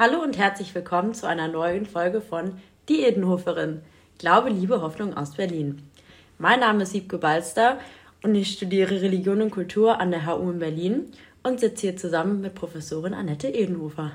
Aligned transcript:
Hallo 0.00 0.22
und 0.22 0.38
herzlich 0.38 0.74
willkommen 0.74 1.12
zu 1.12 1.28
einer 1.28 1.46
neuen 1.46 1.84
Folge 1.84 2.22
von 2.22 2.54
Die 2.88 3.02
Edenhoferin. 3.02 3.82
Glaube, 4.16 4.48
Liebe, 4.48 4.80
Hoffnung 4.80 5.14
aus 5.14 5.34
Berlin. 5.34 5.82
Mein 6.38 6.60
Name 6.60 6.84
ist 6.84 6.92
Siebke 6.92 7.18
Balster 7.18 7.78
und 8.22 8.34
ich 8.34 8.50
studiere 8.50 9.02
Religion 9.02 9.42
und 9.42 9.50
Kultur 9.50 10.00
an 10.00 10.10
der 10.10 10.24
HU 10.24 10.52
in 10.52 10.58
Berlin 10.58 11.12
und 11.42 11.60
sitze 11.60 11.88
hier 11.88 11.96
zusammen 11.98 12.40
mit 12.40 12.54
Professorin 12.54 13.12
Annette 13.12 13.48
Edenhofer. 13.48 14.12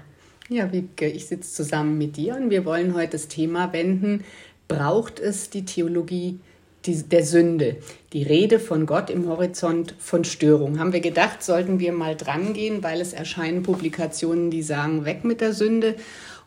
Ja, 0.50 0.74
Wiebke, 0.74 1.08
ich 1.08 1.28
sitze 1.28 1.54
zusammen 1.54 2.00
mit 2.00 2.18
dir 2.18 2.36
und 2.36 2.50
wir 2.50 2.66
wollen 2.66 2.96
heute 2.96 3.12
das 3.12 3.28
Thema 3.28 3.72
wenden, 3.72 4.24
braucht 4.68 5.20
es 5.20 5.52
die 5.52 5.66
Theologie 5.66 6.40
der 6.88 7.26
Sünde? 7.26 7.78
Die 8.14 8.24
Rede 8.24 8.60
von 8.60 8.86
Gott 8.86 9.10
im 9.10 9.28
Horizont 9.28 9.96
von 9.98 10.24
Störung. 10.24 10.80
Haben 10.80 10.94
wir 10.94 11.02
gedacht, 11.02 11.44
sollten 11.44 11.80
wir 11.80 11.92
mal 11.92 12.16
dran 12.16 12.54
gehen, 12.54 12.84
weil 12.84 13.02
es 13.02 13.14
erscheinen 13.14 13.64
Publikationen, 13.64 14.52
die 14.52 14.64
sagen, 14.64 15.06
weg 15.06 15.24
mit 15.24 15.42
der 15.42 15.54
Sünde 15.54 15.96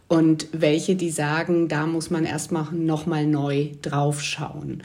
und 0.09 0.49
welche, 0.53 0.97
die 0.97 1.11
sagen, 1.11 1.69
da 1.69 1.87
muss 1.87 2.11
man 2.11 2.25
erstmal 2.25 2.73
nochmal 2.73 3.27
neu 3.27 3.69
draufschauen. 3.83 4.83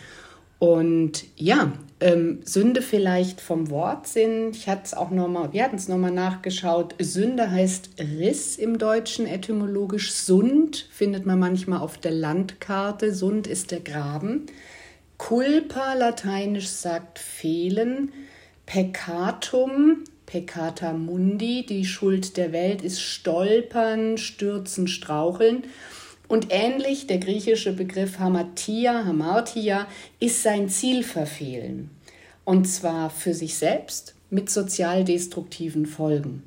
Und 0.60 1.26
ja, 1.36 1.74
ähm, 2.00 2.40
Sünde 2.46 2.82
vielleicht 2.82 3.42
vom 3.42 3.70
Wortsinn. 3.70 4.52
Ich 4.52 4.68
hatte 4.68 4.84
es 4.86 4.94
auch 4.94 5.10
noch 5.10 5.28
mal, 5.28 5.52
wir 5.54 5.64
hatten 5.64 5.76
es 5.76 5.88
nochmal 5.88 6.12
nachgeschaut. 6.12 6.96
Sünde 7.00 7.52
heißt 7.52 7.92
Riss 8.00 8.58
im 8.58 8.78
Deutschen 8.78 9.26
etymologisch. 9.26 10.14
Sund 10.14 10.88
findet 10.92 11.26
man 11.26 11.40
manchmal 11.40 11.80
auf 11.80 11.98
der 11.98 12.12
Landkarte. 12.12 13.14
Sund 13.14 13.48
ist 13.48 13.72
der 13.72 13.80
Graben. 13.80 14.46
Culpa 15.26 15.94
lateinisch 15.94 16.68
sagt 16.68 17.18
fehlen. 17.18 18.12
Peccatum, 18.66 20.04
peccata 20.26 20.92
mundi, 20.92 21.66
die 21.66 21.86
Schuld 21.86 22.36
der 22.36 22.52
Welt 22.52 22.82
ist 22.82 23.00
stolpern, 23.00 24.18
stürzen, 24.18 24.90
straucheln. 24.90 25.64
Und 26.28 26.48
ähnlich 26.50 27.08
der 27.08 27.20
griechische 27.20 27.72
Begriff 27.72 28.20
Hamatia, 28.20 29.06
Hamartia, 29.06 29.88
ist 30.20 30.44
sein 30.44 30.68
Ziel 30.68 31.04
verfehlen. 31.04 31.90
Und 32.44 32.66
zwar 32.66 33.10
für 33.10 33.34
sich 33.34 33.56
selbst 33.56 34.16
mit 34.30 34.50
sozial 34.50 35.06
destruktiven 35.06 35.86
Folgen. 35.86 36.44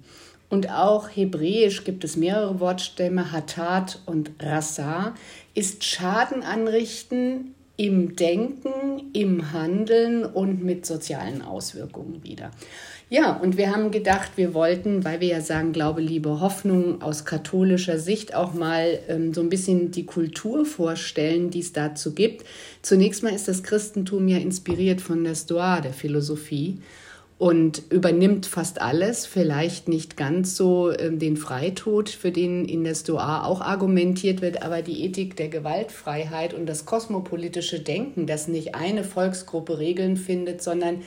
Und 0.50 0.70
auch 0.70 1.08
hebräisch 1.08 1.84
gibt 1.84 2.04
es 2.04 2.18
mehrere 2.18 2.60
Wortstämme, 2.60 3.32
Hatat 3.32 4.02
und 4.04 4.32
Rasa, 4.38 5.14
ist 5.54 5.82
Schaden 5.82 6.42
anrichten 6.42 7.54
im 7.76 8.16
Denken, 8.16 9.10
im 9.12 9.52
Handeln 9.52 10.24
und 10.24 10.64
mit 10.64 10.86
sozialen 10.86 11.42
Auswirkungen 11.42 12.24
wieder. 12.24 12.50
Ja, 13.08 13.36
und 13.36 13.56
wir 13.56 13.70
haben 13.70 13.92
gedacht, 13.92 14.32
wir 14.34 14.52
wollten, 14.52 15.04
weil 15.04 15.20
wir 15.20 15.28
ja 15.28 15.40
sagen, 15.40 15.72
Glaube, 15.72 16.00
Liebe, 16.00 16.40
Hoffnung 16.40 17.02
aus 17.02 17.24
katholischer 17.24 18.00
Sicht 18.00 18.34
auch 18.34 18.52
mal 18.52 18.98
ähm, 19.08 19.32
so 19.32 19.42
ein 19.42 19.48
bisschen 19.48 19.92
die 19.92 20.06
Kultur 20.06 20.66
vorstellen, 20.66 21.50
die 21.50 21.60
es 21.60 21.72
dazu 21.72 22.14
gibt. 22.14 22.44
Zunächst 22.82 23.22
mal 23.22 23.32
ist 23.32 23.46
das 23.46 23.62
Christentum 23.62 24.26
ja 24.26 24.38
inspiriert 24.38 25.00
von 25.00 25.22
der 25.22 25.36
Stoa, 25.36 25.80
der 25.80 25.92
Philosophie 25.92 26.80
und 27.38 27.82
übernimmt 27.90 28.46
fast 28.46 28.80
alles, 28.80 29.26
vielleicht 29.26 29.88
nicht 29.88 30.16
ganz 30.16 30.56
so 30.56 30.90
äh, 30.90 31.12
den 31.12 31.36
Freitod, 31.36 32.08
für 32.08 32.30
den 32.30 32.64
in 32.64 32.82
der 32.84 32.94
Stoa 32.94 33.44
auch 33.44 33.60
argumentiert 33.60 34.40
wird, 34.40 34.62
aber 34.62 34.80
die 34.80 35.04
Ethik 35.04 35.36
der 35.36 35.48
Gewaltfreiheit 35.48 36.54
und 36.54 36.66
das 36.66 36.86
kosmopolitische 36.86 37.80
Denken, 37.80 38.26
das 38.26 38.48
nicht 38.48 38.74
eine 38.74 39.04
Volksgruppe 39.04 39.78
Regeln 39.78 40.16
findet, 40.16 40.62
sondern 40.62 41.02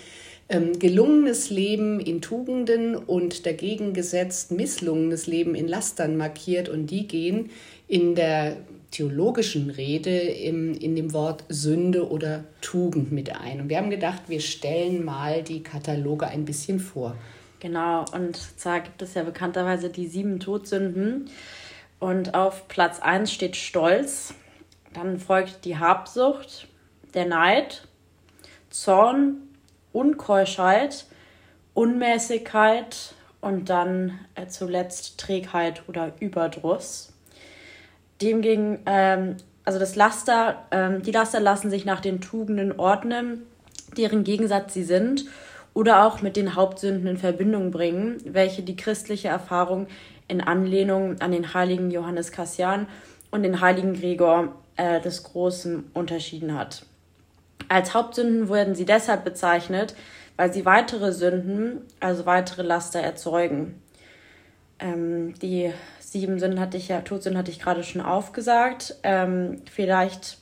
ähm, 0.49 0.77
gelungenes 0.77 1.49
Leben 1.49 1.99
in 1.99 2.21
Tugenden 2.21 2.95
und 2.95 3.47
dagegen 3.47 3.93
gesetzt 3.93 4.51
misslungenes 4.51 5.25
Leben 5.25 5.55
in 5.55 5.67
Lastern 5.67 6.15
markiert 6.15 6.69
und 6.69 6.87
die 6.87 7.07
gehen 7.07 7.49
in 7.87 8.13
der 8.13 8.57
theologischen 8.91 9.69
Rede 9.69 10.17
im, 10.17 10.73
in 10.73 10.95
dem 10.95 11.13
Wort 11.13 11.43
Sünde 11.49 12.09
oder 12.09 12.43
Tugend 12.61 13.11
mit 13.11 13.35
ein. 13.35 13.61
Und 13.61 13.69
wir 13.69 13.77
haben 13.77 13.89
gedacht, 13.89 14.23
wir 14.27 14.41
stellen 14.41 15.03
mal 15.05 15.43
die 15.43 15.61
Kataloge 15.61 16.27
ein 16.27 16.45
bisschen 16.45 16.79
vor. 16.79 17.15
Genau, 17.59 18.05
und 18.13 18.37
zwar 18.37 18.79
gibt 18.79 19.01
es 19.01 19.13
ja 19.13 19.23
bekannterweise 19.23 19.89
die 19.89 20.07
sieben 20.07 20.39
Todsünden. 20.39 21.29
Und 21.99 22.33
auf 22.33 22.67
Platz 22.67 22.99
1 22.99 23.31
steht 23.31 23.57
Stolz, 23.57 24.33
dann 24.93 25.19
folgt 25.19 25.65
die 25.65 25.77
Habsucht, 25.77 26.67
der 27.13 27.25
Neid, 27.25 27.87
Zorn, 28.69 29.41
Unkeuschheit, 29.91 31.05
Unmäßigkeit 31.73 33.13
und 33.41 33.69
dann 33.69 34.19
äh, 34.35 34.47
zuletzt 34.47 35.19
Trägheit 35.19 35.83
oder 35.87 36.13
Überdruss. 36.19 37.08
Demgegen, 38.21 38.79
ähm, 38.85 39.37
also 39.65 39.79
das 39.79 39.95
Laster, 39.95 40.65
ähm, 40.71 41.01
die 41.01 41.11
Laster 41.11 41.39
lassen 41.39 41.69
sich 41.69 41.85
nach 41.85 42.01
den 42.01 42.21
Tugenden 42.21 42.79
ordnen, 42.79 43.43
deren 43.97 44.23
Gegensatz 44.23 44.73
sie 44.73 44.83
sind, 44.83 45.25
oder 45.73 46.05
auch 46.05 46.21
mit 46.21 46.35
den 46.35 46.55
Hauptsünden 46.55 47.07
in 47.07 47.17
Verbindung 47.17 47.71
bringen, 47.71 48.17
welche 48.25 48.63
die 48.63 48.75
christliche 48.75 49.27
Erfahrung 49.27 49.87
in 50.27 50.41
Anlehnung 50.41 51.21
an 51.21 51.31
den 51.31 51.53
heiligen 51.53 51.91
Johannes 51.91 52.31
Cassian 52.31 52.87
und 53.31 53.43
den 53.43 53.61
heiligen 53.61 53.93
Gregor 53.93 54.55
äh, 54.75 54.99
des 55.01 55.23
Großen 55.23 55.91
unterschieden 55.93 56.57
hat. 56.57 56.85
Als 57.67 57.93
Hauptsünden 57.93 58.49
wurden 58.49 58.75
sie 58.75 58.85
deshalb 58.85 59.23
bezeichnet, 59.23 59.95
weil 60.37 60.53
sie 60.53 60.65
weitere 60.65 61.11
Sünden, 61.11 61.81
also 61.99 62.25
weitere 62.25 62.63
Laster 62.63 62.99
erzeugen. 62.99 63.81
Ähm, 64.79 65.33
die 65.41 65.71
sieben 66.11 66.39
Sünden 66.39 66.59
hatte 66.59 66.77
ich 66.77 66.87
ja, 66.87 67.01
Todsünden 67.01 67.37
hatte 67.37 67.51
ich 67.51 67.59
gerade 67.59 67.83
schon 67.83 68.01
aufgesagt. 68.01 68.95
Ähm, 69.03 69.61
vielleicht 69.71 70.37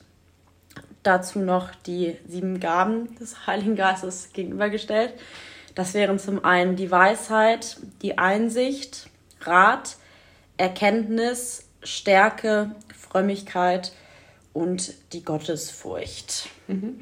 dazu 1.02 1.38
noch 1.40 1.74
die 1.74 2.16
sieben 2.26 2.60
Gaben 2.60 3.14
des 3.16 3.46
Heiligen 3.46 3.76
Geistes 3.76 4.30
gegenübergestellt. 4.32 5.14
Das 5.74 5.94
wären 5.94 6.18
zum 6.18 6.44
einen 6.44 6.76
die 6.76 6.90
Weisheit, 6.90 7.76
die 8.02 8.18
Einsicht, 8.18 9.08
Rat, 9.42 9.96
Erkenntnis, 10.56 11.68
Stärke, 11.84 12.72
Frömmigkeit 12.98 13.92
und 14.52 14.92
die 15.12 15.22
Gottesfurcht. 15.22 16.48
Mhm. 16.66 16.98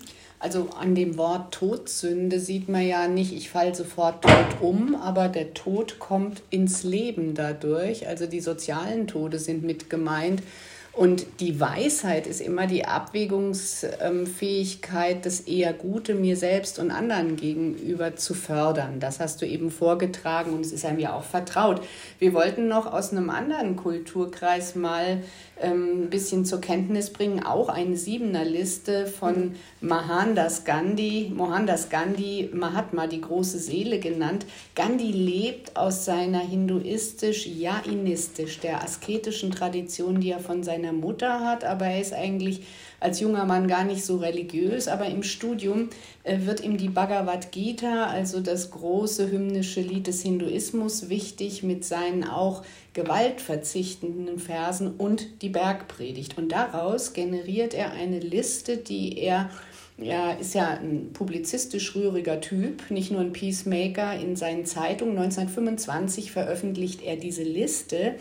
Also 0.46 0.68
an 0.78 0.94
dem 0.94 1.18
Wort 1.18 1.54
Todsünde 1.54 2.38
sieht 2.38 2.68
man 2.68 2.86
ja 2.86 3.08
nicht, 3.08 3.32
ich 3.32 3.50
falle 3.50 3.74
sofort 3.74 4.22
tot 4.22 4.60
um, 4.60 4.94
aber 4.94 5.26
der 5.26 5.54
Tod 5.54 5.98
kommt 5.98 6.40
ins 6.50 6.84
Leben 6.84 7.34
dadurch. 7.34 8.06
Also 8.06 8.26
die 8.26 8.38
sozialen 8.38 9.08
Tode 9.08 9.40
sind 9.40 9.64
mit 9.64 9.90
gemeint. 9.90 10.44
Und 10.92 11.26
die 11.40 11.58
Weisheit 11.58 12.28
ist 12.28 12.40
immer 12.40 12.68
die 12.68 12.84
Abwägungsfähigkeit, 12.84 15.26
das 15.26 15.40
eher 15.40 15.72
Gute 15.72 16.14
mir 16.14 16.36
selbst 16.36 16.78
und 16.78 16.92
anderen 16.92 17.34
gegenüber 17.34 18.14
zu 18.14 18.32
fördern. 18.32 19.00
Das 19.00 19.18
hast 19.18 19.42
du 19.42 19.46
eben 19.46 19.72
vorgetragen 19.72 20.52
und 20.52 20.64
es 20.64 20.70
ist 20.70 20.84
einem 20.84 21.00
ja 21.00 21.12
auch 21.12 21.24
vertraut. 21.24 21.82
Wir 22.20 22.34
wollten 22.34 22.68
noch 22.68 22.86
aus 22.86 23.10
einem 23.10 23.30
anderen 23.30 23.74
Kulturkreis 23.74 24.76
mal 24.76 25.24
ein 25.62 26.10
bisschen 26.10 26.44
zur 26.44 26.60
Kenntnis 26.60 27.10
bringen, 27.10 27.40
auch 27.42 27.68
eine 27.68 27.96
Siebener-Liste 27.96 29.06
von 29.06 29.54
Mohandas 29.80 30.64
Gandhi, 30.64 31.32
Mohandas 31.34 31.88
Gandhi, 31.88 32.50
Mahatma, 32.52 33.06
die 33.06 33.22
große 33.22 33.58
Seele 33.58 33.98
genannt. 33.98 34.44
Gandhi 34.74 35.12
lebt 35.12 35.74
aus 35.76 36.04
seiner 36.04 36.40
hinduistisch-jainistisch, 36.40 38.60
der 38.60 38.82
asketischen 38.82 39.50
Tradition, 39.50 40.20
die 40.20 40.30
er 40.30 40.40
von 40.40 40.62
seiner 40.62 40.92
Mutter 40.92 41.40
hat, 41.40 41.64
aber 41.64 41.86
er 41.86 42.02
ist 42.02 42.12
eigentlich 42.12 42.60
als 43.06 43.20
junger 43.20 43.44
Mann 43.44 43.68
gar 43.68 43.84
nicht 43.84 44.04
so 44.04 44.16
religiös, 44.16 44.88
aber 44.88 45.06
im 45.06 45.22
Studium 45.22 45.90
äh, 46.24 46.40
wird 46.40 46.60
ihm 46.60 46.76
die 46.76 46.88
Bhagavad 46.88 47.52
Gita, 47.52 48.06
also 48.06 48.40
das 48.40 48.72
große 48.72 49.30
hymnische 49.30 49.80
Lied 49.80 50.08
des 50.08 50.22
Hinduismus, 50.22 51.08
wichtig 51.08 51.62
mit 51.62 51.84
seinen 51.84 52.24
auch 52.24 52.64
gewaltverzichtenden 52.94 54.40
Versen 54.40 54.92
und 54.98 55.40
die 55.42 55.50
Bergpredigt. 55.50 56.36
Und 56.36 56.50
daraus 56.50 57.12
generiert 57.12 57.74
er 57.74 57.92
eine 57.92 58.18
Liste, 58.18 58.76
die 58.76 59.16
er 59.18 59.50
er 59.98 60.38
ist 60.38 60.54
ja 60.54 60.68
ein 60.68 61.12
publizistisch 61.14 61.94
rühriger 61.94 62.42
Typ, 62.42 62.90
nicht 62.90 63.10
nur 63.10 63.22
ein 63.22 63.32
Peacemaker. 63.32 64.14
In 64.20 64.36
seinen 64.36 64.66
Zeitungen 64.66 65.16
1925 65.16 66.32
veröffentlicht 66.32 67.02
er 67.02 67.16
diese 67.16 67.44
Liste 67.44 68.16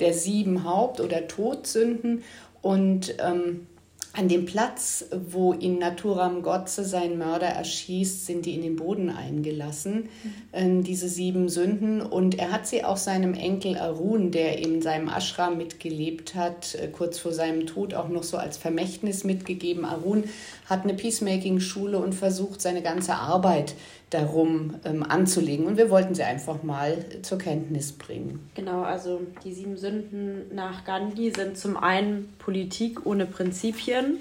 der 0.00 0.14
sieben 0.14 0.64
Haupt- 0.64 1.00
oder 1.00 1.28
Todsünden 1.28 2.22
und 2.62 3.14
ähm, 3.18 3.66
an 4.14 4.26
dem 4.26 4.46
Platz, 4.46 5.04
wo 5.12 5.52
ihn 5.52 5.78
Naturam 5.78 6.42
Gotze, 6.42 6.84
sein 6.84 7.18
Mörder, 7.18 7.46
erschießt, 7.46 8.26
sind 8.26 8.46
die 8.46 8.54
in 8.54 8.62
den 8.62 8.76
Boden 8.76 9.10
eingelassen, 9.10 10.08
mhm. 10.52 10.82
diese 10.82 11.08
sieben 11.08 11.48
Sünden. 11.48 12.00
Und 12.00 12.38
er 12.38 12.50
hat 12.50 12.66
sie 12.66 12.84
auch 12.84 12.96
seinem 12.96 13.34
Enkel 13.34 13.76
Arun, 13.76 14.30
der 14.30 14.58
in 14.58 14.82
seinem 14.82 15.08
Ashram 15.08 15.58
mitgelebt 15.58 16.34
hat, 16.34 16.74
äh, 16.74 16.88
kurz 16.88 17.18
vor 17.18 17.32
seinem 17.32 17.66
Tod 17.66 17.94
auch 17.94 18.08
noch 18.08 18.24
so 18.24 18.38
als 18.38 18.56
Vermächtnis 18.56 19.24
mitgegeben. 19.24 19.84
Arun 19.84 20.24
hat 20.66 20.84
eine 20.84 20.94
Peacemaking-Schule 20.94 21.98
und 21.98 22.14
versucht, 22.14 22.60
seine 22.60 22.82
ganze 22.82 23.14
Arbeit 23.14 23.74
darum 24.10 24.76
ähm, 24.84 25.02
anzulegen. 25.02 25.66
Und 25.66 25.76
wir 25.76 25.90
wollten 25.90 26.14
sie 26.14 26.22
einfach 26.22 26.62
mal 26.62 27.04
zur 27.22 27.38
Kenntnis 27.38 27.92
bringen. 27.92 28.48
Genau, 28.54 28.82
also 28.82 29.20
die 29.44 29.52
sieben 29.52 29.76
Sünden 29.76 30.54
nach 30.54 30.84
Gandhi 30.84 31.30
sind 31.30 31.58
zum 31.58 31.76
einen 31.76 32.32
Politik 32.38 33.04
ohne 33.04 33.26
Prinzipien, 33.26 34.18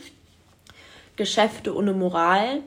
Geschäfte 1.16 1.76
ohne 1.76 1.94
Moral, 1.94 2.62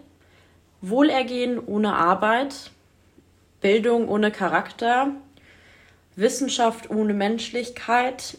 Wohlergehen 0.80 1.58
ohne 1.58 1.94
Arbeit, 1.94 2.70
Bildung 3.60 4.08
ohne 4.08 4.30
Charakter, 4.30 5.08
Wissenschaft 6.16 6.90
ohne 6.90 7.12
Menschlichkeit, 7.12 8.38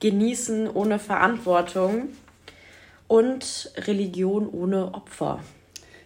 Genießen 0.00 0.68
ohne 0.68 0.98
Verantwortung 0.98 2.08
und 3.06 3.70
Religion 3.76 4.48
ohne 4.48 4.92
Opfer. 4.94 5.38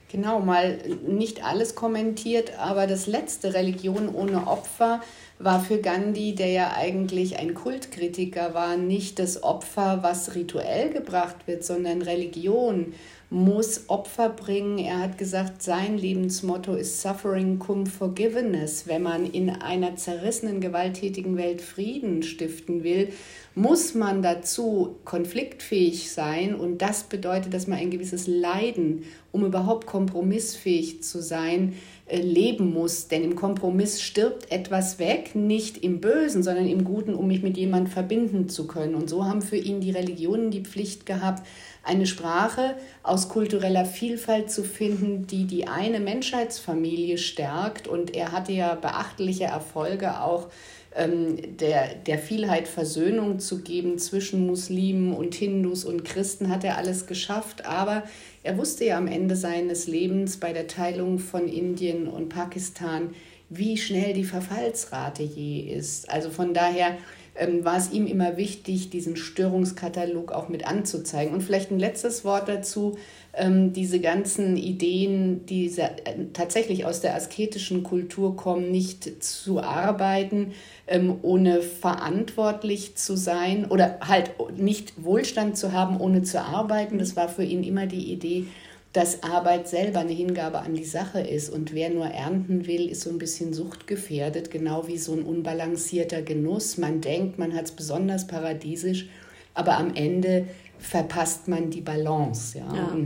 Genau, 0.09 0.39
mal 0.39 0.79
nicht 1.05 1.45
alles 1.45 1.75
kommentiert, 1.75 2.57
aber 2.59 2.87
das 2.87 3.09
letzte 3.09 3.55
Religion 3.55 4.09
ohne 4.09 4.47
Opfer 4.47 5.01
war 5.41 5.61
für 5.61 5.79
Gandhi, 5.79 6.35
der 6.35 6.49
ja 6.49 6.73
eigentlich 6.77 7.39
ein 7.39 7.55
Kultkritiker 7.55 8.55
war, 8.55 8.77
nicht 8.77 9.19
das 9.19 9.43
Opfer, 9.43 9.99
was 10.03 10.37
rituell 10.37 10.91
gebracht 10.91 11.47
wird, 11.47 11.65
sondern 11.65 12.03
Religion 12.03 12.95
muss 13.29 13.89
Opfer 13.89 14.29
bringen. 14.29 14.79
Er 14.79 15.01
hat 15.01 15.19
gesagt, 15.19 15.61
sein 15.61 15.99
Lebensmotto 15.99 16.75
ist 16.75 17.03
Suffering 17.03 17.59
cum 17.59 17.87
Forgiveness. 17.87 18.87
Wenn 18.87 19.03
man 19.03 19.27
in 19.27 19.51
einer 19.51 19.97
zerrissenen, 19.97 20.61
gewalttätigen 20.61 21.37
Welt 21.37 21.61
Frieden 21.61 22.23
stiften 22.23 22.85
will, 22.85 23.09
muss 23.57 23.95
man 23.95 24.23
dazu 24.23 24.97
konfliktfähig 25.05 26.11
sein. 26.13 26.55
Und 26.55 26.83
das 26.83 27.05
bedeutet, 27.05 27.53
dass 27.53 27.67
man 27.67 27.79
ein 27.79 27.91
gewisses 27.91 28.27
Leiden, 28.27 29.05
um 29.33 29.45
überhaupt 29.45 29.87
kompromissfähig 29.87 31.03
zu 31.03 31.21
sein, 31.21 31.73
äh, 32.07 32.21
leben 32.21 32.73
muss. 32.73 33.09
Denn 33.09 33.25
im 33.25 33.35
Kompromiss 33.35 34.03
stirbt 34.03 34.53
etwas 34.53 34.99
weg, 35.01 35.35
nicht 35.35 35.79
im 35.79 36.01
Bösen, 36.01 36.45
sondern 36.45 36.69
im 36.69 36.85
Guten, 36.85 37.15
um 37.15 37.27
mich 37.27 37.43
mit 37.43 37.57
jemandem 37.57 37.91
verbinden 37.91 38.49
zu 38.49 38.67
können. 38.67 38.95
Und 38.95 39.11
so 39.11 39.25
haben 39.25 39.43
für 39.43 39.57
ihn 39.57 39.81
die 39.81 39.91
Religionen 39.91 40.51
die 40.51 40.63
Pflicht 40.63 41.07
gehabt, 41.07 41.45
eine 41.83 42.07
Sprache 42.07 42.75
aus 43.03 43.16
kultureller 43.29 43.85
Vielfalt 43.85 44.51
zu 44.51 44.63
finden, 44.63 45.27
die 45.27 45.45
die 45.45 45.67
eine 45.67 46.01
Menschheitsfamilie 46.01 47.19
stärkt. 47.19 47.89
Und 47.89 48.15
er 48.15 48.33
hatte 48.33 48.53
ja 48.53 48.75
beachtliche 48.75 49.45
Erfolge 49.45 50.21
auch 50.21 50.49
ähm, 50.95 51.57
der, 51.59 51.95
der 51.95 52.19
Vielheit 52.19 52.69
Versöhnung 52.69 53.39
zu 53.39 53.63
geben 53.63 53.99
zwischen 53.99 54.47
Muslimen 54.47 55.13
und 55.13 55.35
Hindus 55.35 55.85
und 55.85 56.05
Christen 56.05 56.49
hat 56.49 56.65
er 56.65 56.77
alles 56.79 57.07
geschafft. 57.07 57.67
Aber 57.67 58.05
er 58.43 58.57
wusste 58.59 58.87
ja 58.87 58.97
am 58.97 59.07
Ende 59.07 59.37
seines 59.37 59.87
Lebens 59.87 60.39
bei 60.39 60.53
der 60.53 60.67
Teilung 60.67 61.19
von 61.19 61.49
Indien 61.49 62.09
und 62.09 62.29
Pakistan, 62.29 63.11
wie 63.49 63.77
schnell 63.77 64.13
die 64.13 64.25
Verfallsrate 64.25 65.23
je 65.23 65.61
ist. 65.61 66.11
Also 66.11 66.31
von 66.31 66.53
daher 66.55 66.97
ähm, 67.39 67.65
war 67.65 67.77
es 67.77 67.91
ihm 67.93 68.07
immer 68.07 68.37
wichtig, 68.37 68.91
diesen 68.91 69.17
Störungskatalog 69.17 70.33
auch 70.33 70.49
mit 70.49 70.67
anzuzeigen. 70.67 71.35
Und 71.35 71.43
vielleicht 71.43 71.71
ein 71.71 71.79
letztes 71.79 72.25
Wort 72.25 72.49
dazu, 72.49 72.97
ähm, 73.35 73.73
diese 73.73 74.01
ganzen 74.01 74.57
Ideen, 74.57 75.45
die 75.47 75.67
äh, 75.79 75.91
tatsächlich 76.33 76.85
aus 76.87 77.01
der 77.01 77.15
asketischen 77.15 77.83
Kultur 77.83 78.37
kommen, 78.37 78.71
nicht 78.71 79.23
zu 79.23 79.61
arbeiten, 79.61 80.53
ähm, 80.87 81.17
ohne 81.23 81.61
verantwortlich 81.63 82.97
zu 82.97 83.17
sein 83.17 83.67
oder 83.67 83.99
halt 84.01 84.33
nicht 84.57 85.05
Wohlstand 85.05 85.57
zu 85.57 85.73
haben, 85.73 86.01
ohne 86.01 86.23
zu 86.23 86.41
arbeiten. 86.41 86.99
Das 86.99 87.17
war 87.17 87.29
für 87.29 87.45
ihn 87.45 87.63
immer 87.63 87.87
die 87.87 88.13
Idee, 88.13 88.47
dass 88.97 89.23
Arbeit 89.23 89.69
selber 89.69 90.01
eine 90.01 90.13
Hingabe 90.13 90.61
an 90.61 90.75
die 90.75 90.87
Sache 90.87 91.21
ist. 91.21 91.51
Und 91.51 91.75
wer 91.75 91.91
nur 91.91 92.07
ernten 92.07 92.67
will, 92.67 92.89
ist 92.89 93.03
so 93.03 93.11
ein 93.11 93.19
bisschen 93.19 93.53
suchtgefährdet, 93.53 94.51
genau 94.51 94.89
wie 94.89 94.97
so 94.97 95.13
ein 95.13 95.23
unbalancierter 95.23 96.23
Genuss. 96.23 96.79
Man 96.79 97.03
denkt, 97.03 97.39
man 97.39 97.53
hat 97.53 97.67
es 97.67 97.73
besonders 97.73 98.27
paradiesisch, 98.27 99.11
aber 99.53 99.77
am 99.77 99.95
Ende 99.95 100.47
verpasst 100.79 101.47
man 101.47 101.69
die 101.69 101.83
Balance. 101.83 102.57
Ja? 102.57 102.75
ja. 102.75 102.97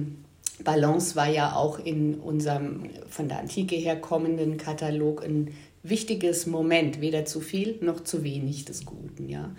Balance 0.62 1.16
war 1.16 1.28
ja 1.28 1.56
auch 1.56 1.81
in 1.81 2.20
unserem 2.20 2.90
von 3.08 3.28
der 3.28 3.40
Antike 3.40 3.75
her 3.75 4.00
kommenden 4.00 4.58
Katalog 4.58 5.25
ein 5.25 5.54
wichtiges 5.82 6.46
Moment, 6.46 7.00
weder 7.00 7.25
zu 7.25 7.40
viel 7.40 7.78
noch 7.81 8.04
zu 8.04 8.22
wenig 8.22 8.64
des 8.64 8.87
Guten. 8.87 9.28
Ja? 9.28 9.50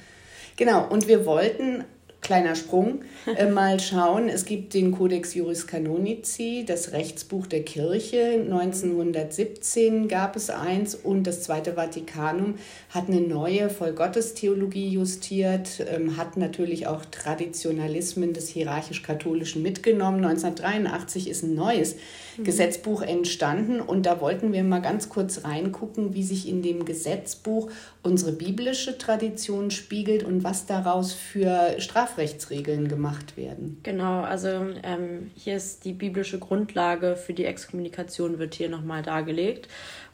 Genau, 0.56 0.88
und 0.88 1.10
wir 1.10 1.26
wollten 1.26 1.84
kleiner 2.22 2.56
Sprung, 2.56 3.02
äh, 3.36 3.48
mal 3.48 3.80
schauen. 3.80 4.30
Es 4.30 4.46
gibt 4.46 4.76
den 4.76 4.92
Codex 4.92 5.34
Juris 5.34 5.66
Canonici, 5.66 6.64
das 6.66 6.92
Rechtsbuch 6.92 7.48
der 7.48 7.64
Kirche. 7.64 8.40
1917 8.44 10.08
gab 10.08 10.36
es 10.36 10.52
eins 10.52 10.94
und 10.94 11.26
das 11.26 11.42
Zweite 11.42 11.74
Vatikanum 11.74 12.56
hat 12.92 13.08
eine 13.08 13.22
neue 13.22 13.70
Vollgottestheologie 13.70 14.90
justiert, 14.90 15.84
ähm, 15.92 16.16
hat 16.16 16.38
natürlich 16.38 16.86
auch 16.86 17.06
Traditionalismen 17.06 18.34
des 18.34 18.50
hierarchisch-katholischen 18.50 19.64
mitgenommen. 19.64 20.24
1983 20.24 21.28
ist 21.28 21.44
ein 21.44 21.56
neues 21.56 21.96
mhm. 22.38 22.44
Gesetzbuch 22.44 23.02
entstanden 23.02 23.82
und 23.82 24.06
da 24.06 24.22
wollten 24.22 24.54
wir 24.54 24.64
mal 24.64 24.82
ganz 24.82 25.10
kurz 25.10 25.44
reingucken, 25.44 26.14
wie 26.14 26.24
sich 26.24 26.48
in 26.48 26.62
dem 26.62 26.86
Gesetzbuch 26.86 27.72
unsere 28.04 28.32
biblische 28.32 28.98
Tradition 28.98 29.72
spiegelt 29.72 30.24
und 30.24 30.44
was 30.44 30.68
daraus 30.68 31.14
für 31.14 31.80
Strafrechtsregeln 32.12 32.88
gemacht 32.88 33.38
werden. 33.38 33.80
Genau, 33.84 34.22
also 34.22 34.50
ähm, 34.84 35.32
hier 35.36 35.56
ist 35.56 35.86
die 35.86 35.94
biblische 35.94 36.40
Grundlage 36.40 37.16
für 37.16 37.34
die 37.34 37.46
Exkommunikation 37.46 38.40
wird 38.40 38.56
hier 38.56 38.70
nochmal 38.70 39.02
dargelegt. 39.02 39.68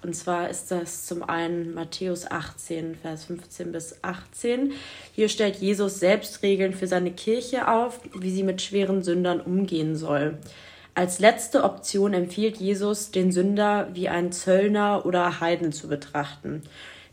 Und 0.04 0.16
zwar 0.16 0.50
ist 0.50 0.72
das 0.72 1.06
zum 1.06 1.24
einen 1.24 1.74
Matthäus 1.74 2.30
18, 2.30 2.96
Vers 2.96 3.26
15 3.26 3.72
bis 3.72 4.04
18. 4.04 4.74
Hier 5.14 5.30
stellt 5.30 5.56
Jesus 5.58 6.00
selbst 6.00 6.44
Regeln 6.44 6.74
für 6.74 6.88
seine 6.88 7.12
Kirche 7.12 7.68
auf, 7.68 8.00
wie 8.18 8.32
sie 8.32 8.44
mit 8.44 8.62
schweren 8.62 9.04
Sündern 9.04 9.42
umgehen 9.42 9.96
soll. 9.96 10.38
Als 10.94 11.20
letzte 11.20 11.64
Option 11.64 12.14
empfiehlt 12.14 12.58
Jesus, 12.58 13.12
den 13.12 13.32
Sünder 13.32 13.90
wie 13.94 14.10
einen 14.10 14.32
Zöllner 14.32 15.06
oder 15.06 15.40
Heiden 15.40 15.72
zu 15.72 15.88
betrachten. 15.88 16.64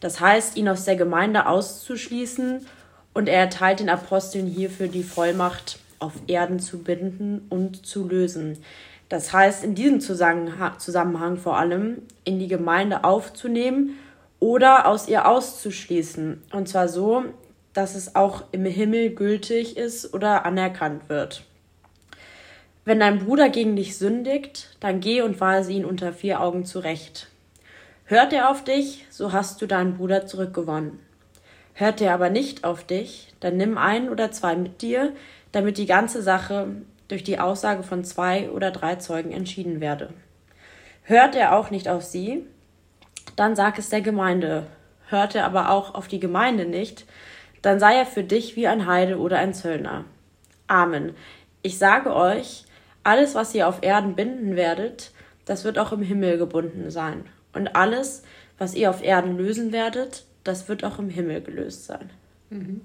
Das 0.01 0.21
heißt, 0.21 0.57
ihn 0.57 0.69
aus 0.69 0.85
der 0.85 0.97
Gemeinde 0.97 1.47
auszuschließen 1.47 2.67
und 3.15 3.29
er 3.29 3.39
erteilt 3.39 3.81
den 3.81 3.89
Aposteln 3.89 4.47
hierfür 4.47 4.89
die 4.89 5.05
Vollmacht, 5.05 5.79
auf 6.01 6.13
Erden 6.27 6.61
zu 6.61 6.83
binden 6.83 7.47
und 7.49 7.87
zu 7.87 8.07
lösen. 8.07 8.59
Das 9.09 9.33
heißt, 9.33 9.65
in 9.65 9.75
diesem 9.75 10.01
Zusammenhang 10.01 11.37
vor 11.39 11.57
allem 11.57 12.03
in 12.25 12.39
die 12.39 12.49
Gemeinde 12.49 13.05
aufzunehmen 13.05 13.97
oder 14.41 14.87
aus 14.87 15.09
ihr 15.09 15.27
auszuschließen. 15.27 16.43
Und 16.53 16.69
zwar 16.69 16.89
so, 16.89 17.25
dass 17.73 17.95
es 17.95 18.17
auch 18.17 18.45
im 18.53 18.65
Himmel 18.65 19.11
gültig 19.11 19.77
ist 19.77 20.13
oder 20.13 20.45
anerkannt 20.45 21.09
wird. 21.09 21.45
Wenn 22.85 23.01
dein 23.01 23.21
Bruder 23.21 23.49
gegen 23.49 23.77
dich 23.77 23.97
sündigt, 23.97 24.77
dann 24.81 25.01
geh 25.01 25.23
und 25.23 25.41
weise 25.41 25.73
ihn 25.73 25.85
unter 25.85 26.13
vier 26.13 26.41
Augen 26.41 26.67
zurecht. 26.67 27.29
Hört 28.05 28.33
er 28.35 28.51
auf 28.51 28.65
dich, 28.65 29.07
so 29.11 29.33
hast 29.33 29.63
du 29.63 29.67
deinen 29.67 29.97
Bruder 29.97 30.27
zurückgewonnen. 30.27 30.99
Hört 31.75 32.01
er 32.01 32.15
aber 32.15 32.31
nicht 32.31 32.65
auf 32.65 32.85
dich, 32.85 33.35
dann 33.41 33.57
nimm 33.57 33.79
ein 33.79 34.09
oder 34.09 34.31
zwei 34.31 34.55
mit 34.55 34.81
dir, 34.81 35.13
damit 35.51 35.77
die 35.77 35.87
ganze 35.87 36.23
Sache 36.23 36.69
durch 37.09 37.25
die 37.25 37.41
Aussage 37.41 37.83
von 37.83 38.05
zwei 38.05 38.49
oder 38.51 38.71
drei 38.71 38.97
Zeugen 38.97 39.33
entschieden 39.33 39.81
werde. 39.81 40.11
Hört 41.03 41.35
er 41.35 41.57
auch 41.57 41.71
nicht 41.71 41.89
auf 41.89 42.03
sie, 42.03 42.47
dann 43.37 43.57
sag 43.57 43.79
es 43.79 43.91
der 43.91 44.01
Gemeinde. 44.01 44.67
Hört 45.09 45.35
er 45.35 45.45
aber 45.45 45.71
auch 45.71 45.95
auf 45.95 46.09
die 46.09 46.21
Gemeinde 46.21 46.65
nicht, 46.65 47.07
dann 47.61 47.81
sei 47.81 47.97
er 47.97 48.07
für 48.07 48.23
dich 48.23 48.57
wie 48.57 48.69
ein 48.69 48.87
Heide 48.87 49.19
oder 49.19 49.39
ein 49.39 49.53
Zöllner. 49.53 50.05
Amen. 50.67 51.15
Ich 51.63 51.79
sage 51.79 52.15
euch, 52.15 52.65
alles, 53.03 53.35
was 53.35 53.55
ihr 53.55 53.69
auf 53.69 53.83
Erden 53.83 54.15
binden 54.15 54.57
werdet, 54.57 55.11
das 55.45 55.65
wird 55.65 55.79
auch 55.79 55.93
im 55.93 56.03
Himmel 56.03 56.39
gebunden 56.39 56.91
sein. 56.91 57.27
Und 57.53 57.77
alles, 57.77 58.23
was 58.59 58.75
ihr 58.75 58.91
auf 58.91 59.03
Erden 59.03 59.37
lösen 59.37 59.73
werdet, 59.73 60.25
das 60.45 60.69
wird 60.69 60.85
auch 60.85 60.99
im 60.99 61.09
Himmel 61.09 61.41
gelöst 61.41 61.87
sein. 61.87 62.11
Mhm. 62.51 62.83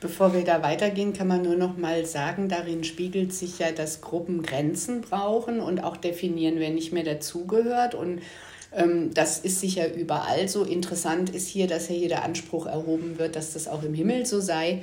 Bevor 0.00 0.32
wir 0.32 0.44
da 0.44 0.62
weitergehen, 0.62 1.12
kann 1.12 1.26
man 1.26 1.42
nur 1.42 1.56
noch 1.56 1.76
mal 1.76 2.06
sagen, 2.06 2.48
darin 2.48 2.84
spiegelt 2.84 3.34
sich 3.34 3.58
ja, 3.58 3.70
dass 3.70 4.00
Gruppen 4.00 4.42
Grenzen 4.42 5.02
brauchen 5.02 5.60
und 5.60 5.80
auch 5.80 5.96
definieren, 5.96 6.54
wer 6.58 6.70
nicht 6.70 6.92
mehr 6.92 7.04
dazugehört. 7.04 7.94
Und 7.94 8.20
ähm, 8.72 9.12
das 9.12 9.38
ist 9.40 9.60
sicher 9.60 9.92
überall 9.92 10.48
so. 10.48 10.64
Interessant 10.64 11.30
ist 11.30 11.48
hier, 11.48 11.66
dass 11.66 11.88
ja 11.88 11.94
hier 11.94 12.08
der 12.08 12.24
Anspruch 12.24 12.66
erhoben 12.66 13.18
wird, 13.18 13.36
dass 13.36 13.52
das 13.52 13.68
auch 13.68 13.82
im 13.82 13.94
Himmel 13.94 14.24
so 14.26 14.40
sei. 14.40 14.82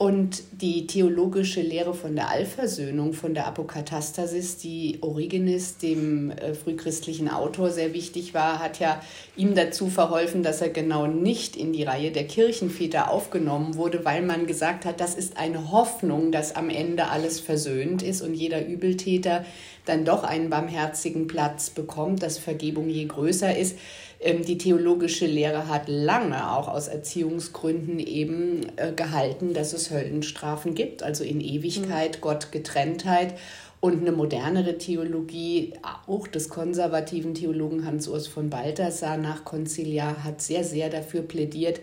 Und 0.00 0.44
die 0.52 0.86
theologische 0.86 1.60
Lehre 1.60 1.92
von 1.92 2.16
der 2.16 2.30
Allversöhnung, 2.30 3.12
von 3.12 3.34
der 3.34 3.46
Apokatastasis, 3.46 4.56
die 4.56 4.96
Origenes, 5.02 5.76
dem 5.76 6.30
äh, 6.30 6.54
frühchristlichen 6.54 7.28
Autor, 7.28 7.68
sehr 7.68 7.92
wichtig 7.92 8.32
war, 8.32 8.60
hat 8.60 8.78
ja 8.78 9.02
ihm 9.36 9.54
dazu 9.54 9.88
verholfen, 9.88 10.42
dass 10.42 10.62
er 10.62 10.70
genau 10.70 11.06
nicht 11.06 11.54
in 11.54 11.74
die 11.74 11.82
Reihe 11.82 12.12
der 12.12 12.26
Kirchenväter 12.26 13.10
aufgenommen 13.10 13.74
wurde, 13.74 14.02
weil 14.06 14.22
man 14.22 14.46
gesagt 14.46 14.86
hat, 14.86 15.00
das 15.00 15.14
ist 15.14 15.36
eine 15.36 15.70
Hoffnung, 15.70 16.32
dass 16.32 16.56
am 16.56 16.70
Ende 16.70 17.08
alles 17.08 17.38
versöhnt 17.38 18.02
ist 18.02 18.22
und 18.22 18.32
jeder 18.32 18.66
Übeltäter 18.66 19.44
dann 19.84 20.06
doch 20.06 20.24
einen 20.24 20.48
barmherzigen 20.48 21.26
Platz 21.26 21.68
bekommt, 21.68 22.22
dass 22.22 22.38
Vergebung 22.38 22.88
je 22.88 23.04
größer 23.04 23.54
ist. 23.54 23.76
Ähm, 24.20 24.44
die 24.44 24.58
theologische 24.58 25.26
Lehre 25.26 25.68
hat 25.68 25.88
lange 25.88 26.52
auch 26.52 26.68
aus 26.68 26.88
Erziehungsgründen 26.88 27.98
eben 27.98 28.66
äh, 28.76 28.92
gehalten, 28.92 29.54
dass 29.54 29.72
es 29.72 29.90
Höllenstrafen 29.90 30.74
gibt, 30.74 31.02
also 31.02 31.24
in 31.24 31.40
Ewigkeit, 31.40 32.16
mhm. 32.16 32.20
Gott 32.20 32.52
Getrenntheit. 32.52 33.34
Und 33.80 34.02
eine 34.02 34.12
modernere 34.12 34.76
Theologie, 34.76 35.72
auch 36.06 36.26
des 36.26 36.50
konservativen 36.50 37.32
Theologen 37.32 37.86
Hans-Urs 37.86 38.26
von 38.26 38.50
Balthasar 38.50 39.16
nach 39.16 39.46
Conciliar, 39.46 40.22
hat 40.22 40.42
sehr, 40.42 40.64
sehr 40.64 40.90
dafür 40.90 41.22
plädiert, 41.22 41.80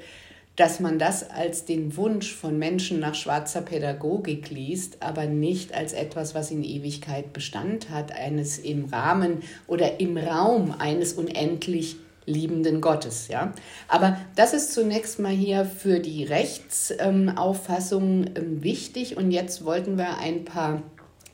dass 0.57 0.79
man 0.79 0.99
das 0.99 1.27
als 1.27 1.65
den 1.65 1.97
Wunsch 1.97 2.35
von 2.35 2.59
Menschen 2.59 2.99
nach 2.99 3.15
schwarzer 3.15 3.61
Pädagogik 3.61 4.51
liest, 4.51 4.97
aber 5.01 5.25
nicht 5.25 5.73
als 5.73 5.93
etwas, 5.93 6.35
was 6.35 6.51
in 6.51 6.63
Ewigkeit 6.63 7.33
Bestand 7.33 7.89
hat, 7.89 8.11
eines 8.11 8.59
im 8.59 8.85
Rahmen 8.85 9.41
oder 9.65 9.99
im 9.99 10.17
Raum 10.17 10.75
eines 10.77 11.13
unendlich 11.13 11.97
liebenden 12.27 12.81
Gottes. 12.81 13.29
Ja? 13.29 13.53
Aber 13.87 14.17
das 14.35 14.53
ist 14.53 14.73
zunächst 14.73 15.17
mal 15.17 15.31
hier 15.31 15.65
für 15.65 15.99
die 15.99 16.23
Rechtsauffassung 16.23 18.25
ähm, 18.35 18.61
wichtig. 18.61 19.17
Und 19.17 19.31
jetzt 19.31 19.65
wollten 19.65 19.97
wir 19.97 20.19
ein 20.19 20.45
paar 20.45 20.83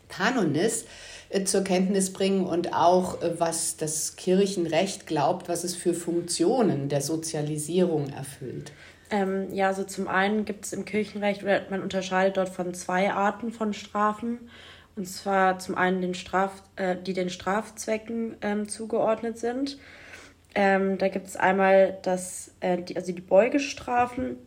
Kanones 0.08 0.86
äh, 1.30 1.44
zur 1.44 1.66
Kenntnis 1.66 2.14
bringen 2.14 2.46
und 2.46 2.74
auch, 2.74 3.22
äh, 3.22 3.38
was 3.40 3.76
das 3.76 4.16
Kirchenrecht 4.16 5.08
glaubt, 5.08 5.50
was 5.50 5.66
es 5.66 5.76
für 5.76 5.94
Funktionen 5.94 6.88
der 6.88 7.02
Sozialisierung 7.02 8.08
erfüllt. 8.10 8.72
Ähm, 9.10 9.54
ja, 9.54 9.68
also 9.68 9.84
zum 9.84 10.08
einen 10.08 10.46
gibt 10.46 10.66
es 10.66 10.74
im 10.74 10.86
Kirchenrecht, 10.86 11.44
man 11.44 11.82
unterscheidet 11.82 12.38
dort 12.38 12.50
von 12.50 12.74
zwei 12.74 13.12
Arten 13.12 13.52
von 13.52 13.74
Strafen. 13.74 14.50
Und 14.96 15.08
zwar 15.08 15.58
zum 15.58 15.76
einen 15.76 16.02
den 16.02 16.14
Straf, 16.14 16.62
äh, 16.76 16.96
die 16.96 17.14
den 17.14 17.30
Strafzwecken 17.30 18.38
ähm, 18.42 18.70
zugeordnet 18.70 19.40
sind. 19.40 19.78
Ähm, 20.56 20.98
da 20.98 21.08
gibt 21.08 21.28
es 21.28 21.36
einmal 21.36 21.98
das, 22.04 22.54
äh, 22.60 22.82
die, 22.82 22.96
also 22.96 23.12
die 23.12 23.22
Beugestrafen. 23.22 24.38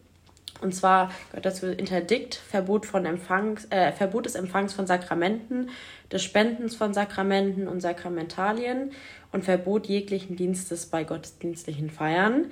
Und 0.60 0.74
zwar 0.74 1.10
gehört 1.30 1.46
dazu 1.46 1.66
Interdikt, 1.66 2.34
Verbot, 2.34 2.86
von 2.86 3.04
Empfangs, 3.04 3.66
äh, 3.70 3.92
Verbot 3.92 4.26
des 4.26 4.34
Empfangs 4.36 4.72
von 4.72 4.86
Sakramenten, 4.86 5.70
des 6.10 6.22
Spendens 6.22 6.76
von 6.76 6.94
Sakramenten 6.94 7.68
und 7.68 7.80
Sakramentalien 7.80 8.92
und 9.32 9.44
Verbot 9.44 9.86
jeglichen 9.86 10.36
Dienstes 10.36 10.86
bei 10.86 11.04
gottesdienstlichen 11.04 11.90
Feiern. 11.90 12.46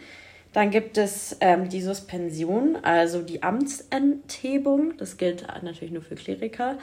Dann 0.52 0.70
gibt 0.70 0.98
es 0.98 1.36
ähm, 1.40 1.68
die 1.68 1.80
Suspension, 1.80 2.76
also 2.76 3.22
die 3.22 3.42
Amtsenthebung. 3.42 4.96
Das 4.98 5.16
gilt 5.16 5.46
natürlich 5.62 5.92
nur 5.92 6.02
für 6.02 6.14
Kleriker. 6.14 6.78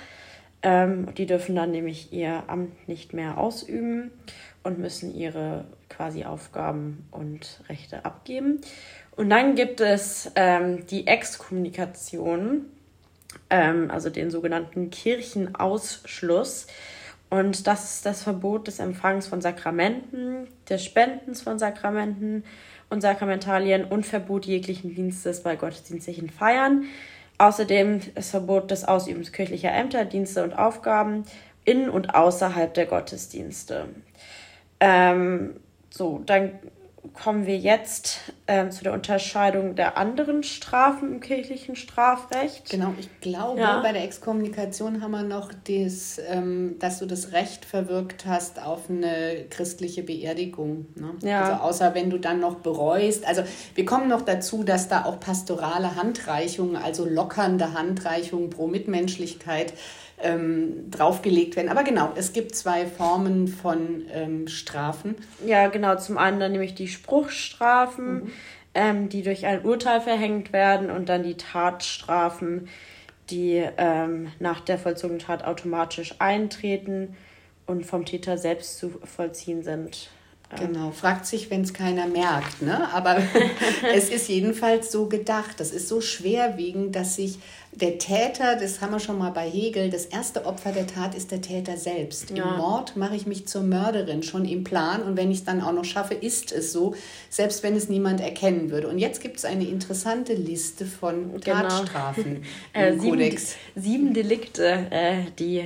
Ähm, 0.63 1.13
die 1.15 1.25
dürfen 1.25 1.55
dann 1.55 1.71
nämlich 1.71 2.13
ihr 2.13 2.43
Amt 2.47 2.87
nicht 2.87 3.13
mehr 3.13 3.37
ausüben 3.37 4.11
und 4.63 4.77
müssen 4.77 5.15
ihre 5.15 5.65
quasi 5.89 6.23
Aufgaben 6.23 7.07
und 7.11 7.61
Rechte 7.67 8.05
abgeben. 8.05 8.61
Und 9.15 9.29
dann 9.29 9.55
gibt 9.55 9.81
es 9.81 10.31
ähm, 10.35 10.85
die 10.87 11.07
Exkommunikation, 11.07 12.65
ähm, 13.49 13.89
also 13.91 14.09
den 14.09 14.29
sogenannten 14.29 14.89
Kirchenausschluss. 14.89 16.67
Und 17.29 17.65
das 17.65 17.95
ist 17.95 18.05
das 18.05 18.23
Verbot 18.23 18.67
des 18.67 18.79
Empfangs 18.79 19.27
von 19.27 19.41
Sakramenten, 19.41 20.47
des 20.69 20.83
Spendens 20.83 21.41
von 21.41 21.59
Sakramenten 21.59 22.43
und 22.89 23.01
Sakramentalien 23.01 23.85
und 23.85 24.05
Verbot 24.05 24.45
jeglichen 24.45 24.93
Dienstes 24.93 25.41
bei 25.41 25.55
gottesdienstlichen 25.55 26.29
Feiern. 26.29 26.85
Außerdem 27.41 28.01
das 28.13 28.29
Verbot 28.29 28.69
des 28.69 28.88
Ausübens 28.88 29.31
kirchlicher 29.31 29.71
Ämter, 29.71 30.05
Dienste 30.05 30.43
und 30.43 30.53
Aufgaben 30.53 31.25
in 31.65 31.89
und 31.89 32.13
außerhalb 32.13 32.71
der 32.71 32.86
Gottesdienste. 32.86 33.86
Ähm, 34.79 35.55
so, 35.89 36.21
dann 36.24 36.60
kommen 37.13 37.46
wir 37.48 37.58
jetzt 37.58 38.31
ähm, 38.48 38.72
zu 38.72 38.84
der 38.84 38.93
Unterscheidung 38.93 39.75
der 39.75 39.98
anderen 39.98 40.43
Strafen 40.43 41.13
im 41.13 41.20
kirchlichen 41.20 41.75
Strafrecht. 41.75 42.70
Genau, 42.70 42.93
ich 43.00 43.10
glaube, 43.22 43.60
ja. 43.60 43.81
bei 43.81 43.91
der 43.91 44.03
Exkommunikation 44.03 45.01
haben 45.01 45.12
wir 45.12 45.24
noch 45.24 45.51
das, 45.67 46.22
ähm, 46.29 46.75
dass 46.79 47.00
du 47.00 47.08
das 47.08 47.31
Recht 47.31 47.65
verwirkt 47.65 48.25
hast 48.25 48.62
auf 48.62 48.89
eine 48.89 49.46
christliche 49.50 50.03
Beerdigung. 50.03 50.86
Ne? 50.96 51.13
Ja. 51.24 51.41
Also 51.41 51.63
außer 51.63 51.96
wenn 51.96 52.10
du 52.10 52.20
dann 52.20 52.39
noch 52.39 52.55
bereust. 52.55 53.25
Also 53.25 53.43
wir 53.74 53.86
kommen 53.86 54.08
noch 54.08 54.22
dazu, 54.22 54.63
dass 54.63 54.88
da 54.88 55.05
auch 55.05 55.20
pastorale 55.20 55.96
Handreichungen, 55.96 56.75
also 56.75 57.05
lockernde 57.05 57.74
Handreichungen 57.74 58.50
pro 58.51 58.67
Mitmenschlichkeit 58.67 59.74
ähm, 60.21 60.89
draufgelegt 60.91 61.55
werden. 61.55 61.69
Aber 61.69 61.83
genau, 61.83 62.11
es 62.15 62.33
gibt 62.33 62.55
zwei 62.55 62.85
Formen 62.85 63.47
von 63.47 64.03
ähm, 64.11 64.47
Strafen. 64.47 65.15
Ja, 65.45 65.67
genau. 65.67 65.95
Zum 65.97 66.17
einen 66.17 66.39
dann 66.39 66.51
nämlich 66.51 66.75
die 66.75 66.87
Spruchstrafen, 66.87 68.13
mhm. 68.13 68.31
ähm, 68.73 69.09
die 69.09 69.23
durch 69.23 69.45
ein 69.45 69.63
Urteil 69.65 70.01
verhängt 70.01 70.53
werden 70.53 70.89
und 70.89 71.09
dann 71.09 71.23
die 71.23 71.35
Tatstrafen, 71.35 72.67
die 73.29 73.63
ähm, 73.77 74.31
nach 74.39 74.59
der 74.59 74.77
vollzogenen 74.77 75.19
Tat 75.19 75.43
automatisch 75.43 76.15
eintreten 76.19 77.15
und 77.65 77.85
vom 77.85 78.05
Täter 78.05 78.37
selbst 78.37 78.77
zu 78.77 78.89
vollziehen 79.03 79.63
sind. 79.63 80.09
Genau, 80.58 80.91
fragt 80.91 81.25
sich, 81.25 81.50
wenn 81.50 81.62
es 81.62 81.74
keiner 81.74 82.08
merkt. 82.08 82.62
Ne? 82.62 82.91
Aber 82.93 83.17
es 83.93 84.10
ist 84.10 84.27
jedenfalls 84.27 84.91
so 84.91 85.08
gedacht. 85.08 85.60
Das 85.60 85.72
ist 85.72 85.88
so 85.88 86.01
schwerwiegend, 86.01 86.96
dass 86.96 87.15
sich 87.15 87.39
der 87.74 87.98
Täter, 87.98 88.58
das 88.58 88.81
haben 88.81 88.91
wir 88.91 89.00
schon 89.00 89.17
mal 89.17 89.29
bei 89.31 89.50
Hegel, 89.50 89.89
das 89.89 90.05
erste 90.05 90.46
Opfer 90.46 90.74
der 90.74 90.88
Tat 90.88 91.15
ist 91.15 91.31
der 91.31 91.41
Täter 91.41 91.77
selbst. 91.77 92.29
Ja. 92.31 92.43
Im 92.43 92.58
Mord 92.58 92.98
mache 92.98 93.15
ich 93.15 93.25
mich 93.25 93.48
zur 93.48 93.63
Mörderin 93.63 94.24
schon 94.24 94.43
im 94.43 94.65
Plan 94.65 95.01
und 95.03 95.15
wenn 95.15 95.31
ich 95.31 95.39
es 95.39 95.43
dann 95.46 95.62
auch 95.62 95.72
noch 95.72 95.86
schaffe, 95.86 96.13
ist 96.13 96.51
es 96.51 96.74
so, 96.74 96.96
selbst 97.29 97.63
wenn 97.63 97.75
es 97.77 97.88
niemand 97.88 98.20
erkennen 98.20 98.72
würde. 98.72 98.89
Und 98.89 99.00
jetzt 99.00 99.22
gibt 99.22 99.38
es 99.38 99.46
eine 99.46 99.63
interessante 99.63 100.34
Liste 100.34 100.86
von 100.86 101.39
genau. 101.39 101.62
Tatstrafen 101.62 102.43
äh, 102.74 102.89
im 102.89 103.00
sieben, 103.00 103.12
Kodex. 103.12 103.55
Sieben 103.75 104.13
Delikte, 104.13 104.88
äh, 104.91 105.24
die 105.39 105.60
äh, 105.60 105.65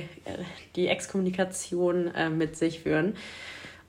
die 0.76 0.86
Exkommunikation 0.86 2.14
äh, 2.14 2.28
mit 2.28 2.56
sich 2.56 2.80
führen. 2.80 3.14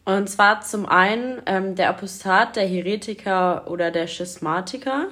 Und 0.07 0.29
zwar 0.29 0.61
zum 0.61 0.85
einen 0.85 1.41
ähm, 1.47 1.75
der 1.75 1.89
Apostat, 1.89 2.55
der 2.55 2.65
Heretiker 2.65 3.69
oder 3.69 3.91
der 3.91 4.07
Schismatiker. 4.07 5.07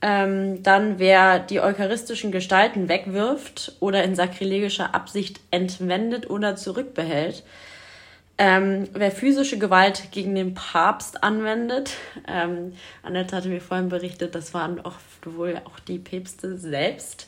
Ähm, 0.00 0.62
dann 0.62 0.98
wer 0.98 1.38
die 1.38 1.60
eucharistischen 1.60 2.32
Gestalten 2.32 2.88
wegwirft 2.88 3.76
oder 3.78 4.04
in 4.04 4.14
sakrilegischer 4.14 4.94
Absicht 4.94 5.40
entwendet 5.50 6.30
oder 6.30 6.56
zurückbehält. 6.56 7.44
Ähm, 8.38 8.88
wer 8.94 9.10
physische 9.10 9.58
Gewalt 9.58 10.10
gegen 10.12 10.34
den 10.34 10.54
Papst 10.54 11.22
anwendet, 11.22 11.92
ähm, 12.26 12.72
Annette 13.02 13.36
hatte 13.36 13.48
mir 13.48 13.60
vorhin 13.60 13.90
berichtet, 13.90 14.34
das 14.34 14.54
waren 14.54 14.80
oft 14.80 15.26
wohl 15.26 15.60
auch 15.66 15.78
die 15.80 15.98
Päpste 15.98 16.56
selbst, 16.56 17.26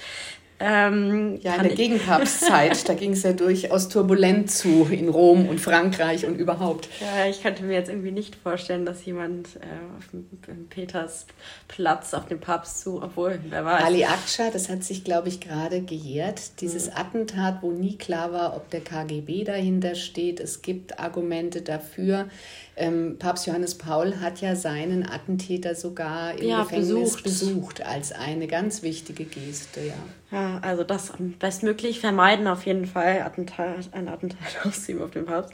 ähm, 0.61 1.38
ja, 1.41 1.55
in 1.55 1.62
der 1.62 1.75
Gegenpapstzeit, 1.75 2.88
da 2.88 2.95
ging 2.95 3.12
es 3.12 3.23
ja 3.23 3.33
durchaus 3.33 3.88
turbulent 3.88 4.50
zu 4.50 4.88
in 4.91 5.09
Rom 5.09 5.49
und 5.49 5.61
Frankreich 5.61 6.27
und 6.27 6.37
überhaupt. 6.37 6.88
Ja, 7.00 7.27
ich 7.31 7.43
könnte 7.43 7.62
mir 7.62 7.75
jetzt 7.75 7.88
irgendwie 7.88 8.11
nicht 8.11 8.35
vorstellen, 8.35 8.85
dass 8.85 9.05
jemand 9.05 9.57
äh, 9.57 9.97
auf 9.97 10.09
dem 10.11 10.69
Petersplatz 10.69 12.12
auf 12.12 12.27
dem 12.27 12.41
Papst 12.41 12.81
zu, 12.81 13.00
obwohl, 13.00 13.38
wer 13.49 13.65
weiß. 13.65 13.85
Ali 13.85 14.05
Akça, 14.05 14.50
das 14.53 14.69
hat 14.69 14.83
sich, 14.83 15.05
glaube 15.05 15.29
ich, 15.29 15.41
gerade 15.41 15.81
gejährt. 15.81 16.61
Dieses 16.61 16.87
mhm. 16.87 16.97
Attentat, 16.97 17.59
wo 17.62 17.71
nie 17.71 17.97
klar 17.97 18.33
war, 18.33 18.57
ob 18.57 18.69
der 18.71 18.81
KGB 18.81 19.45
dahinter 19.45 19.95
steht. 19.95 20.41
Es 20.41 20.62
gibt 20.62 20.99
Argumente 20.99 21.62
dafür. 21.62 22.29
Ähm, 22.75 23.17
Papst 23.19 23.47
Johannes 23.47 23.77
Paul 23.77 24.21
hat 24.21 24.41
ja 24.41 24.57
seinen 24.57 25.09
Attentäter 25.09 25.77
sogar 25.77 26.37
im 26.37 26.49
ja, 26.49 26.62
Gefängnis 26.62 26.88
besucht. 26.88 27.23
besucht 27.23 27.87
als 27.87 28.11
eine 28.11 28.49
ganz 28.49 28.83
wichtige 28.83 29.25
Geste, 29.25 29.81
ja. 29.87 29.95
Ja, 30.31 30.59
also 30.61 30.85
das 30.85 31.13
bestmöglich 31.39 32.01
vermeiden 32.01 32.47
auf 32.49 32.67
jeden 32.67 32.87
Fall, 32.87 33.23
Attentat, 33.23 33.89
ein 33.93 34.09
Attentat 34.09 34.59
auszuüben 34.65 35.03
auf 35.03 35.11
den 35.11 35.27
Papst. 35.27 35.53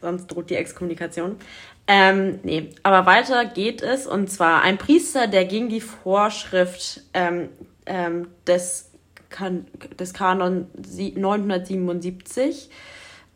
Sonst 0.00 0.28
droht 0.28 0.50
die 0.50 0.56
Exkommunikation. 0.56 1.36
Ähm, 1.86 2.40
nee, 2.42 2.70
aber 2.82 3.04
weiter 3.04 3.44
geht 3.44 3.82
es. 3.82 4.06
Und 4.06 4.30
zwar 4.30 4.62
ein 4.62 4.78
Priester, 4.78 5.26
der 5.26 5.44
gegen 5.44 5.68
die 5.68 5.82
Vorschrift 5.82 7.02
ähm, 7.12 7.50
ähm, 7.84 8.28
des, 8.46 8.90
kan 9.28 9.66
des 9.98 10.14
Kanon 10.14 10.68
977 10.76 12.70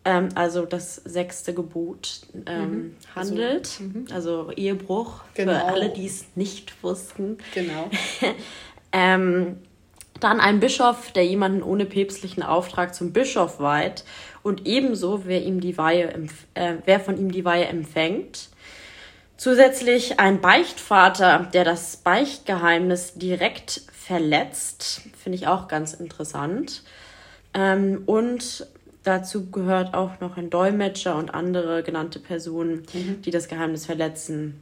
ähm, 0.08 0.30
also 0.34 0.64
das 0.64 0.96
sechste 0.96 1.52
Gebot 1.52 2.22
ähm, 2.46 2.70
mhm. 2.70 2.96
handelt. 3.14 3.66
Also, 3.66 3.82
mhm. 3.82 4.06
also, 4.10 4.52
Ehebruch 4.52 5.20
genau. 5.34 5.52
für 5.52 5.64
alle, 5.64 5.90
die 5.90 6.06
es 6.06 6.24
nicht 6.34 6.82
wussten. 6.82 7.36
Genau. 7.52 7.90
ähm, 8.92 9.58
Dann 10.20 10.40
ein 10.40 10.60
Bischof, 10.60 11.12
der 11.12 11.24
jemanden 11.26 11.62
ohne 11.62 11.86
päpstlichen 11.86 12.42
Auftrag 12.42 12.94
zum 12.94 13.12
Bischof 13.12 13.60
weiht 13.60 14.04
und 14.42 14.66
ebenso, 14.66 15.26
wer, 15.26 15.42
ihm 15.42 15.60
die 15.60 15.78
Weihe, 15.78 16.12
äh, 16.54 16.74
wer 16.84 17.00
von 17.00 17.18
ihm 17.18 17.30
die 17.30 17.44
Weihe 17.44 17.66
empfängt. 17.66 18.48
Zusätzlich 19.36 20.18
ein 20.18 20.40
Beichtvater, 20.40 21.48
der 21.52 21.64
das 21.64 21.98
Beichtgeheimnis 21.98 23.14
direkt 23.14 23.82
verletzt, 23.92 25.02
finde 25.16 25.36
ich 25.36 25.46
auch 25.46 25.68
ganz 25.68 25.94
interessant. 25.94 26.82
Ähm, 27.54 28.02
und 28.06 28.66
dazu 29.04 29.50
gehört 29.50 29.94
auch 29.94 30.18
noch 30.20 30.36
ein 30.36 30.50
Dolmetscher 30.50 31.14
und 31.14 31.34
andere 31.34 31.84
genannte 31.84 32.18
Personen, 32.18 32.86
mhm. 32.92 33.22
die 33.22 33.30
das 33.30 33.46
Geheimnis 33.46 33.86
verletzen. 33.86 34.60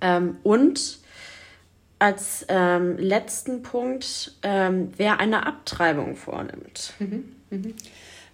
Ähm, 0.00 0.36
und 0.44 1.00
als 1.98 2.46
ähm, 2.48 2.96
letzten 2.98 3.62
Punkt, 3.62 4.36
ähm, 4.42 4.92
wer 4.96 5.20
eine 5.20 5.46
Abtreibung 5.46 6.16
vornimmt. 6.16 6.94
Mhm. 6.98 7.36
Mhm. 7.50 7.74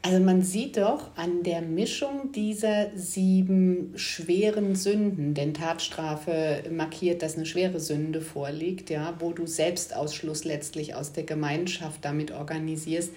Also 0.07 0.21
man 0.21 0.43
sieht 0.43 0.77
doch 0.77 1.17
an 1.17 1.43
der 1.45 1.63
Mischung 1.63 2.31
dieser 2.33 2.91
sieben 2.95 3.95
schweren 3.97 4.77
Sünden, 4.77 5.33
denn 5.33 5.55
Tatstrafe 5.55 6.63
markiert, 6.71 7.23
dass 7.23 7.37
eine 7.37 7.47
schwere 7.47 7.81
Sünde 7.81 8.21
vorliegt, 8.21 8.91
ja, 8.91 9.15
wo 9.19 9.33
du 9.33 9.47
Selbstausschluss 9.47 10.45
letztlich 10.45 10.95
aus 10.95 11.13
der 11.13 11.25
Gemeinschaft 11.25 12.05
damit 12.05 12.33
organisierst, 12.33 13.13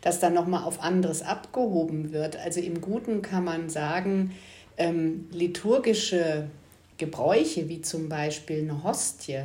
dass 0.00 0.20
dann 0.20 0.34
nochmal 0.34 0.62
auf 0.62 0.80
anderes 0.80 1.22
abgehoben 1.22 2.12
wird. 2.12 2.36
Also 2.36 2.60
im 2.60 2.80
Guten 2.80 3.20
kann 3.20 3.42
man 3.42 3.68
sagen, 3.68 4.30
ähm, 4.76 5.26
liturgische 5.32 6.48
Gebräuche 6.98 7.68
wie 7.68 7.80
zum 7.80 8.08
Beispiel 8.08 8.60
eine 8.60 8.84
Hostie, 8.84 9.42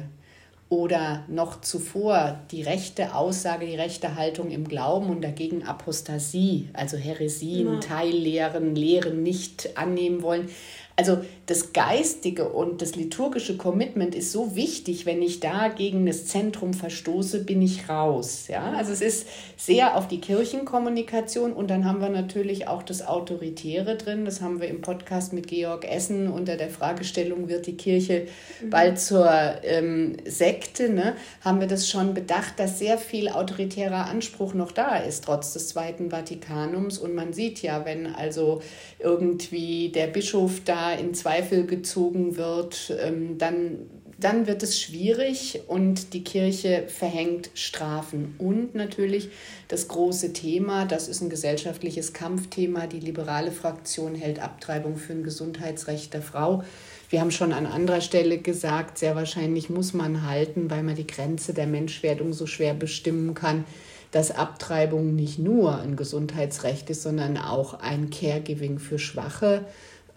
oder 0.73 1.23
noch 1.27 1.61
zuvor 1.61 2.39
die 2.49 2.63
rechte 2.63 3.13
Aussage, 3.13 3.67
die 3.67 3.75
rechte 3.75 4.15
Haltung 4.15 4.49
im 4.49 4.67
Glauben 4.67 5.11
und 5.11 5.21
dagegen 5.21 5.63
Apostasie, 5.63 6.69
also 6.73 6.97
Heresien, 6.97 7.73
ja. 7.75 7.79
Teillehren, 7.79 8.75
Lehren 8.75 9.21
nicht 9.21 9.77
annehmen 9.77 10.23
wollen. 10.23 10.49
Also 10.95 11.19
das 11.47 11.73
geistige 11.73 12.49
und 12.49 12.81
das 12.81 12.95
liturgische 12.95 13.57
Commitment 13.57 14.13
ist 14.13 14.31
so 14.31 14.55
wichtig, 14.55 15.07
wenn 15.07 15.23
ich 15.23 15.39
da 15.39 15.69
gegen 15.69 16.05
das 16.05 16.27
Zentrum 16.27 16.73
verstoße, 16.73 17.43
bin 17.43 17.63
ich 17.63 17.89
raus. 17.89 18.47
Ja? 18.47 18.73
Also 18.73 18.91
es 18.91 19.01
ist 19.01 19.27
sehr 19.57 19.97
auf 19.97 20.07
die 20.07 20.21
Kirchenkommunikation 20.21 21.51
und 21.51 21.69
dann 21.71 21.85
haben 21.85 21.99
wir 21.99 22.09
natürlich 22.09 22.67
auch 22.67 22.83
das 22.83 23.05
Autoritäre 23.05 23.97
drin. 23.97 24.23
Das 24.23 24.41
haben 24.41 24.61
wir 24.61 24.67
im 24.67 24.81
Podcast 24.81 25.33
mit 25.33 25.47
Georg 25.47 25.83
Essen 25.83 26.29
unter 26.29 26.57
der 26.57 26.69
Fragestellung, 26.69 27.49
wird 27.49 27.65
die 27.65 27.75
Kirche 27.75 28.27
mhm. 28.61 28.69
bald 28.69 28.99
zur 28.99 29.29
ähm, 29.63 30.17
Sekte, 30.25 30.89
ne? 30.89 31.15
haben 31.41 31.59
wir 31.59 31.67
das 31.67 31.89
schon 31.89 32.13
bedacht, 32.13 32.59
dass 32.59 32.77
sehr 32.77 32.99
viel 32.99 33.29
autoritärer 33.29 34.05
Anspruch 34.05 34.53
noch 34.53 34.71
da 34.71 34.97
ist, 34.97 35.25
trotz 35.25 35.53
des 35.53 35.69
Zweiten 35.69 36.11
Vatikanums. 36.11 36.99
Und 36.99 37.15
man 37.15 37.33
sieht 37.33 37.63
ja, 37.63 37.83
wenn 37.83 38.05
also 38.05 38.61
irgendwie 38.99 39.89
der 39.89 40.07
Bischof 40.07 40.61
da 40.63 40.82
in 40.91 41.13
Zweifel 41.13 41.65
gezogen 41.65 42.35
wird, 42.37 42.93
ähm, 42.99 43.37
dann, 43.37 43.89
dann 44.19 44.47
wird 44.47 44.63
es 44.63 44.79
schwierig 44.79 45.61
und 45.67 46.13
die 46.13 46.23
Kirche 46.23 46.85
verhängt 46.87 47.49
Strafen. 47.53 48.35
Und 48.37 48.75
natürlich 48.75 49.29
das 49.67 49.87
große 49.87 50.33
Thema, 50.33 50.85
das 50.85 51.07
ist 51.07 51.21
ein 51.21 51.29
gesellschaftliches 51.29 52.13
Kampfthema, 52.13 52.87
die 52.87 52.99
liberale 52.99 53.51
Fraktion 53.51 54.15
hält 54.15 54.39
Abtreibung 54.39 54.97
für 54.97 55.13
ein 55.13 55.23
Gesundheitsrecht 55.23 56.13
der 56.13 56.21
Frau. 56.21 56.63
Wir 57.09 57.21
haben 57.21 57.31
schon 57.31 57.53
an 57.53 57.65
anderer 57.65 58.01
Stelle 58.01 58.39
gesagt, 58.39 58.97
sehr 58.97 59.15
wahrscheinlich 59.15 59.69
muss 59.69 59.93
man 59.93 60.27
halten, 60.27 60.69
weil 60.69 60.83
man 60.83 60.95
die 60.95 61.07
Grenze 61.07 61.53
der 61.53 61.67
Menschwerdung 61.67 62.33
so 62.33 62.47
schwer 62.47 62.73
bestimmen 62.73 63.33
kann 63.33 63.65
dass 64.13 64.29
Abtreibung 64.29 65.15
nicht 65.15 65.39
nur 65.39 65.79
ein 65.79 65.95
Gesundheitsrecht 65.95 66.89
ist, 66.91 67.01
sondern 67.01 67.35
auch 67.35 67.79
ein 67.79 68.11
Caregiving 68.11 68.77
für 68.77 68.99
Schwache. 68.99 69.65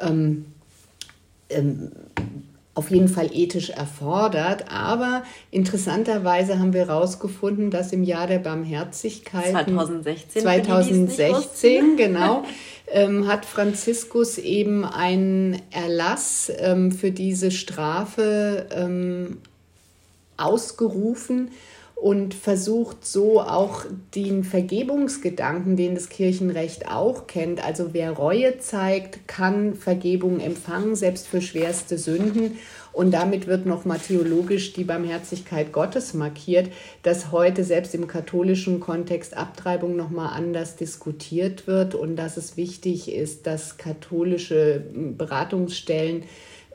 Ähm, 0.00 0.46
ähm, 1.48 1.92
auf 2.76 2.90
jeden 2.90 3.08
Fall 3.08 3.30
ethisch 3.32 3.70
erfordert. 3.70 4.70
Aber 4.70 5.24
interessanterweise 5.50 6.58
haben 6.58 6.74
wir 6.74 6.86
herausgefunden, 6.86 7.70
dass 7.70 7.92
im 7.92 8.04
Jahr 8.04 8.26
der 8.26 8.38
Barmherzigkeit 8.38 9.50
2016, 9.50 10.42
2016 10.42 11.96
genau, 11.96 12.44
ähm, 12.88 13.26
hat 13.26 13.46
Franziskus 13.46 14.36
eben 14.36 14.84
einen 14.84 15.62
Erlass 15.70 16.52
ähm, 16.58 16.92
für 16.92 17.10
diese 17.10 17.50
Strafe 17.50 18.66
ähm, 18.70 19.38
ausgerufen 20.36 21.50
und 21.96 22.34
versucht 22.34 23.06
so 23.06 23.40
auch 23.40 23.86
den 24.14 24.44
Vergebungsgedanken, 24.44 25.76
den 25.76 25.94
das 25.94 26.10
Kirchenrecht 26.10 26.88
auch 26.88 27.26
kennt. 27.26 27.64
Also 27.64 27.94
wer 27.94 28.12
Reue 28.12 28.59
zeigt, 28.59 29.26
kann 29.26 29.74
Vergebung 29.74 30.38
empfangen, 30.38 30.94
selbst 30.94 31.26
für 31.26 31.40
schwerste 31.40 31.96
Sünden. 31.96 32.59
Und 32.92 33.12
damit 33.12 33.46
wird 33.46 33.64
nochmal 33.64 33.98
theologisch 33.98 34.74
die 34.74 34.85
Barmherzigkeit 34.85 35.72
Gottes 35.72 36.12
markiert, 36.12 36.70
dass 37.02 37.32
heute 37.32 37.64
selbst 37.64 37.94
im 37.94 38.06
katholischen 38.06 38.78
Kontext 38.78 39.35
Abtreibung 39.37 39.96
nochmal 39.96 40.35
anders 40.37 40.76
diskutiert 40.76 41.66
wird 41.66 41.94
und 41.94 42.16
dass 42.16 42.37
es 42.37 42.59
wichtig 42.59 43.11
ist, 43.12 43.46
dass 43.46 43.78
katholische 43.78 44.82
Beratungsstellen 44.92 46.24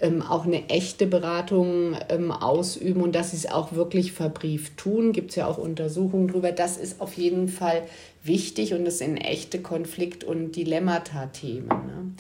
ähm, 0.02 0.22
auch 0.22 0.46
eine 0.46 0.70
echte 0.70 1.08
Beratung 1.08 1.96
ähm, 2.10 2.32
ausüben 2.32 3.02
und 3.02 3.16
dass 3.16 3.32
sie 3.32 3.38
es 3.38 3.50
auch 3.50 3.74
wirklich 3.74 4.12
verbrieft 4.12 4.78
tun. 4.78 5.14
Gibt 5.14 5.30
es 5.30 5.36
ja 5.36 5.48
auch 5.48 5.58
Untersuchungen 5.58 6.28
darüber. 6.28 6.52
Das 6.52 6.78
ist 6.78 7.00
auf 7.00 7.14
jeden 7.14 7.48
Fall 7.48 7.84
wichtig 8.24 8.74
und 8.74 8.86
das 8.86 8.98
sind 8.98 9.18
echte 9.18 9.62
Konflikt- 9.62 10.24
und 10.24 10.56
Dilemmata-Themen. 10.56 11.68
Ne? 11.68 12.12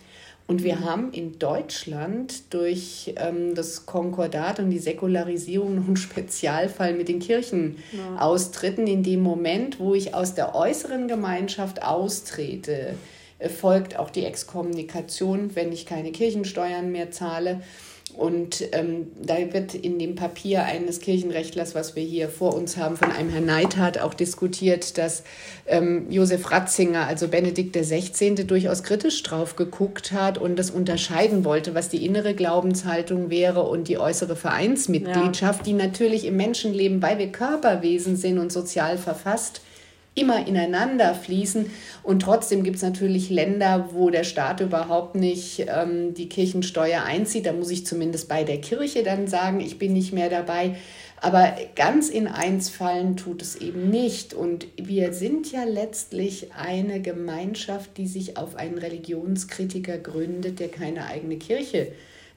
Und 0.47 0.63
wir 0.63 0.81
haben 0.81 1.13
in 1.13 1.39
Deutschland 1.39 2.53
durch 2.53 3.13
ähm, 3.15 3.55
das 3.55 3.85
Konkordat 3.85 4.59
und 4.59 4.69
die 4.69 4.79
Säkularisierung 4.79 5.75
noch 5.75 5.87
einen 5.87 5.95
Spezialfall 5.95 6.93
mit 6.93 7.07
den 7.07 7.19
Kirchenaustritten. 7.19 8.85
In 8.85 9.01
dem 9.01 9.21
Moment, 9.21 9.79
wo 9.79 9.93
ich 9.93 10.13
aus 10.13 10.33
der 10.33 10.53
äußeren 10.53 11.07
Gemeinschaft 11.07 11.83
austrete, 11.83 12.95
folgt 13.49 13.97
auch 13.97 14.09
die 14.09 14.25
Exkommunikation, 14.25 15.55
wenn 15.55 15.71
ich 15.71 15.85
keine 15.85 16.11
Kirchensteuern 16.11 16.91
mehr 16.91 17.11
zahle. 17.11 17.61
Und 18.17 18.63
ähm, 18.73 19.07
da 19.21 19.35
wird 19.53 19.73
in 19.73 19.97
dem 19.97 20.15
Papier 20.15 20.65
eines 20.65 20.99
Kirchenrechtlers, 20.99 21.75
was 21.75 21.95
wir 21.95 22.03
hier 22.03 22.29
vor 22.29 22.53
uns 22.53 22.77
haben, 22.77 22.97
von 22.97 23.11
einem 23.11 23.29
Herrn 23.29 23.45
Neithardt 23.45 24.01
auch 24.01 24.13
diskutiert, 24.13 24.97
dass 24.97 25.23
ähm, 25.65 26.07
Josef 26.09 26.51
Ratzinger, 26.51 27.07
also 27.07 27.27
Benedikt 27.27 27.75
XVI., 27.75 28.33
durchaus 28.45 28.83
kritisch 28.83 29.23
drauf 29.23 29.55
geguckt 29.55 30.11
hat 30.11 30.37
und 30.37 30.57
das 30.57 30.71
unterscheiden 30.71 31.45
wollte, 31.45 31.73
was 31.73 31.89
die 31.89 32.05
innere 32.05 32.33
Glaubenshaltung 32.33 33.29
wäre 33.29 33.63
und 33.63 33.87
die 33.87 33.97
äußere 33.97 34.35
Vereinsmitgliedschaft, 34.35 35.59
ja. 35.59 35.63
die 35.63 35.73
natürlich 35.73 36.25
im 36.25 36.35
Menschenleben, 36.35 37.01
weil 37.01 37.17
wir 37.17 37.31
Körperwesen 37.31 38.17
sind 38.17 38.39
und 38.39 38.51
sozial 38.51 38.97
verfasst, 38.97 39.61
immer 40.21 40.47
ineinander 40.47 41.13
fließen. 41.15 41.69
Und 42.03 42.21
trotzdem 42.21 42.63
gibt 42.63 42.77
es 42.77 42.83
natürlich 42.83 43.29
Länder, 43.29 43.89
wo 43.91 44.09
der 44.09 44.23
Staat 44.23 44.61
überhaupt 44.61 45.15
nicht 45.15 45.65
ähm, 45.67 46.13
die 46.13 46.29
Kirchensteuer 46.29 47.03
einzieht. 47.03 47.45
Da 47.45 47.53
muss 47.53 47.71
ich 47.71 47.85
zumindest 47.85 48.29
bei 48.29 48.43
der 48.43 48.61
Kirche 48.61 49.03
dann 49.03 49.27
sagen, 49.27 49.59
ich 49.59 49.79
bin 49.79 49.93
nicht 49.93 50.13
mehr 50.13 50.29
dabei. 50.29 50.75
Aber 51.19 51.53
ganz 51.75 52.09
in 52.09 52.27
eins 52.27 52.69
fallen 52.69 53.17
tut 53.17 53.41
es 53.41 53.55
eben 53.55 53.89
nicht. 53.89 54.33
Und 54.33 54.67
wir 54.77 55.13
sind 55.13 55.51
ja 55.51 55.63
letztlich 55.63 56.51
eine 56.53 57.01
Gemeinschaft, 57.01 57.97
die 57.97 58.07
sich 58.07 58.37
auf 58.37 58.55
einen 58.55 58.77
Religionskritiker 58.77 59.97
gründet, 59.97 60.59
der 60.59 60.69
keine 60.69 61.05
eigene 61.05 61.37
Kirche 61.37 61.87
äh, 61.87 61.91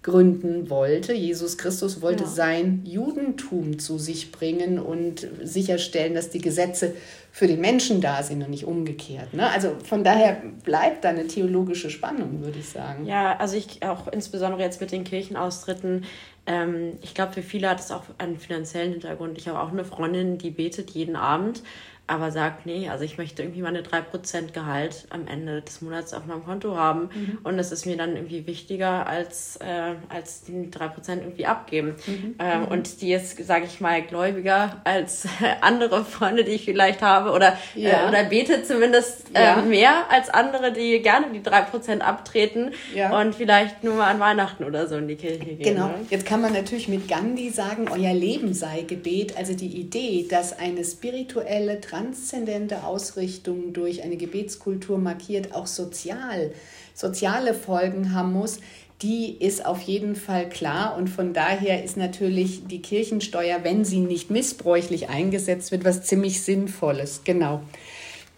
gründen 0.05 0.69
wollte. 0.69 1.14
Jesus 1.14 1.57
Christus 1.57 2.03
wollte 2.03 2.25
ja. 2.25 2.31
sein 2.31 2.83
Judentum 2.85 3.79
zu 3.79 3.99
sich 3.99 4.31
bringen 4.31 4.79
und 4.79 5.27
sicherstellen, 5.43 6.14
dass 6.14 6.29
die 6.29 6.43
Gesetze 6.43 6.95
für 7.33 7.47
den 7.47 7.61
Menschen 7.61 8.03
da 8.03 8.23
sind 8.23 8.43
und 8.43 8.51
nicht 8.51 8.67
umgekehrt. 8.67 9.33
Ne? 9.33 9.51
Also 9.51 9.75
von 9.83 10.05
daher 10.05 10.43
bleibt 10.62 11.05
da 11.05 11.09
eine 11.09 11.27
theologische 11.27 11.88
Spannung, 11.88 12.43
würde 12.45 12.59
ich 12.59 12.69
sagen. 12.69 13.07
Ja, 13.07 13.37
also 13.38 13.57
ich 13.57 13.83
auch 13.83 14.07
insbesondere 14.09 14.61
jetzt 14.61 14.81
mit 14.81 14.93
den 14.93 15.05
Kirchenaustritten. 15.05 16.05
Ähm, 16.47 16.99
ich 17.01 17.14
glaube, 17.14 17.33
für 17.33 17.43
viele 17.43 17.71
hat 17.71 17.81
es 17.81 17.90
auch 17.90 18.05
einen 18.19 18.38
finanziellen 18.38 18.93
Hintergrund. 18.93 19.38
Ich 19.38 19.49
habe 19.49 19.59
auch 19.59 19.73
eine 19.73 19.87
Freundin, 19.87 20.37
die 20.37 20.51
betet 20.51 20.90
jeden 20.90 21.17
Abend 21.17 21.62
aber 22.07 22.31
sagt, 22.31 22.67
nee, 22.67 22.88
also 22.90 23.03
ich 23.05 23.17
möchte 23.17 23.43
irgendwie 23.43 23.62
meine 23.62 23.81
3% 23.81 24.53
Gehalt 24.53 25.07
am 25.09 25.27
Ende 25.27 25.62
des 25.62 25.81
Monats 25.81 26.12
auf 26.12 26.27
meinem 26.27 26.45
Konto 26.45 26.77
haben 26.77 27.09
mhm. 27.14 27.38
und 27.45 27.57
das 27.57 27.73
ist 27.73 27.87
mir 27.87 27.97
dann 27.97 28.14
irgendwie 28.14 28.47
wichtiger, 28.47 29.07
als, 29.07 29.57
äh, 29.57 29.95
als 30.11 30.43
die 30.43 30.71
3% 30.71 31.21
irgendwie 31.21 31.47
abgeben. 31.47 31.95
Mhm. 32.07 32.35
Äh, 32.38 32.59
mhm. 32.59 32.64
Und 32.67 33.01
die 33.01 33.12
ist, 33.12 33.45
sage 33.47 33.64
ich 33.64 33.81
mal, 33.81 34.03
gläubiger 34.03 34.83
als 34.85 35.27
andere 35.62 36.05
Freunde, 36.05 36.45
die 36.45 36.53
ich 36.53 36.64
vielleicht 36.64 37.01
habe 37.01 37.31
oder, 37.31 37.57
äh, 37.75 37.81
ja. 37.81 38.05
äh, 38.05 38.09
oder 38.09 38.25
betet 38.25 38.67
zumindest 38.67 39.35
äh, 39.35 39.43
ja. 39.43 39.57
mehr 39.62 40.11
als 40.11 40.29
andere, 40.29 40.73
die 40.73 41.01
gerne 41.01 41.29
die 41.33 41.40
3% 41.40 42.01
abtreten 42.01 42.73
ja. 42.95 43.19
und 43.19 43.35
vielleicht 43.35 43.83
nur 43.83 43.95
mal 43.95 44.11
an 44.11 44.21
Weihnachten 44.21 44.64
oder 44.64 44.87
so 44.87 44.97
in 44.97 45.09
die 45.09 45.17
Kirche 45.17 45.38
gehen. 45.38 45.59
Genau, 45.59 45.87
ne? 45.87 46.07
jetzt 46.11 46.27
kann 46.27 46.43
man 46.43 46.53
natürlich 46.53 46.88
mit 46.88 47.09
Gandhi 47.09 47.49
sagen, 47.49 47.88
euer 47.90 48.12
Leben 48.12 48.53
sei 48.53 48.83
Gebet. 48.83 49.37
Also 49.38 49.55
die 49.55 49.81
Idee, 49.81 50.27
dass 50.29 50.59
eine 50.59 50.85
spirituelle, 50.85 51.81
transzendente 51.94 52.83
Ausrichtung 52.83 53.72
durch 53.72 54.02
eine 54.02 54.16
Gebetskultur 54.16 54.98
markiert 54.98 55.54
auch 55.54 55.68
sozial, 55.68 56.52
soziale 56.92 57.54
Folgen 57.54 58.12
haben 58.12 58.33
muss, 58.33 58.59
die 59.00 59.37
ist 59.38 59.64
auf 59.64 59.80
jeden 59.83 60.16
Fall 60.16 60.48
klar 60.48 60.96
und 60.96 61.09
von 61.09 61.33
daher 61.33 61.85
ist 61.85 61.96
natürlich 61.96 62.66
die 62.66 62.83
Kirchensteuer, 62.83 63.61
wenn 63.62 63.85
sie 63.85 64.00
nicht 64.00 64.28
missbräuchlich 64.28 65.09
eingesetzt 65.09 65.70
wird, 65.70 65.85
was 65.85 66.02
ziemlich 66.02 66.42
Sinnvolles. 66.42 67.20
Genau. 67.24 67.62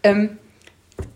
Ähm, 0.03 0.39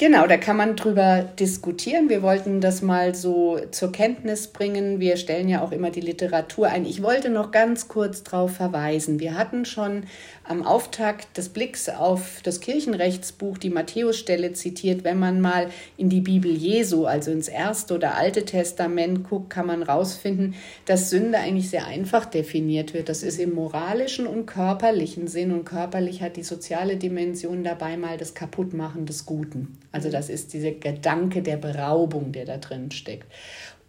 Genau, 0.01 0.27
da 0.27 0.39
kann 0.39 0.57
man 0.57 0.77
drüber 0.77 1.23
diskutieren. 1.39 2.09
Wir 2.09 2.23
wollten 2.23 2.63
das 2.63 2.81
mal 2.81 3.15
so 3.15 3.59
zur 3.71 3.93
Kenntnis 3.93 4.49
bringen. 4.49 4.99
Wir 4.99 5.19
stellen 5.19 5.47
ja 5.49 5.63
auch 5.63 5.73
immer 5.73 5.91
die 5.91 6.01
Literatur 6.01 6.69
ein. 6.69 6.87
Ich 6.87 7.03
wollte 7.03 7.29
noch 7.29 7.51
ganz 7.51 7.87
kurz 7.87 8.23
darauf 8.23 8.57
verweisen. 8.57 9.21
Wir 9.21 9.37
hatten 9.37 9.67
schon 9.67 10.05
am 10.45 10.67
Auftakt 10.67 11.37
des 11.37 11.51
Blicks 11.51 11.89
auf 11.89 12.41
das 12.43 12.61
Kirchenrechtsbuch 12.61 13.59
die 13.59 13.69
Matthäusstelle 13.69 14.55
zitiert. 14.55 15.05
Wenn 15.05 15.19
man 15.19 15.41
mal 15.41 15.69
in 15.99 16.09
die 16.09 16.23
Bibel 16.23 16.51
Jesu, 16.51 17.05
also 17.05 17.31
ins 17.31 17.49
Erste 17.49 17.95
oder 17.95 18.17
Alte 18.17 18.47
Testament 18.47 19.29
guckt, 19.29 19.51
kann 19.51 19.67
man 19.67 19.83
rausfinden, 19.83 20.55
dass 20.87 21.11
Sünde 21.11 21.39
eigentlich 21.39 21.69
sehr 21.71 21.87
einfach 21.87 22.25
definiert 22.25 22.95
wird. 22.95 23.11
Das 23.11 23.23
ist 23.23 23.39
im 23.39 23.55
moralischen 23.55 24.27
und 24.27 24.47
körperlichen 24.47 25.29
Sinn 25.29 25.53
und 25.53 25.65
körperlich 25.65 26.23
hat 26.23 26.37
die 26.37 26.43
soziale 26.43 26.97
Dimension 26.97 27.65
dabei 27.65 27.99
mal 27.99 28.17
das 28.17 28.35
Kaputtmachen 28.35 29.05
des 29.05 29.27
Guten. 29.27 29.70
Also 29.93 30.11
das 30.11 30.29
ist 30.29 30.53
dieser 30.53 30.73
Gedanke 30.73 31.43
der 31.43 31.57
Beraubung, 31.57 32.33
der 32.33 32.45
da 32.45 32.59
drin 32.59 32.91
steckt. 32.91 33.27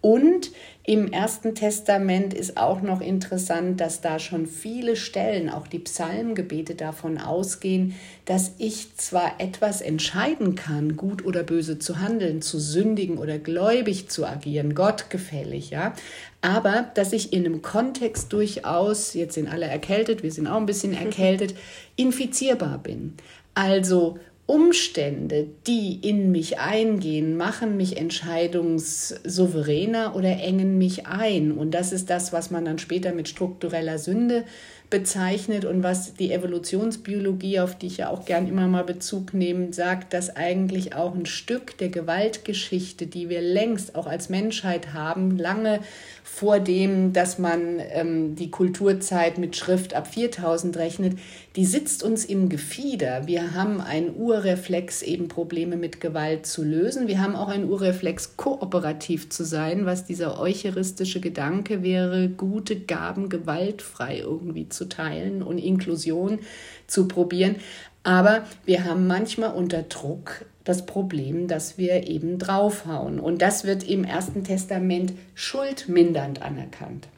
Und 0.01 0.49
im 0.83 1.13
Ersten 1.13 1.53
Testament 1.53 2.33
ist 2.33 2.57
auch 2.57 2.81
noch 2.81 3.01
interessant, 3.01 3.79
dass 3.79 4.01
da 4.01 4.17
schon 4.17 4.47
viele 4.47 4.95
Stellen, 4.95 5.47
auch 5.47 5.67
die 5.67 5.77
Psalmgebete 5.77 6.73
davon 6.73 7.19
ausgehen, 7.19 7.93
dass 8.25 8.53
ich 8.57 8.95
zwar 8.95 9.39
etwas 9.39 9.79
entscheiden 9.81 10.55
kann, 10.55 10.97
gut 10.97 11.23
oder 11.23 11.43
böse 11.43 11.77
zu 11.77 11.99
handeln, 11.99 12.41
zu 12.41 12.59
sündigen 12.59 13.19
oder 13.19 13.37
gläubig 13.37 14.09
zu 14.09 14.25
agieren, 14.25 14.73
gottgefällig, 14.73 15.69
ja, 15.69 15.93
aber 16.41 16.87
dass 16.95 17.13
ich 17.13 17.31
in 17.31 17.45
einem 17.45 17.61
Kontext 17.61 18.33
durchaus, 18.33 19.13
jetzt 19.13 19.35
sind 19.35 19.47
alle 19.47 19.67
erkältet, 19.67 20.23
wir 20.23 20.31
sind 20.31 20.47
auch 20.47 20.57
ein 20.57 20.65
bisschen 20.65 20.95
erkältet, 20.95 21.53
infizierbar 21.95 22.79
bin. 22.79 23.13
Also 23.53 24.17
Umstände, 24.51 25.47
die 25.65 25.97
in 26.01 26.29
mich 26.29 26.59
eingehen, 26.59 27.37
machen 27.37 27.77
mich 27.77 27.95
entscheidungssouveräner 27.95 30.13
oder 30.13 30.41
engen 30.41 30.77
mich 30.77 31.07
ein. 31.07 31.53
Und 31.53 31.71
das 31.71 31.93
ist 31.93 32.09
das, 32.09 32.33
was 32.33 32.51
man 32.51 32.65
dann 32.65 32.77
später 32.77 33.13
mit 33.13 33.29
struktureller 33.29 33.97
Sünde 33.97 34.43
bezeichnet 34.89 35.63
und 35.63 35.83
was 35.83 36.15
die 36.15 36.33
Evolutionsbiologie, 36.33 37.61
auf 37.61 37.77
die 37.77 37.87
ich 37.87 37.95
ja 37.97 38.09
auch 38.09 38.25
gern 38.25 38.45
immer 38.45 38.67
mal 38.67 38.83
Bezug 38.83 39.33
nehme, 39.33 39.71
sagt, 39.71 40.13
dass 40.13 40.35
eigentlich 40.35 40.95
auch 40.95 41.15
ein 41.15 41.25
Stück 41.25 41.77
der 41.77 41.87
Gewaltgeschichte, 41.87 43.07
die 43.07 43.29
wir 43.29 43.41
längst 43.41 43.95
auch 43.95 44.05
als 44.05 44.27
Menschheit 44.27 44.93
haben, 44.93 45.37
lange 45.37 45.79
vor 46.23 46.59
dem, 46.59 47.13
dass 47.13 47.39
man 47.39 47.79
ähm, 47.79 48.35
die 48.35 48.51
Kulturzeit 48.51 49.37
mit 49.37 49.55
Schrift 49.55 49.93
ab 49.93 50.07
4000 50.07 50.75
rechnet, 50.75 51.17
die 51.57 51.65
sitzt 51.65 52.01
uns 52.01 52.23
im 52.23 52.47
Gefieder. 52.47 53.27
Wir 53.27 53.53
haben 53.53 53.81
einen 53.81 54.15
Urreflex, 54.15 55.01
eben 55.01 55.27
Probleme 55.27 55.75
mit 55.75 55.99
Gewalt 55.99 56.45
zu 56.45 56.63
lösen. 56.63 57.09
Wir 57.09 57.21
haben 57.21 57.35
auch 57.35 57.49
einen 57.49 57.69
Urreflex, 57.69 58.37
kooperativ 58.37 59.29
zu 59.29 59.43
sein, 59.43 59.85
was 59.85 60.05
dieser 60.05 60.39
eucharistische 60.39 61.19
Gedanke 61.19 61.83
wäre, 61.83 62.29
gute 62.29 62.79
Gaben 62.79 63.27
gewaltfrei 63.27 64.19
irgendwie 64.19 64.69
zu 64.69 64.87
teilen 64.87 65.43
und 65.43 65.57
Inklusion 65.57 66.39
zu 66.87 67.09
probieren. 67.09 67.57
Aber 68.03 68.45
wir 68.65 68.85
haben 68.85 69.05
manchmal 69.05 69.53
unter 69.53 69.83
Druck 69.83 70.45
das 70.63 70.85
Problem, 70.85 71.47
dass 71.47 71.77
wir 71.77 72.07
eben 72.07 72.39
draufhauen. 72.39 73.19
Und 73.19 73.41
das 73.41 73.65
wird 73.65 73.83
im 73.83 74.05
Ersten 74.05 74.45
Testament 74.45 75.13
schuldmindernd 75.35 76.41
anerkannt. 76.41 77.09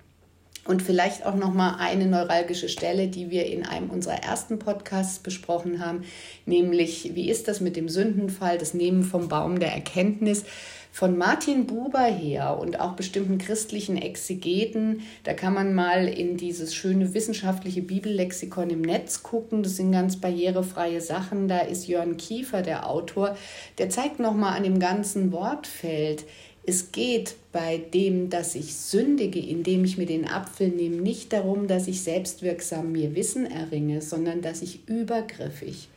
Und 0.66 0.82
vielleicht 0.82 1.26
auch 1.26 1.36
noch 1.36 1.54
mal 1.54 1.76
eine 1.78 2.06
neuralgische 2.06 2.70
Stelle, 2.70 3.10
die 3.10 3.30
wir 3.30 3.48
in 3.48 3.66
einem 3.66 3.90
unserer 3.90 4.24
ersten 4.24 4.60
Podcasts 4.60 5.20
besprochen 5.20 5.86
haben, 5.86 6.04
nämlich 6.46 7.16
wie 7.16 7.30
ist 7.30 7.50
das 7.50 7.60
mit 7.60 7.76
dem 7.76 7.90
Sündenfall, 7.90 8.58
das 8.58 8.74
Nehmen 8.74 9.04
vom 9.04 9.28
Baum 9.28 9.60
der 9.60 9.74
Erkenntnis 9.74 10.46
von 10.94 11.18
Martin 11.18 11.66
Buber 11.66 12.04
her 12.04 12.60
und 12.60 12.80
auch 12.80 12.94
bestimmten 12.94 13.40
christlichen 13.40 13.98
Exegeten, 13.98 15.02
da 15.24 15.34
kann 15.34 15.56
man 15.56 15.74
mal 15.74 16.08
in 16.08 16.38
dieses 16.38 16.76
schöne 16.76 17.16
wissenschaftliche 17.16 17.82
Bibellexikon 17.82 18.70
im 18.70 18.82
Netz 18.82 19.24
gucken. 19.24 19.64
Das 19.64 19.78
sind 19.78 19.92
ganz 19.92 20.18
barrierefreie 20.18 21.02
Sachen. 21.02 21.48
Da 21.48 21.62
ist 21.62 21.88
Jörn 21.88 22.16
Kiefer 22.18 22.62
der 22.62 22.88
Autor. 22.88 23.36
Der 23.80 23.90
zeigt 23.90 24.20
noch 24.20 24.36
mal 24.36 24.56
an 24.56 24.62
dem 24.62 24.78
ganzen 24.80 25.32
Wortfeld. 25.32 26.26
Es 26.66 26.92
geht 26.92 27.36
bei 27.52 27.78
dem, 27.78 28.30
dass 28.30 28.56
ich 28.56 28.76
sündige, 28.76 29.40
indem 29.40 29.84
ich 29.84 29.98
mir 29.98 30.06
den 30.06 30.28
Apfel 30.28 30.70
nehme, 30.70 30.98
nicht 30.98 31.34
darum, 31.34 31.68
dass 31.68 31.88
ich 31.88 32.02
selbstwirksam 32.02 32.94
mir 32.94 33.16
Wissen 33.16 33.46
erringe, 33.46 34.02
sondern 34.02 34.42
dass 34.42 34.62
ich 34.62 34.88
übergriffig 34.88 35.90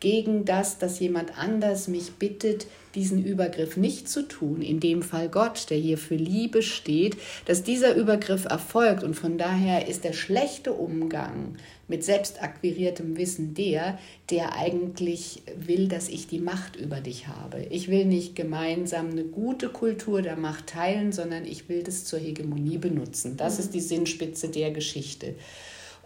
gegen 0.00 0.46
das, 0.46 0.78
dass 0.78 0.98
jemand 0.98 1.38
anders 1.38 1.86
mich 1.86 2.12
bittet, 2.12 2.66
diesen 2.94 3.22
Übergriff 3.24 3.76
nicht 3.76 4.08
zu 4.08 4.26
tun, 4.26 4.62
in 4.62 4.80
dem 4.80 5.02
Fall 5.02 5.28
Gott, 5.28 5.68
der 5.70 5.76
hier 5.76 5.98
für 5.98 6.16
Liebe 6.16 6.62
steht, 6.62 7.16
dass 7.44 7.62
dieser 7.62 7.94
Übergriff 7.94 8.46
erfolgt. 8.46 9.04
Und 9.04 9.14
von 9.14 9.38
daher 9.38 9.86
ist 9.86 10.04
der 10.04 10.14
schlechte 10.14 10.72
Umgang 10.72 11.56
mit 11.90 12.04
selbstakquiriertem 12.04 13.16
Wissen 13.16 13.52
der, 13.52 13.98
der 14.30 14.54
eigentlich 14.56 15.42
will, 15.56 15.88
dass 15.88 16.08
ich 16.08 16.28
die 16.28 16.38
Macht 16.38 16.76
über 16.76 17.00
dich 17.00 17.26
habe. 17.26 17.66
Ich 17.68 17.88
will 17.88 18.04
nicht 18.04 18.36
gemeinsam 18.36 19.10
eine 19.10 19.24
gute 19.24 19.68
Kultur 19.68 20.22
der 20.22 20.36
Macht 20.36 20.68
teilen, 20.68 21.10
sondern 21.10 21.44
ich 21.44 21.68
will 21.68 21.82
das 21.82 22.04
zur 22.04 22.20
Hegemonie 22.20 22.78
benutzen. 22.78 23.36
Das 23.36 23.58
ist 23.58 23.74
die 23.74 23.80
Sinnspitze 23.80 24.48
der 24.48 24.70
Geschichte. 24.70 25.34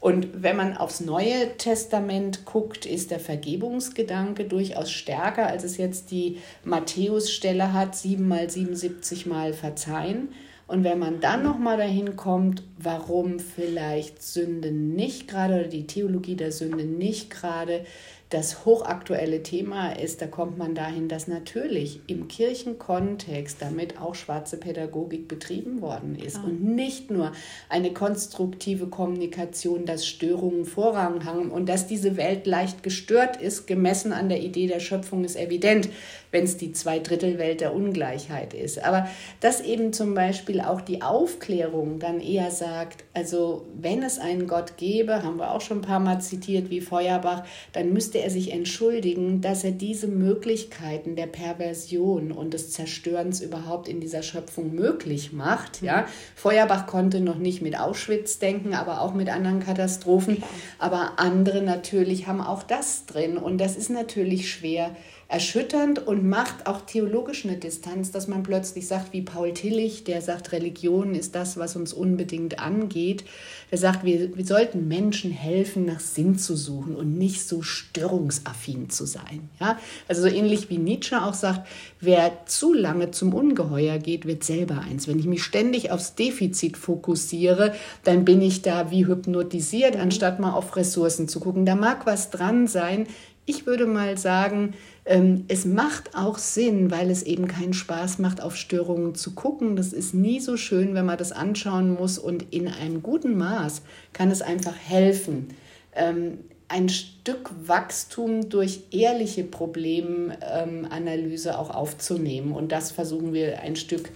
Und 0.00 0.42
wenn 0.42 0.56
man 0.56 0.76
aufs 0.76 1.00
Neue 1.00 1.56
Testament 1.58 2.44
guckt, 2.46 2.86
ist 2.86 3.10
der 3.10 3.20
Vergebungsgedanke 3.20 4.44
durchaus 4.44 4.90
stärker, 4.90 5.46
als 5.46 5.64
es 5.64 5.76
jetzt 5.76 6.10
die 6.10 6.38
Matthäusstelle 6.64 7.74
hat, 7.74 7.94
siebenmal, 7.94 8.48
siebenundsiebzig 8.50 9.26
verzeihen. 9.52 10.28
Und 10.74 10.82
wenn 10.82 10.98
man 10.98 11.20
dann 11.20 11.44
nochmal 11.44 11.76
dahin 11.76 12.16
kommt, 12.16 12.64
warum 12.78 13.38
vielleicht 13.38 14.20
Sünde 14.20 14.72
nicht 14.72 15.28
gerade 15.28 15.54
oder 15.54 15.68
die 15.68 15.86
Theologie 15.86 16.34
der 16.34 16.50
Sünde 16.50 16.84
nicht 16.84 17.30
gerade 17.30 17.84
das 18.30 18.64
hochaktuelle 18.64 19.44
Thema 19.44 19.92
ist, 19.92 20.20
da 20.20 20.26
kommt 20.26 20.58
man 20.58 20.74
dahin, 20.74 21.08
dass 21.08 21.28
natürlich 21.28 22.00
im 22.08 22.26
Kirchenkontext 22.26 23.58
damit 23.60 24.00
auch 24.00 24.16
schwarze 24.16 24.56
Pädagogik 24.56 25.28
betrieben 25.28 25.80
worden 25.80 26.16
ist 26.16 26.38
ja. 26.38 26.42
und 26.42 26.64
nicht 26.64 27.12
nur 27.12 27.30
eine 27.68 27.92
konstruktive 27.92 28.88
Kommunikation, 28.88 29.86
dass 29.86 30.04
Störungen 30.04 30.64
Vorrang 30.64 31.24
haben 31.24 31.52
und 31.52 31.68
dass 31.68 31.86
diese 31.86 32.16
Welt 32.16 32.48
leicht 32.48 32.82
gestört 32.82 33.36
ist, 33.36 33.68
gemessen 33.68 34.12
an 34.12 34.28
der 34.28 34.42
Idee 34.42 34.66
der 34.66 34.80
Schöpfung, 34.80 35.22
ist 35.22 35.36
evident 35.36 35.88
wenn 36.34 36.44
es 36.44 36.56
die 36.56 36.72
Zweidrittelwelt 36.72 37.60
der 37.60 37.72
Ungleichheit 37.72 38.54
ist. 38.54 38.82
Aber 38.82 39.08
dass 39.38 39.60
eben 39.60 39.92
zum 39.92 40.14
Beispiel 40.14 40.60
auch 40.60 40.80
die 40.80 41.00
Aufklärung 41.00 42.00
dann 42.00 42.20
eher 42.20 42.50
sagt, 42.50 43.04
also 43.14 43.66
wenn 43.80 44.02
es 44.02 44.18
einen 44.18 44.48
Gott 44.48 44.76
gäbe, 44.76 45.22
haben 45.22 45.38
wir 45.38 45.52
auch 45.52 45.60
schon 45.60 45.78
ein 45.78 45.82
paar 45.82 46.00
Mal 46.00 46.20
zitiert 46.20 46.70
wie 46.70 46.80
Feuerbach, 46.80 47.44
dann 47.72 47.92
müsste 47.92 48.18
er 48.18 48.30
sich 48.30 48.52
entschuldigen, 48.52 49.42
dass 49.42 49.62
er 49.62 49.70
diese 49.70 50.08
Möglichkeiten 50.08 51.14
der 51.14 51.28
Perversion 51.28 52.32
und 52.32 52.52
des 52.52 52.72
Zerstörens 52.72 53.40
überhaupt 53.40 53.86
in 53.86 54.00
dieser 54.00 54.24
Schöpfung 54.24 54.74
möglich 54.74 55.32
macht. 55.32 55.82
Ja? 55.82 56.04
Feuerbach 56.34 56.88
konnte 56.88 57.20
noch 57.20 57.38
nicht 57.38 57.62
mit 57.62 57.78
Auschwitz 57.78 58.40
denken, 58.40 58.74
aber 58.74 59.02
auch 59.02 59.14
mit 59.14 59.28
anderen 59.28 59.60
Katastrophen. 59.60 60.42
Aber 60.80 61.12
andere 61.18 61.62
natürlich 61.62 62.26
haben 62.26 62.40
auch 62.40 62.64
das 62.64 63.06
drin. 63.06 63.38
Und 63.38 63.58
das 63.58 63.76
ist 63.76 63.90
natürlich 63.90 64.50
schwer 64.50 64.90
erschütternd 65.28 66.06
und 66.06 66.28
macht 66.28 66.66
auch 66.66 66.82
theologisch 66.82 67.44
eine 67.44 67.56
Distanz, 67.56 68.10
dass 68.10 68.28
man 68.28 68.42
plötzlich 68.42 68.86
sagt, 68.86 69.12
wie 69.12 69.22
Paul 69.22 69.52
Tillich, 69.52 70.04
der 70.04 70.20
sagt, 70.20 70.52
Religion 70.52 71.14
ist 71.14 71.34
das, 71.34 71.56
was 71.56 71.76
uns 71.76 71.92
unbedingt 71.92 72.58
angeht. 72.58 73.24
Der 73.70 73.78
sagt, 73.78 74.04
wir, 74.04 74.36
wir 74.36 74.44
sollten 74.44 74.86
Menschen 74.86 75.30
helfen, 75.30 75.86
nach 75.86 76.00
Sinn 76.00 76.38
zu 76.38 76.56
suchen 76.56 76.94
und 76.94 77.16
nicht 77.16 77.48
so 77.48 77.62
störungsaffin 77.62 78.90
zu 78.90 79.06
sein. 79.06 79.48
Ja? 79.60 79.78
Also 80.08 80.22
so 80.22 80.28
ähnlich 80.28 80.68
wie 80.70 80.78
Nietzsche 80.78 81.22
auch 81.22 81.34
sagt, 81.34 81.66
wer 82.00 82.46
zu 82.46 82.74
lange 82.74 83.10
zum 83.10 83.32
Ungeheuer 83.32 83.98
geht, 83.98 84.26
wird 84.26 84.44
selber 84.44 84.80
eins. 84.80 85.08
Wenn 85.08 85.18
ich 85.18 85.26
mich 85.26 85.42
ständig 85.42 85.90
aufs 85.90 86.14
Defizit 86.14 86.76
fokussiere, 86.76 87.74
dann 88.04 88.24
bin 88.24 88.42
ich 88.42 88.62
da 88.62 88.90
wie 88.90 89.06
hypnotisiert, 89.06 89.96
anstatt 89.96 90.38
mal 90.38 90.52
auf 90.52 90.76
Ressourcen 90.76 91.28
zu 91.28 91.40
gucken. 91.40 91.64
Da 91.64 91.74
mag 91.74 92.06
was 92.06 92.30
dran 92.30 92.66
sein, 92.66 93.06
ich 93.46 93.66
würde 93.66 93.86
mal 93.86 94.16
sagen, 94.16 94.74
ähm, 95.04 95.44
es 95.48 95.66
macht 95.66 96.16
auch 96.16 96.38
Sinn, 96.38 96.90
weil 96.90 97.10
es 97.10 97.22
eben 97.22 97.46
keinen 97.46 97.74
Spaß 97.74 98.18
macht, 98.18 98.40
auf 98.40 98.56
Störungen 98.56 99.14
zu 99.14 99.34
gucken. 99.34 99.76
Das 99.76 99.92
ist 99.92 100.14
nie 100.14 100.40
so 100.40 100.56
schön, 100.56 100.94
wenn 100.94 101.04
man 101.04 101.18
das 101.18 101.32
anschauen 101.32 101.92
muss. 101.92 102.16
Und 102.18 102.54
in 102.54 102.68
einem 102.68 103.02
guten 103.02 103.36
Maß 103.36 103.82
kann 104.12 104.30
es 104.30 104.40
einfach 104.40 104.76
helfen, 104.76 105.48
ähm, 105.94 106.38
ein 106.68 106.88
Stück 106.88 107.50
Wachstum 107.66 108.48
durch 108.48 108.84
ehrliche 108.90 109.44
Problemanalyse 109.44 111.58
auch 111.58 111.68
aufzunehmen. 111.70 112.52
Und 112.52 112.72
das 112.72 112.90
versuchen 112.90 113.34
wir 113.34 113.60
ein 113.60 113.76
Stück 113.76 114.08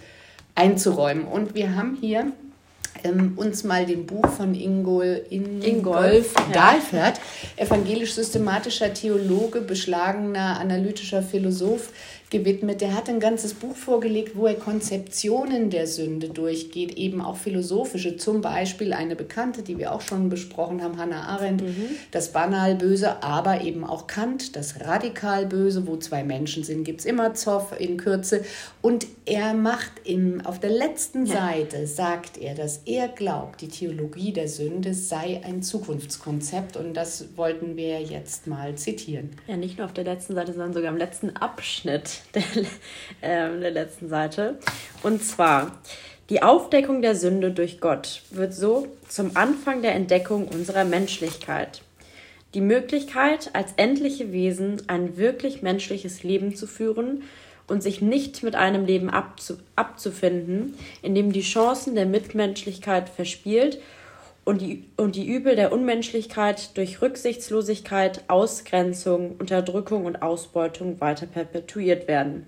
einzuräumen. 0.55 1.25
Und 1.25 1.53
wir 1.53 1.75
haben 1.75 1.95
hier 2.01 2.31
ähm, 3.03 3.33
uns 3.35 3.63
mal 3.63 3.85
dem 3.85 4.05
Buch 4.05 4.27
von 4.27 4.53
Ingol, 4.53 5.25
in 5.29 5.61
Ingolf 5.61 6.33
Dahlfert, 6.53 7.19
ja. 7.57 7.63
evangelisch-systematischer 7.65 8.93
Theologe, 8.93 9.61
beschlagener 9.61 10.59
analytischer 10.59 11.23
Philosoph, 11.23 11.91
gewidmet. 12.29 12.81
Der 12.81 12.95
hat 12.95 13.09
ein 13.09 13.19
ganzes 13.19 13.53
Buch 13.53 13.75
vorgelegt, 13.75 14.35
wo 14.35 14.45
er 14.45 14.55
Konzeptionen 14.55 15.69
der 15.69 15.87
Sünde 15.87 16.29
durchgeht, 16.29 16.97
eben 16.97 17.21
auch 17.21 17.37
philosophische. 17.37 18.17
Zum 18.17 18.41
Beispiel 18.41 18.93
eine 18.93 19.15
bekannte, 19.15 19.63
die 19.63 19.77
wir 19.77 19.93
auch 19.93 20.01
schon 20.01 20.29
besprochen 20.29 20.83
haben, 20.83 20.97
Hannah 20.97 21.23
Arendt, 21.23 21.61
mhm. 21.61 21.89
das 22.11 22.31
banal 22.31 22.75
Böse, 22.75 23.23
aber 23.23 23.61
eben 23.61 23.83
auch 23.83 24.07
Kant, 24.07 24.55
das 24.55 24.81
radikal 24.81 25.45
Böse, 25.45 25.87
wo 25.87 25.97
zwei 25.97 26.23
Menschen 26.23 26.63
sind, 26.63 26.83
gibt 26.83 26.99
es 26.99 27.05
immer 27.05 27.33
Zoff 27.33 27.73
in 27.79 27.97
Kürze. 27.97 28.43
Und 28.81 29.07
er 29.25 29.53
macht 29.53 29.91
im, 30.03 30.41
auf 30.45 30.59
der 30.59 30.71
letzten 30.71 31.25
ja. 31.25 31.35
Seite, 31.35 31.87
sagt 31.87 32.37
er, 32.37 32.53
dass 32.53 32.81
er 32.85 33.07
glaubt, 33.07 33.61
die 33.61 33.67
Theologie 33.67 34.33
der 34.33 34.47
Sünde 34.47 34.93
sei 34.93 35.41
ein 35.43 35.63
Zukunftskonzept. 35.63 36.77
Und 36.77 36.93
das 36.93 37.25
wollten 37.35 37.75
wir 37.75 38.01
jetzt 38.01 38.47
mal 38.47 38.75
zitieren. 38.75 39.31
Ja, 39.47 39.57
nicht 39.57 39.77
nur 39.77 39.85
auf 39.85 39.93
der 39.93 40.03
letzten 40.03 40.35
Seite, 40.35 40.53
sondern 40.53 40.73
sogar 40.73 40.91
im 40.91 40.97
letzten 40.97 41.35
Abschnitt 41.35 42.18
der, 42.33 42.43
äh, 43.21 43.59
der 43.59 43.71
letzten 43.71 44.09
Seite. 44.09 44.57
Und 45.03 45.23
zwar, 45.23 45.77
die 46.29 46.43
Aufdeckung 46.43 47.01
der 47.01 47.15
Sünde 47.15 47.51
durch 47.51 47.79
Gott 47.79 48.21
wird 48.29 48.53
so 48.53 48.87
zum 49.07 49.35
Anfang 49.35 49.81
der 49.81 49.95
Entdeckung 49.95 50.47
unserer 50.47 50.85
Menschlichkeit. 50.85 51.81
Die 52.53 52.61
Möglichkeit, 52.61 53.51
als 53.53 53.73
endliche 53.77 54.31
Wesen 54.31 54.81
ein 54.87 55.17
wirklich 55.17 55.61
menschliches 55.61 56.23
Leben 56.23 56.55
zu 56.55 56.67
führen 56.67 57.23
und 57.67 57.83
sich 57.83 58.01
nicht 58.01 58.43
mit 58.43 58.55
einem 58.55 58.85
Leben 58.85 59.09
abzu 59.09 59.57
abzufinden, 59.75 60.75
in 61.01 61.13
dem 61.13 61.31
die 61.31 61.41
Chancen 61.41 61.95
der 61.95 62.05
Mitmenschlichkeit 62.05 63.09
verspielt 63.09 63.79
und 64.49 64.61
die, 64.61 64.89
und 64.97 65.15
die 65.15 65.27
Übel 65.27 65.55
der 65.55 65.71
Unmenschlichkeit 65.71 66.75
durch 66.75 67.03
Rücksichtslosigkeit, 67.03 68.23
Ausgrenzung, 68.29 69.35
Unterdrückung 69.37 70.05
und 70.05 70.23
Ausbeutung 70.23 70.99
weiter 70.99 71.27
perpetuiert 71.27 72.07
werden. 72.07 72.47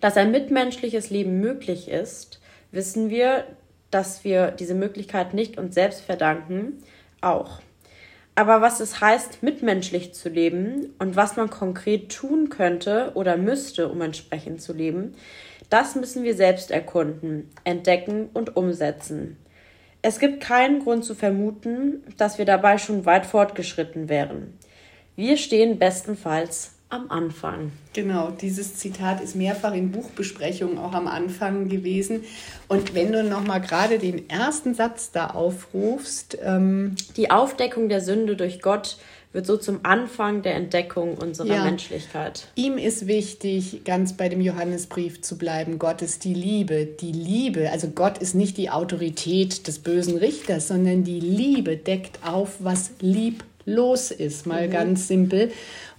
Dass 0.00 0.16
ein 0.16 0.30
mitmenschliches 0.30 1.10
Leben 1.10 1.40
möglich 1.40 1.88
ist, 1.88 2.40
wissen 2.70 3.10
wir, 3.10 3.44
dass 3.90 4.22
wir 4.22 4.52
diese 4.52 4.76
Möglichkeit 4.76 5.34
nicht 5.34 5.58
uns 5.58 5.74
selbst 5.74 6.00
verdanken, 6.00 6.78
auch. 7.20 7.60
Aber 8.36 8.60
was 8.60 8.78
es 8.78 9.00
heißt, 9.00 9.42
mitmenschlich 9.42 10.14
zu 10.14 10.28
leben 10.28 10.94
und 11.00 11.16
was 11.16 11.34
man 11.34 11.50
konkret 11.50 12.12
tun 12.12 12.50
könnte 12.50 13.10
oder 13.14 13.36
müsste, 13.36 13.88
um 13.88 14.00
entsprechend 14.00 14.62
zu 14.62 14.72
leben, 14.72 15.16
das 15.70 15.96
müssen 15.96 16.22
wir 16.22 16.36
selbst 16.36 16.70
erkunden, 16.70 17.50
entdecken 17.64 18.28
und 18.32 18.56
umsetzen. 18.56 19.38
Es 20.06 20.18
gibt 20.18 20.42
keinen 20.42 20.80
Grund 20.80 21.02
zu 21.02 21.14
vermuten, 21.14 22.02
dass 22.18 22.36
wir 22.36 22.44
dabei 22.44 22.76
schon 22.76 23.06
weit 23.06 23.24
fortgeschritten 23.24 24.10
wären. 24.10 24.52
Wir 25.16 25.38
stehen 25.38 25.78
bestenfalls 25.78 26.72
am 26.90 27.10
Anfang. 27.10 27.72
Genau, 27.94 28.30
dieses 28.30 28.76
Zitat 28.76 29.22
ist 29.22 29.34
mehrfach 29.34 29.72
in 29.72 29.92
Buchbesprechungen 29.92 30.76
auch 30.76 30.92
am 30.92 31.06
Anfang 31.06 31.70
gewesen. 31.70 32.24
Und 32.68 32.94
wenn 32.94 33.12
du 33.12 33.24
nochmal 33.24 33.62
gerade 33.62 33.98
den 33.98 34.28
ersten 34.28 34.74
Satz 34.74 35.10
da 35.10 35.28
aufrufst. 35.28 36.36
Ähm 36.42 36.96
Die 37.16 37.30
Aufdeckung 37.30 37.88
der 37.88 38.02
Sünde 38.02 38.36
durch 38.36 38.60
Gott 38.60 38.98
wird 39.34 39.46
so 39.46 39.56
zum 39.56 39.80
Anfang 39.82 40.42
der 40.42 40.54
Entdeckung 40.54 41.18
unserer 41.18 41.48
ja. 41.48 41.64
Menschlichkeit. 41.64 42.46
Ihm 42.54 42.78
ist 42.78 43.08
wichtig, 43.08 43.82
ganz 43.84 44.16
bei 44.16 44.28
dem 44.28 44.40
Johannesbrief 44.40 45.22
zu 45.22 45.36
bleiben. 45.36 45.80
Gott 45.80 46.02
ist 46.02 46.22
die 46.22 46.34
Liebe. 46.34 46.86
Die 46.86 47.12
Liebe, 47.12 47.70
also 47.70 47.88
Gott 47.88 48.18
ist 48.18 48.34
nicht 48.34 48.56
die 48.56 48.70
Autorität 48.70 49.66
des 49.66 49.80
bösen 49.80 50.18
Richters, 50.18 50.68
sondern 50.68 51.02
die 51.02 51.18
Liebe 51.18 51.76
deckt 51.76 52.20
auf, 52.24 52.58
was 52.60 52.92
lieblos 53.00 54.12
ist, 54.12 54.46
mal 54.46 54.68
mhm. 54.68 54.72
ganz 54.72 55.08
simpel. 55.08 55.50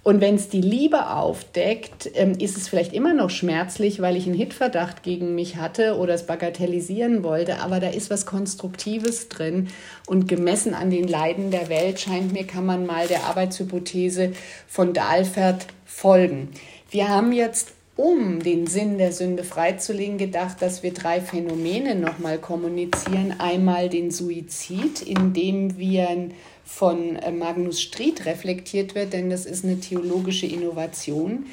Und 0.06 0.20
wenn 0.20 0.36
es 0.36 0.48
die 0.48 0.60
Liebe 0.60 1.10
aufdeckt, 1.10 2.08
ähm, 2.14 2.34
ist 2.38 2.56
es 2.56 2.68
vielleicht 2.68 2.92
immer 2.92 3.12
noch 3.12 3.28
schmerzlich, 3.28 4.00
weil 4.00 4.16
ich 4.16 4.26
einen 4.26 4.36
Hitverdacht 4.36 5.02
gegen 5.02 5.34
mich 5.34 5.56
hatte 5.56 5.96
oder 5.96 6.14
es 6.14 6.26
bagatellisieren 6.26 7.24
wollte. 7.24 7.58
Aber 7.58 7.80
da 7.80 7.88
ist 7.88 8.08
was 8.08 8.24
Konstruktives 8.24 9.28
drin. 9.28 9.66
Und 10.06 10.28
gemessen 10.28 10.74
an 10.74 10.90
den 10.90 11.08
Leiden 11.08 11.50
der 11.50 11.68
Welt 11.68 11.98
scheint 11.98 12.32
mir, 12.32 12.46
kann 12.46 12.64
man 12.64 12.86
mal 12.86 13.08
der 13.08 13.24
Arbeitshypothese 13.24 14.30
von 14.68 14.92
Dahlfert 14.92 15.66
folgen. 15.84 16.50
Wir 16.88 17.08
haben 17.08 17.32
jetzt 17.32 17.72
um 17.96 18.40
den 18.40 18.68
Sinn 18.68 18.98
der 18.98 19.10
Sünde 19.10 19.42
freizulegen, 19.42 20.18
gedacht, 20.18 20.62
dass 20.62 20.84
wir 20.84 20.94
drei 20.94 21.20
Phänomene 21.20 21.96
nochmal 21.96 22.38
kommunizieren. 22.38 23.34
Einmal 23.38 23.88
den 23.88 24.12
Suizid, 24.12 25.02
indem 25.02 25.78
wir 25.78 26.30
von 26.66 27.16
äh, 27.16 27.30
Magnus 27.30 27.80
Stried 27.80 28.26
reflektiert 28.26 28.94
wird, 28.94 29.12
denn 29.12 29.30
das 29.30 29.46
ist 29.46 29.64
eine 29.64 29.78
theologische 29.78 30.46
Innovation. 30.46 31.46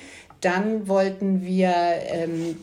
Dann 0.43 0.89
wollten 0.89 1.45
wir 1.45 1.73
ähm, 2.07 2.57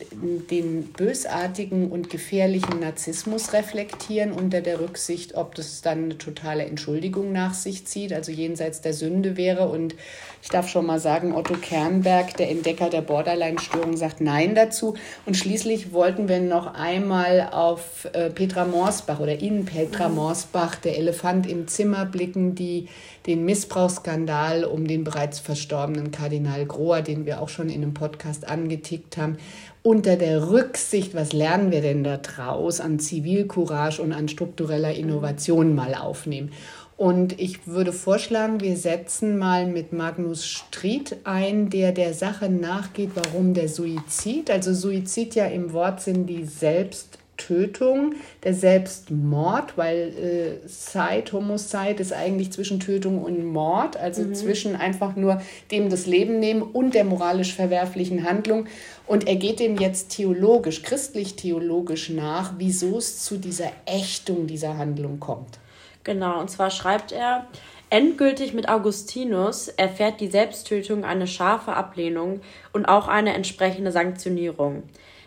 den 0.51 0.83
bösartigen 0.83 1.89
und 1.89 2.11
gefährlichen 2.11 2.79
Narzissmus 2.79 3.53
reflektieren 3.53 4.33
unter 4.33 4.61
der 4.61 4.79
Rücksicht, 4.79 5.33
ob 5.33 5.55
das 5.55 5.81
dann 5.81 6.03
eine 6.03 6.17
totale 6.19 6.63
Entschuldigung 6.65 7.31
nach 7.31 7.55
sich 7.55 7.87
zieht, 7.87 8.13
also 8.13 8.31
jenseits 8.31 8.81
der 8.81 8.93
Sünde 8.93 9.35
wäre. 9.35 9.67
Und 9.67 9.95
ich 10.43 10.49
darf 10.49 10.69
schon 10.69 10.85
mal 10.85 10.99
sagen, 10.99 11.33
Otto 11.33 11.55
Kernberg, 11.55 12.37
der 12.37 12.51
Entdecker 12.51 12.91
der 12.91 13.01
Borderline-Störung, 13.01 13.97
sagt 13.97 14.21
Nein 14.21 14.53
dazu. 14.53 14.93
Und 15.25 15.35
schließlich 15.35 15.91
wollten 15.91 16.29
wir 16.29 16.39
noch 16.39 16.75
einmal 16.75 17.49
auf 17.51 18.07
äh, 18.13 18.29
Petra 18.29 18.65
Morsbach 18.65 19.19
oder 19.19 19.39
in 19.39 19.65
Petra 19.65 20.07
mhm. 20.07 20.15
Morsbach, 20.15 20.75
der 20.75 20.99
Elefant 20.99 21.49
im 21.49 21.67
Zimmer, 21.67 22.05
blicken, 22.05 22.53
die 22.53 22.89
den 23.25 23.43
Missbrauchsskandal 23.43 24.65
um 24.65 24.87
den 24.87 25.03
bereits 25.03 25.39
verstorbenen 25.39 26.11
Kardinal 26.11 26.65
Grohr, 26.65 27.01
den 27.01 27.25
wir 27.25 27.41
auch 27.41 27.49
schon 27.49 27.70
in 27.71 27.83
einem 27.83 27.93
Podcast 27.93 28.47
angetickt 28.47 29.17
haben, 29.17 29.37
unter 29.83 30.15
der 30.15 30.49
Rücksicht, 30.49 31.15
was 31.15 31.33
lernen 31.33 31.71
wir 31.71 31.81
denn 31.81 32.03
da 32.03 32.17
draus 32.17 32.79
an 32.79 32.99
Zivilcourage 32.99 34.01
und 34.01 34.13
an 34.13 34.27
struktureller 34.27 34.93
Innovation 34.93 35.73
mal 35.73 35.95
aufnehmen. 35.95 36.51
Und 36.97 37.39
ich 37.39 37.65
würde 37.65 37.93
vorschlagen, 37.93 38.61
wir 38.61 38.77
setzen 38.77 39.39
mal 39.39 39.65
mit 39.65 39.91
Magnus 39.91 40.45
Stried 40.45 41.17
ein, 41.23 41.71
der 41.71 41.93
der 41.93 42.13
Sache 42.13 42.47
nachgeht, 42.47 43.09
warum 43.15 43.55
der 43.55 43.69
Suizid, 43.69 44.51
also 44.51 44.71
Suizid 44.71 45.33
ja 45.33 45.47
im 45.47 45.73
Wortsinn 45.73 46.27
die 46.27 46.45
Selbst 46.45 47.17
Tötung, 47.37 48.13
der 48.43 48.53
Selbstmord, 48.53 49.77
weil 49.77 50.59
äh, 50.63 50.67
Side, 50.67 51.31
Homicide 51.31 51.95
ist 51.99 52.13
eigentlich 52.13 52.51
zwischen 52.51 52.79
Tötung 52.79 53.23
und 53.23 53.43
Mord, 53.45 53.97
also 53.97 54.21
mhm. 54.21 54.35
zwischen 54.35 54.75
einfach 54.75 55.15
nur 55.15 55.41
dem 55.71 55.89
das 55.89 56.05
Leben 56.05 56.39
nehmen 56.39 56.61
und 56.61 56.93
der 56.93 57.03
moralisch 57.03 57.53
verwerflichen 57.53 58.23
Handlung. 58.23 58.67
Und 59.07 59.27
er 59.27 59.35
geht 59.35 59.59
dem 59.59 59.77
jetzt 59.77 60.09
theologisch, 60.09 60.83
christlich-theologisch 60.83 62.09
nach, 62.09 62.53
wieso 62.57 62.97
es 62.97 63.23
zu 63.23 63.37
dieser 63.37 63.71
Ächtung 63.85 64.47
dieser 64.47 64.77
Handlung 64.77 65.19
kommt. 65.19 65.59
Genau, 66.03 66.39
und 66.39 66.49
zwar 66.49 66.69
schreibt 66.69 67.11
er, 67.11 67.47
Endgültig 67.91 68.53
mit 68.53 68.69
Augustinus 68.69 69.67
erfährt 69.67 70.21
die 70.21 70.29
Selbsttötung 70.29 71.03
eine 71.03 71.27
scharfe 71.27 71.73
Ablehnung 71.73 72.39
und 72.71 72.85
auch 72.85 73.09
eine 73.09 73.33
entsprechende 73.33 73.91
Sanktionierung. 73.91 74.83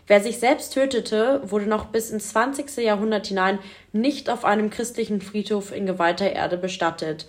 Wer 0.07 0.21
sich 0.21 0.39
selbst 0.39 0.75
tötete, 0.75 1.41
wurde 1.45 1.67
noch 1.67 1.87
bis 1.87 2.11
ins 2.11 2.29
20. 2.29 2.77
Jahrhundert 2.77 3.27
hinein 3.27 3.59
nicht 3.93 4.29
auf 4.29 4.45
einem 4.45 4.69
christlichen 4.69 5.23
Friedhof 5.23 5.75
in 5.75 5.87
geweihter 5.87 6.31
Erde 6.31 6.59
bestattet. 6.59 7.27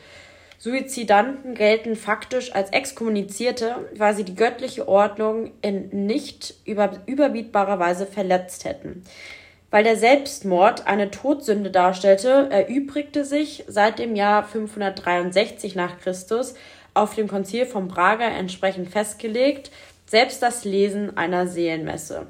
Suizidanten 0.58 1.54
gelten 1.54 1.96
faktisch 1.96 2.54
als 2.54 2.72
Exkommunizierte, 2.72 3.90
weil 3.96 4.16
sie 4.16 4.24
die 4.24 4.36
göttliche 4.36 4.88
Ordnung 4.88 5.52
in 5.62 6.06
nicht 6.06 6.56
über, 6.66 6.92
überbietbarer 7.06 7.80
Weise 7.80 8.06
verletzt 8.06 8.66
hätten. 8.66 9.04
Weil 9.72 9.84
der 9.84 9.98
Selbstmord 9.98 10.88
eine 10.88 11.12
Todsünde 11.12 11.72
darstellte, 11.72 12.50
erübrigte 12.50 13.26
sich 13.26 13.64
seit 13.68 14.00
dem 14.00 14.16
Jahr 14.16 14.44
563 14.44 15.76
nach 15.76 16.00
Christus 16.00 16.56
auf 16.94 17.16
dem 17.16 17.28
Konzil 17.28 17.66
von 17.66 17.88
Braga 17.88 18.26
entsprechend 18.26 18.90
festgelegt, 18.90 19.72
selbst 20.06 20.42
das 20.42 20.64
Lesen 20.64 21.18
einer 21.18 21.48
Seelenmesse. 21.48 22.28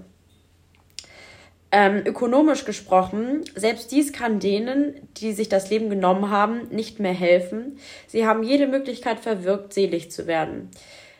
Ähm, 1.72 2.04
ökonomisch 2.06 2.64
gesprochen, 2.64 3.44
selbst 3.56 3.92
dies 3.92 4.14
kann 4.14 4.40
denen, 4.40 4.96
die 5.18 5.34
sich 5.34 5.50
das 5.50 5.70
Leben 5.70 5.90
genommen 5.90 6.30
haben, 6.30 6.70
nicht 6.70 7.00
mehr 7.00 7.14
helfen. 7.14 7.80
Sie 8.08 8.26
haben 8.26 8.44
jede 8.44 8.68
Möglichkeit 8.68 9.20
verwirkt, 9.20 9.74
selig 9.74 10.12
zu 10.12 10.28
werden. 10.28 10.70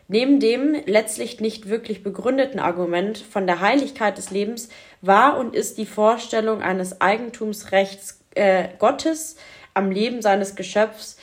Neben 0.08 0.40
dem 0.40 0.76
letztlich 0.86 1.40
nicht 1.42 1.68
wirklich 1.68 2.04
begründeten 2.04 2.60
Argument 2.60 3.18
von 3.18 3.48
der 3.48 3.60
Heiligkeit 3.60 4.18
des 4.18 4.30
Lebens 4.30 4.70
war 5.02 5.38
und 5.40 5.56
ist 5.56 5.80
die 5.80 5.88
Vorstellung 5.88 6.62
eines 6.62 7.02
Eigentumsrechts 7.02 8.20
äh, 8.36 8.68
Gottes 8.78 9.36
am 9.74 9.90
Leben 9.90 10.22
seines 10.22 10.56
Geschöpfs, 10.56 11.18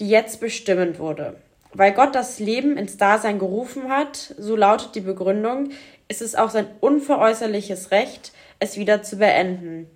die 0.00 0.08
jetzt 0.08 0.40
bestimmend 0.40 0.98
wurde. 0.98 1.36
Weil 1.72 1.92
Gott 1.92 2.14
das 2.14 2.38
Leben 2.38 2.76
ins 2.76 2.98
Dasein 2.98 3.38
gerufen 3.38 3.88
hat, 3.88 4.34
so 4.38 4.54
lautet 4.54 4.94
die 4.94 5.00
Begründung, 5.00 5.70
ist 6.08 6.22
es 6.22 6.34
auch 6.34 6.50
sein 6.50 6.66
unveräußerliches 6.80 7.90
Recht, 7.90 8.32
es 8.58 8.76
wieder 8.76 9.02
zu 9.02 9.16
beenden. 9.16 9.86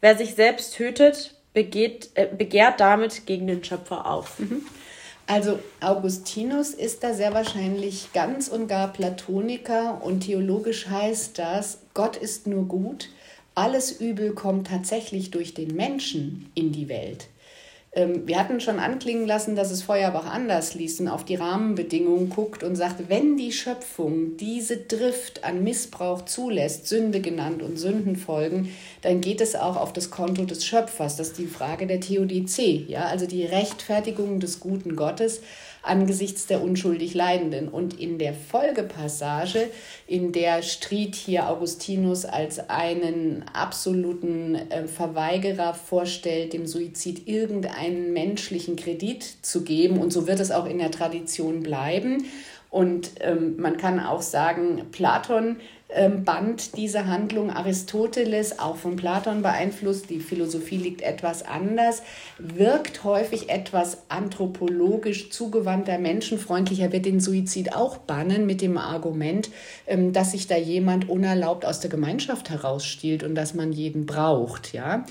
Wer 0.00 0.16
sich 0.16 0.34
selbst 0.34 0.74
tötet, 0.74 1.34
begeht, 1.52 2.10
äh, 2.14 2.26
begehrt 2.26 2.80
damit 2.80 3.26
gegen 3.26 3.46
den 3.46 3.64
Schöpfer 3.64 4.06
auf. 4.06 4.38
Mhm. 4.38 4.62
Also 5.26 5.58
Augustinus 5.80 6.70
ist 6.70 7.02
da 7.02 7.14
sehr 7.14 7.32
wahrscheinlich 7.32 8.12
ganz 8.12 8.48
und 8.48 8.68
gar 8.68 8.92
Platoniker 8.92 10.02
und 10.04 10.20
theologisch 10.20 10.88
heißt 10.88 11.38
das, 11.38 11.78
Gott 11.94 12.16
ist 12.16 12.46
nur 12.46 12.66
gut, 12.66 13.08
alles 13.54 13.92
Übel 13.92 14.34
kommt 14.34 14.66
tatsächlich 14.66 15.30
durch 15.30 15.54
den 15.54 15.74
Menschen 15.74 16.50
in 16.54 16.72
die 16.72 16.88
Welt. 16.88 17.28
Ähm, 17.94 18.26
wir 18.26 18.38
hatten 18.38 18.60
schon 18.60 18.80
anklingen 18.80 19.26
lassen, 19.26 19.54
dass 19.54 19.70
es 19.70 19.82
Feuerbach 19.82 20.26
anders 20.26 20.74
liest 20.74 21.00
und 21.00 21.08
auf 21.08 21.24
die 21.24 21.36
Rahmenbedingungen 21.36 22.28
guckt 22.28 22.64
und 22.64 22.74
sagt, 22.74 23.08
wenn 23.08 23.36
die 23.36 23.52
Schöpfung 23.52 24.36
diese 24.36 24.78
Drift 24.78 25.44
an 25.44 25.62
Missbrauch 25.62 26.24
zulässt, 26.24 26.88
Sünde 26.88 27.20
genannt 27.20 27.62
und 27.62 27.78
Sündenfolgen, 27.78 28.70
dann 29.02 29.20
geht 29.20 29.40
es 29.40 29.54
auch 29.54 29.76
auf 29.76 29.92
das 29.92 30.10
Konto 30.10 30.44
des 30.44 30.66
Schöpfers. 30.66 31.16
Das 31.16 31.28
ist 31.28 31.38
die 31.38 31.46
Frage 31.46 31.86
der 31.86 32.00
Theodizee, 32.00 32.84
ja, 32.88 33.04
also 33.04 33.26
die 33.26 33.44
Rechtfertigung 33.44 34.40
des 34.40 34.58
guten 34.58 34.96
Gottes 34.96 35.40
angesichts 35.84 36.46
der 36.46 36.62
unschuldig 36.62 37.14
Leidenden. 37.14 37.68
Und 37.68 37.98
in 37.98 38.18
der 38.18 38.34
Folgepassage, 38.34 39.68
in 40.06 40.32
der 40.32 40.62
Stried 40.62 41.14
hier 41.14 41.48
Augustinus 41.48 42.24
als 42.24 42.70
einen 42.70 43.44
absoluten 43.52 44.54
äh, 44.54 44.86
Verweigerer 44.86 45.74
vorstellt, 45.74 46.52
dem 46.52 46.66
Suizid 46.66 47.28
irgendeinen 47.28 48.12
menschlichen 48.12 48.76
Kredit 48.76 49.24
zu 49.42 49.62
geben, 49.62 49.98
und 49.98 50.12
so 50.12 50.26
wird 50.26 50.40
es 50.40 50.50
auch 50.50 50.66
in 50.66 50.78
der 50.78 50.90
Tradition 50.90 51.62
bleiben. 51.62 52.24
Und 52.74 53.12
ähm, 53.20 53.54
man 53.56 53.76
kann 53.76 54.00
auch 54.00 54.20
sagen, 54.20 54.86
Platon 54.90 55.58
ähm, 55.90 56.24
band 56.24 56.76
diese 56.76 57.06
Handlung 57.06 57.52
Aristoteles, 57.52 58.58
auch 58.58 58.74
von 58.74 58.96
Platon 58.96 59.42
beeinflusst, 59.42 60.10
die 60.10 60.18
Philosophie 60.18 60.78
liegt 60.78 61.00
etwas 61.00 61.44
anders, 61.44 62.02
wirkt 62.36 63.04
häufig 63.04 63.48
etwas 63.48 63.98
anthropologisch 64.08 65.30
zugewandter, 65.30 65.98
menschenfreundlicher, 65.98 66.90
wird 66.90 67.06
den 67.06 67.20
Suizid 67.20 67.76
auch 67.76 67.98
bannen 67.98 68.44
mit 68.44 68.60
dem 68.60 68.76
Argument, 68.76 69.50
ähm, 69.86 70.12
dass 70.12 70.32
sich 70.32 70.48
da 70.48 70.56
jemand 70.56 71.08
unerlaubt 71.08 71.64
aus 71.64 71.78
der 71.78 71.90
Gemeinschaft 71.90 72.50
herausstiehlt 72.50 73.22
und 73.22 73.36
dass 73.36 73.54
man 73.54 73.70
jeden 73.70 74.04
braucht. 74.04 74.72
Ja? 74.72 75.06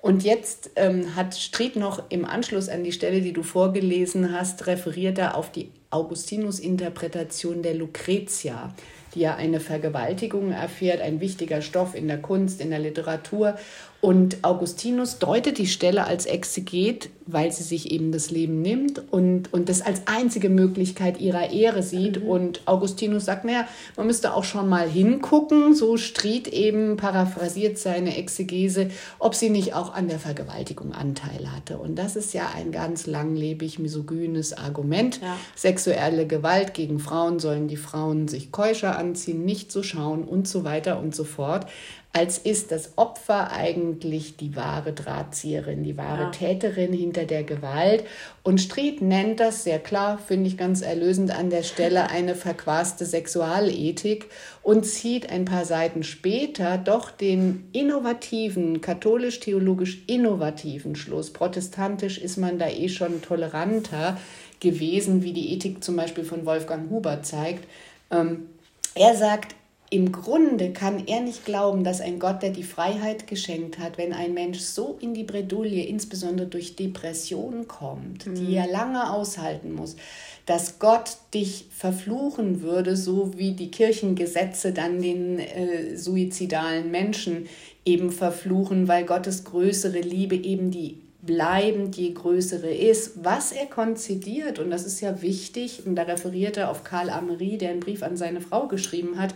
Und 0.00 0.22
jetzt 0.22 0.70
ähm, 0.76 1.16
hat 1.16 1.34
Stried 1.34 1.74
noch 1.74 2.00
im 2.10 2.24
Anschluss 2.24 2.68
an 2.68 2.84
die 2.84 2.92
Stelle, 2.92 3.22
die 3.22 3.32
du 3.32 3.42
vorgelesen 3.42 4.32
hast, 4.32 4.68
referiert 4.68 5.18
er 5.18 5.36
auf 5.36 5.50
die 5.50 5.72
Augustinus-Interpretation 5.90 7.62
der 7.62 7.74
Lucretia 7.74 8.74
die 9.14 9.20
ja 9.20 9.36
eine 9.36 9.60
Vergewaltigung 9.60 10.52
erfährt, 10.52 11.00
ein 11.00 11.20
wichtiger 11.20 11.62
Stoff 11.62 11.94
in 11.94 12.08
der 12.08 12.20
Kunst, 12.20 12.60
in 12.60 12.70
der 12.70 12.78
Literatur. 12.78 13.56
Und 14.00 14.44
Augustinus 14.44 15.18
deutet 15.18 15.58
die 15.58 15.66
Stelle 15.66 16.06
als 16.06 16.24
Exeget, 16.24 17.10
weil 17.26 17.50
sie 17.50 17.64
sich 17.64 17.90
eben 17.90 18.12
das 18.12 18.30
Leben 18.30 18.62
nimmt 18.62 19.02
und, 19.10 19.52
und 19.52 19.68
das 19.68 19.82
als 19.82 20.02
einzige 20.06 20.48
Möglichkeit 20.48 21.20
ihrer 21.20 21.50
Ehre 21.50 21.82
sieht. 21.82 22.22
Mhm. 22.22 22.28
Und 22.28 22.60
Augustinus 22.66 23.24
sagt, 23.24 23.44
naja, 23.44 23.66
man 23.96 24.06
müsste 24.06 24.34
auch 24.34 24.44
schon 24.44 24.68
mal 24.68 24.88
hingucken, 24.88 25.74
so 25.74 25.96
Stried 25.96 26.46
eben 26.46 26.96
paraphrasiert 26.96 27.76
seine 27.76 28.16
Exegese, 28.16 28.88
ob 29.18 29.34
sie 29.34 29.50
nicht 29.50 29.74
auch 29.74 29.92
an 29.92 30.06
der 30.06 30.20
Vergewaltigung 30.20 30.92
Anteil 30.92 31.50
hatte. 31.50 31.78
Und 31.78 31.96
das 31.96 32.14
ist 32.14 32.32
ja 32.32 32.50
ein 32.54 32.70
ganz 32.70 33.08
langlebig 33.08 33.80
misogynes 33.80 34.56
Argument. 34.56 35.20
Ja. 35.20 35.36
Sexuelle 35.56 36.28
Gewalt 36.28 36.72
gegen 36.72 37.00
Frauen 37.00 37.40
sollen 37.40 37.66
die 37.66 37.76
Frauen 37.76 38.28
sich 38.28 38.52
keuscher 38.52 38.96
anziehen, 38.96 39.44
nicht 39.44 39.72
so 39.72 39.82
schauen 39.82 40.22
und 40.22 40.46
so 40.46 40.62
weiter 40.62 41.00
und 41.00 41.16
so 41.16 41.24
fort 41.24 41.66
als 42.12 42.38
ist 42.38 42.72
das 42.72 42.96
Opfer 42.96 43.52
eigentlich 43.52 43.87
die 43.96 44.56
wahre 44.56 44.92
Drahtzieherin, 44.92 45.82
die 45.82 45.96
wahre 45.96 46.24
ja. 46.24 46.30
Täterin 46.30 46.92
hinter 46.92 47.24
der 47.24 47.42
Gewalt. 47.42 48.04
Und 48.42 48.60
Stried 48.60 49.02
nennt 49.02 49.40
das 49.40 49.64
sehr 49.64 49.78
klar, 49.78 50.18
finde 50.18 50.48
ich 50.48 50.56
ganz 50.56 50.82
erlösend 50.82 51.30
an 51.30 51.50
der 51.50 51.62
Stelle, 51.62 52.10
eine 52.10 52.34
verquaste 52.34 53.06
Sexualethik 53.06 54.26
und 54.62 54.84
zieht 54.84 55.30
ein 55.30 55.44
paar 55.44 55.64
Seiten 55.64 56.02
später 56.02 56.78
doch 56.78 57.10
den 57.10 57.68
innovativen, 57.72 58.80
katholisch-theologisch 58.80 60.02
innovativen 60.06 60.96
Schluss. 60.96 61.32
Protestantisch 61.32 62.18
ist 62.18 62.36
man 62.36 62.58
da 62.58 62.68
eh 62.68 62.88
schon 62.88 63.22
toleranter 63.22 64.18
gewesen, 64.60 65.22
wie 65.22 65.32
die 65.32 65.52
Ethik 65.52 65.82
zum 65.82 65.96
Beispiel 65.96 66.24
von 66.24 66.44
Wolfgang 66.46 66.90
Huber 66.90 67.22
zeigt. 67.22 67.64
Ähm, 68.10 68.48
er 68.94 69.14
sagt, 69.14 69.54
im 69.90 70.12
Grunde 70.12 70.72
kann 70.72 71.06
er 71.06 71.20
nicht 71.22 71.46
glauben, 71.46 71.82
dass 71.82 72.02
ein 72.02 72.18
Gott, 72.18 72.42
der 72.42 72.50
die 72.50 72.62
Freiheit 72.62 73.26
geschenkt 73.26 73.78
hat, 73.78 73.96
wenn 73.96 74.12
ein 74.12 74.34
Mensch 74.34 74.58
so 74.58 74.98
in 75.00 75.14
die 75.14 75.24
Bredouille, 75.24 75.84
insbesondere 75.84 76.46
durch 76.46 76.76
Depression 76.76 77.66
kommt, 77.68 78.26
mhm. 78.26 78.34
die 78.34 78.54
er 78.54 78.66
lange 78.66 79.10
aushalten 79.10 79.72
muss, 79.72 79.96
dass 80.44 80.78
Gott 80.78 81.16
dich 81.32 81.66
verfluchen 81.70 82.60
würde, 82.60 82.96
so 82.96 83.38
wie 83.38 83.52
die 83.52 83.70
Kirchengesetze 83.70 84.72
dann 84.72 85.00
den 85.00 85.38
äh, 85.38 85.96
suizidalen 85.96 86.90
Menschen 86.90 87.48
eben 87.86 88.10
verfluchen, 88.12 88.88
weil 88.88 89.04
Gottes 89.04 89.44
größere 89.44 90.00
Liebe 90.00 90.36
eben 90.36 90.70
die 90.70 90.98
bleibend 91.22 91.96
je 91.96 92.12
größere 92.12 92.72
ist, 92.72 93.24
was 93.24 93.52
er 93.52 93.66
konzidiert, 93.66 94.58
und 94.58 94.70
das 94.70 94.86
ist 94.86 95.00
ja 95.00 95.20
wichtig, 95.20 95.82
und 95.84 95.96
da 95.96 96.02
referiert 96.02 96.56
er 96.56 96.70
auf 96.70 96.84
Karl 96.84 97.10
Amery, 97.10 97.58
der 97.58 97.70
einen 97.70 97.80
Brief 97.80 98.02
an 98.02 98.16
seine 98.16 98.40
Frau 98.40 98.68
geschrieben 98.68 99.18
hat, 99.18 99.34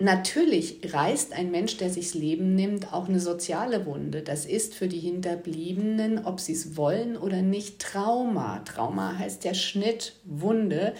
Natürlich 0.00 0.80
reißt 0.92 1.32
ein 1.34 1.52
Mensch, 1.52 1.76
der 1.76 1.88
sich's 1.88 2.14
Leben 2.14 2.56
nimmt, 2.56 2.92
auch 2.92 3.08
eine 3.08 3.20
soziale 3.20 3.86
Wunde. 3.86 4.22
Das 4.22 4.44
ist 4.44 4.74
für 4.74 4.88
die 4.88 4.98
Hinterbliebenen, 4.98 6.24
ob 6.24 6.40
sie 6.40 6.52
es 6.52 6.76
wollen 6.76 7.16
oder 7.16 7.42
nicht, 7.42 7.78
Trauma. 7.78 8.58
Trauma 8.60 9.16
heißt 9.16 9.44
ja 9.44 9.54
Schnitt, 9.54 10.16
Wunde. 10.24 10.94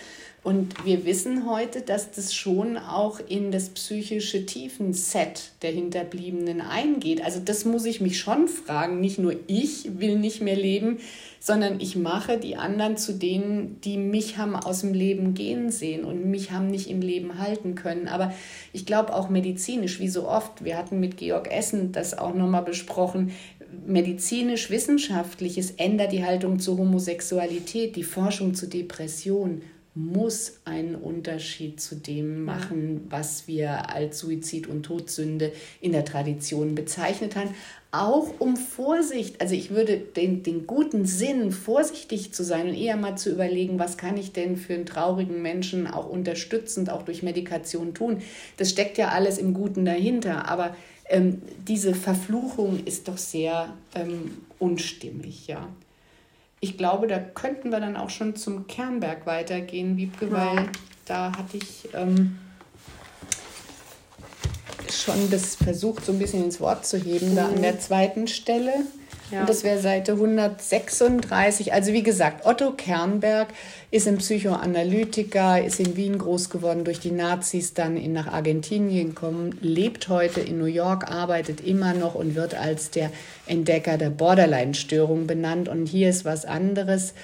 Und 0.44 0.84
wir 0.84 1.06
wissen 1.06 1.48
heute, 1.48 1.80
dass 1.80 2.10
das 2.10 2.34
schon 2.34 2.76
auch 2.76 3.18
in 3.28 3.50
das 3.50 3.70
psychische 3.70 4.44
Tiefenset 4.44 5.52
der 5.62 5.70
Hinterbliebenen 5.70 6.60
eingeht. 6.60 7.24
Also 7.24 7.40
das 7.42 7.64
muss 7.64 7.86
ich 7.86 8.02
mich 8.02 8.20
schon 8.20 8.46
fragen. 8.48 9.00
Nicht 9.00 9.18
nur 9.18 9.34
ich 9.46 9.98
will 9.98 10.18
nicht 10.18 10.42
mehr 10.42 10.54
leben, 10.54 10.98
sondern 11.40 11.80
ich 11.80 11.96
mache 11.96 12.36
die 12.36 12.56
anderen 12.56 12.98
zu 12.98 13.14
denen, 13.14 13.80
die 13.80 13.96
mich 13.96 14.36
haben 14.36 14.54
aus 14.54 14.82
dem 14.82 14.92
Leben 14.92 15.32
gehen 15.32 15.70
sehen 15.70 16.04
und 16.04 16.26
mich 16.26 16.50
haben 16.50 16.66
nicht 16.66 16.90
im 16.90 17.00
Leben 17.00 17.38
halten 17.38 17.74
können. 17.74 18.06
Aber 18.06 18.34
ich 18.74 18.84
glaube 18.84 19.14
auch 19.14 19.30
medizinisch, 19.30 19.98
wie 19.98 20.10
so 20.10 20.28
oft, 20.28 20.62
wir 20.62 20.76
hatten 20.76 21.00
mit 21.00 21.16
Georg 21.16 21.50
Essen 21.50 21.92
das 21.92 22.18
auch 22.18 22.34
nochmal 22.34 22.64
besprochen, 22.64 23.32
medizinisch, 23.86 24.68
wissenschaftliches 24.68 25.70
ändert 25.72 26.12
die 26.12 26.24
Haltung 26.24 26.58
zur 26.58 26.76
Homosexualität, 26.76 27.96
die 27.96 28.04
Forschung 28.04 28.54
zur 28.54 28.68
Depression 28.68 29.62
muss 29.94 30.60
einen 30.64 30.96
Unterschied 30.96 31.80
zu 31.80 31.94
dem 31.94 32.44
machen, 32.44 33.06
was 33.10 33.46
wir 33.46 33.90
als 33.94 34.18
Suizid 34.18 34.66
und 34.66 34.82
Todsünde 34.82 35.52
in 35.80 35.92
der 35.92 36.04
Tradition 36.04 36.74
bezeichnet 36.74 37.36
haben. 37.36 37.54
Auch 37.92 38.40
um 38.40 38.56
Vorsicht, 38.56 39.40
also 39.40 39.54
ich 39.54 39.70
würde 39.70 39.98
den, 39.98 40.42
den 40.42 40.66
guten 40.66 41.06
Sinn, 41.06 41.52
vorsichtig 41.52 42.34
zu 42.34 42.42
sein 42.42 42.68
und 42.70 42.74
eher 42.74 42.96
mal 42.96 43.16
zu 43.16 43.30
überlegen, 43.30 43.78
was 43.78 43.96
kann 43.96 44.16
ich 44.16 44.32
denn 44.32 44.56
für 44.56 44.74
einen 44.74 44.86
traurigen 44.86 45.40
Menschen 45.42 45.86
auch 45.86 46.10
unterstützend, 46.10 46.90
auch 46.90 47.02
durch 47.02 47.22
Medikation 47.22 47.94
tun. 47.94 48.20
Das 48.56 48.70
steckt 48.70 48.98
ja 48.98 49.10
alles 49.10 49.38
im 49.38 49.54
Guten 49.54 49.84
dahinter, 49.84 50.48
aber 50.48 50.74
ähm, 51.08 51.40
diese 51.68 51.94
Verfluchung 51.94 52.84
ist 52.84 53.06
doch 53.06 53.18
sehr 53.18 53.72
ähm, 53.94 54.38
unstimmig, 54.58 55.46
ja 55.46 55.68
ich 56.64 56.78
glaube, 56.78 57.06
da 57.06 57.18
könnten 57.18 57.70
wir 57.70 57.78
dann 57.78 57.94
auch 57.94 58.08
schon 58.08 58.36
zum 58.36 58.66
Kernberg 58.66 59.26
weitergehen, 59.26 59.98
Wiebke, 59.98 60.32
weil 60.32 60.56
ja. 60.56 60.66
da 61.04 61.32
hatte 61.36 61.58
ich 61.58 61.90
ähm, 61.92 62.38
schon 64.90 65.30
das 65.30 65.56
versucht, 65.56 66.06
so 66.06 66.12
ein 66.12 66.18
bisschen 66.18 66.42
ins 66.42 66.60
Wort 66.60 66.86
zu 66.86 66.96
heben, 66.96 67.32
mhm. 67.32 67.36
da 67.36 67.48
an 67.48 67.60
der 67.60 67.74
mhm. 67.74 67.80
zweiten 67.80 68.28
Stelle. 68.28 68.72
Ja. 69.34 69.40
Und 69.40 69.48
das 69.48 69.64
wäre 69.64 69.80
Seite 69.80 70.12
136. 70.12 71.72
Also 71.72 71.92
wie 71.92 72.04
gesagt, 72.04 72.46
Otto 72.46 72.70
Kernberg 72.70 73.48
ist 73.90 74.06
ein 74.06 74.18
Psychoanalytiker, 74.18 75.64
ist 75.64 75.80
in 75.80 75.96
Wien 75.96 76.18
groß 76.18 76.50
geworden 76.50 76.84
durch 76.84 77.00
die 77.00 77.10
Nazis, 77.10 77.74
dann 77.74 77.96
in, 77.96 78.12
nach 78.12 78.28
Argentinien 78.28 79.08
gekommen, 79.08 79.58
lebt 79.60 80.08
heute 80.08 80.40
in 80.40 80.58
New 80.58 80.66
York, 80.66 81.10
arbeitet 81.10 81.60
immer 81.60 81.94
noch 81.94 82.14
und 82.14 82.36
wird 82.36 82.54
als 82.54 82.90
der 82.90 83.10
Entdecker 83.46 83.98
der 83.98 84.10
Borderline-Störung 84.10 85.26
benannt. 85.26 85.68
Und 85.68 85.86
hier 85.86 86.10
ist 86.10 86.24
was 86.24 86.44
anderes. 86.44 87.14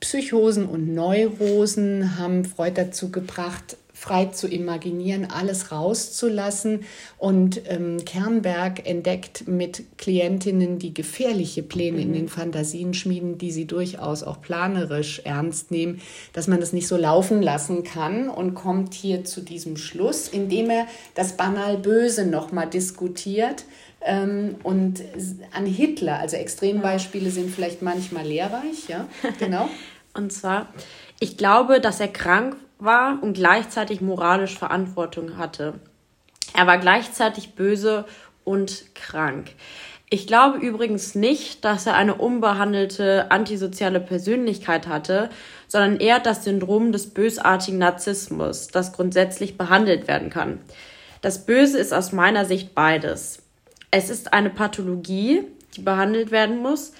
Psychosen 0.00 0.66
und 0.66 0.92
Neurosen 0.94 2.18
haben 2.18 2.44
Freud 2.44 2.74
dazu 2.74 3.10
gebracht, 3.10 3.78
frei 4.04 4.26
zu 4.26 4.48
imaginieren, 4.48 5.28
alles 5.30 5.72
rauszulassen. 5.72 6.84
Und 7.16 7.62
ähm, 7.70 8.04
Kernberg 8.04 8.86
entdeckt 8.86 9.48
mit 9.48 9.96
Klientinnen, 9.96 10.78
die 10.78 10.92
gefährliche 10.92 11.62
Pläne 11.62 11.96
mhm. 11.96 12.02
in 12.02 12.12
den 12.12 12.28
Fantasien 12.28 12.92
schmieden, 12.92 13.38
die 13.38 13.50
sie 13.50 13.66
durchaus 13.66 14.22
auch 14.22 14.42
planerisch 14.42 15.22
ernst 15.24 15.70
nehmen, 15.70 16.02
dass 16.34 16.48
man 16.48 16.60
das 16.60 16.74
nicht 16.74 16.86
so 16.86 16.98
laufen 16.98 17.40
lassen 17.40 17.82
kann 17.82 18.28
und 18.28 18.54
kommt 18.54 18.92
hier 18.92 19.24
zu 19.24 19.40
diesem 19.40 19.78
Schluss, 19.78 20.28
indem 20.28 20.68
er 20.68 20.86
das 21.14 21.38
banal 21.38 21.78
Böse 21.78 22.26
nochmal 22.26 22.68
diskutiert. 22.68 23.64
Ähm, 24.02 24.56
und 24.64 25.02
an 25.52 25.64
Hitler, 25.64 26.18
also 26.18 26.36
Extrembeispiele 26.36 27.30
sind 27.30 27.50
vielleicht 27.50 27.80
manchmal 27.80 28.26
lehrreich, 28.26 28.86
ja, 28.86 29.08
genau. 29.38 29.70
und 30.12 30.30
zwar, 30.30 30.68
ich 31.20 31.38
glaube, 31.38 31.80
dass 31.80 32.00
er 32.00 32.08
krank 32.08 32.56
war 32.84 33.22
und 33.22 33.34
gleichzeitig 33.34 34.00
moralisch 34.00 34.58
Verantwortung 34.58 35.36
hatte. 35.36 35.74
Er 36.54 36.66
war 36.66 36.78
gleichzeitig 36.78 37.54
böse 37.54 38.04
und 38.44 38.94
krank. 38.94 39.52
Ich 40.10 40.26
glaube 40.26 40.58
übrigens 40.58 41.14
nicht, 41.14 41.64
dass 41.64 41.86
er 41.86 41.94
eine 41.94 42.14
unbehandelte 42.14 43.30
antisoziale 43.30 44.00
Persönlichkeit 44.00 44.86
hatte, 44.86 45.30
sondern 45.66 45.96
eher 45.96 46.20
das 46.20 46.44
Syndrom 46.44 46.92
des 46.92 47.10
bösartigen 47.10 47.78
Narzissmus, 47.78 48.68
das 48.68 48.92
grundsätzlich 48.92 49.58
behandelt 49.58 50.06
werden 50.06 50.30
kann. 50.30 50.60
Das 51.20 51.46
Böse 51.46 51.78
ist 51.78 51.92
aus 51.92 52.12
meiner 52.12 52.44
Sicht 52.44 52.74
beides. 52.74 53.42
Es 53.90 54.10
ist 54.10 54.32
eine 54.32 54.50
Pathologie, 54.50 55.42
die 55.76 55.80
behandelt 55.80 56.30
werden 56.30 56.58
muss, 56.58 56.92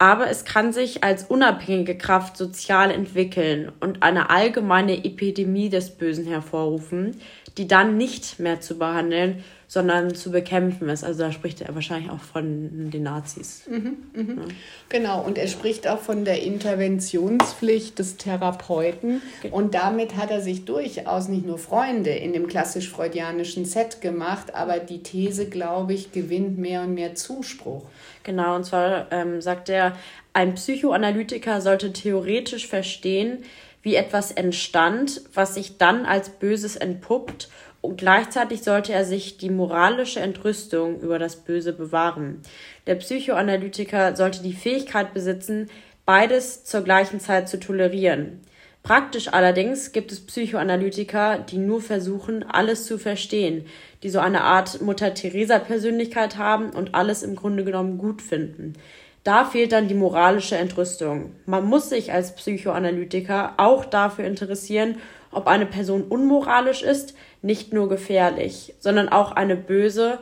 aber 0.00 0.30
es 0.30 0.46
kann 0.46 0.72
sich 0.72 1.04
als 1.04 1.24
unabhängige 1.24 1.94
Kraft 1.94 2.38
sozial 2.38 2.90
entwickeln 2.90 3.70
und 3.80 4.02
eine 4.02 4.30
allgemeine 4.30 5.04
Epidemie 5.04 5.68
des 5.68 5.90
Bösen 5.90 6.24
hervorrufen, 6.24 7.20
die 7.58 7.68
dann 7.68 7.98
nicht 7.98 8.40
mehr 8.40 8.62
zu 8.62 8.78
behandeln, 8.78 9.44
sondern 9.68 10.14
zu 10.14 10.30
bekämpfen 10.30 10.88
ist. 10.88 11.04
Also 11.04 11.24
da 11.24 11.32
spricht 11.32 11.60
er 11.60 11.74
wahrscheinlich 11.74 12.10
auch 12.10 12.20
von 12.20 12.90
den 12.90 13.02
Nazis. 13.02 13.64
Mhm, 13.68 13.98
mhm. 14.14 14.38
Ja. 14.38 14.44
Genau, 14.88 15.22
und 15.22 15.36
er 15.36 15.48
spricht 15.48 15.86
auch 15.86 16.00
von 16.00 16.24
der 16.24 16.42
Interventionspflicht 16.42 17.98
des 17.98 18.16
Therapeuten. 18.16 19.20
Und 19.50 19.74
damit 19.74 20.16
hat 20.16 20.30
er 20.30 20.40
sich 20.40 20.64
durchaus 20.64 21.28
nicht 21.28 21.44
nur 21.44 21.58
Freunde 21.58 22.10
in 22.10 22.32
dem 22.32 22.46
klassisch 22.46 22.88
freudianischen 22.88 23.66
Set 23.66 24.00
gemacht, 24.00 24.54
aber 24.54 24.78
die 24.78 25.02
These, 25.02 25.46
glaube 25.50 25.92
ich, 25.92 26.10
gewinnt 26.10 26.56
mehr 26.56 26.82
und 26.82 26.94
mehr 26.94 27.14
Zuspruch. 27.14 27.84
Genau, 28.30 28.54
und 28.54 28.62
zwar 28.62 29.10
ähm, 29.10 29.40
sagt 29.40 29.68
er, 29.68 29.96
ein 30.34 30.54
Psychoanalytiker 30.54 31.60
sollte 31.60 31.92
theoretisch 31.92 32.68
verstehen, 32.68 33.42
wie 33.82 33.96
etwas 33.96 34.30
entstand, 34.30 35.22
was 35.34 35.56
sich 35.56 35.78
dann 35.78 36.06
als 36.06 36.28
Böses 36.30 36.76
entpuppt, 36.76 37.48
und 37.80 37.96
gleichzeitig 37.96 38.62
sollte 38.62 38.92
er 38.92 39.04
sich 39.04 39.36
die 39.38 39.50
moralische 39.50 40.20
Entrüstung 40.20 41.00
über 41.00 41.18
das 41.18 41.34
Böse 41.34 41.72
bewahren. 41.72 42.40
Der 42.86 42.94
Psychoanalytiker 42.94 44.14
sollte 44.14 44.44
die 44.44 44.52
Fähigkeit 44.52 45.12
besitzen, 45.12 45.68
beides 46.06 46.62
zur 46.62 46.82
gleichen 46.82 47.18
Zeit 47.18 47.48
zu 47.48 47.58
tolerieren. 47.58 48.42
Praktisch 48.82 49.28
allerdings 49.28 49.92
gibt 49.92 50.10
es 50.10 50.20
Psychoanalytiker, 50.20 51.38
die 51.38 51.58
nur 51.58 51.82
versuchen, 51.82 52.42
alles 52.42 52.86
zu 52.86 52.98
verstehen, 52.98 53.66
die 54.02 54.08
so 54.10 54.18
eine 54.20 54.42
Art 54.42 54.80
Mutter-Theresa-Persönlichkeit 54.80 56.38
haben 56.38 56.70
und 56.70 56.94
alles 56.94 57.22
im 57.22 57.36
Grunde 57.36 57.64
genommen 57.64 57.98
gut 57.98 58.22
finden. 58.22 58.74
Da 59.22 59.44
fehlt 59.44 59.72
dann 59.72 59.88
die 59.88 59.94
moralische 59.94 60.56
Entrüstung. 60.56 61.34
Man 61.44 61.66
muss 61.66 61.90
sich 61.90 62.12
als 62.12 62.34
Psychoanalytiker 62.34 63.54
auch 63.58 63.84
dafür 63.84 64.24
interessieren, 64.24 64.96
ob 65.30 65.46
eine 65.46 65.66
Person 65.66 66.04
unmoralisch 66.04 66.82
ist, 66.82 67.14
nicht 67.42 67.72
nur 67.72 67.88
gefährlich, 67.88 68.74
sondern 68.80 69.10
auch 69.10 69.32
eine 69.32 69.56
böse, 69.56 70.18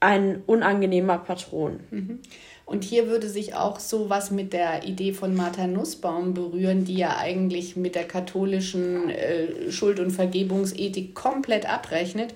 ein 0.00 0.42
unangenehmer 0.46 1.18
Patron. 1.18 1.80
Mhm. 1.90 2.20
Und 2.68 2.84
hier 2.84 3.08
würde 3.08 3.30
sich 3.30 3.54
auch 3.54 3.80
so 3.80 4.10
was 4.10 4.30
mit 4.30 4.52
der 4.52 4.84
Idee 4.84 5.14
von 5.14 5.34
Martha 5.34 5.66
Nussbaum 5.66 6.34
berühren, 6.34 6.84
die 6.84 6.96
ja 6.96 7.16
eigentlich 7.16 7.76
mit 7.76 7.94
der 7.94 8.04
katholischen 8.04 9.08
äh, 9.08 9.72
Schuld- 9.72 9.98
und 9.98 10.10
Vergebungsethik 10.10 11.14
komplett 11.14 11.66
abrechnet. 11.66 12.34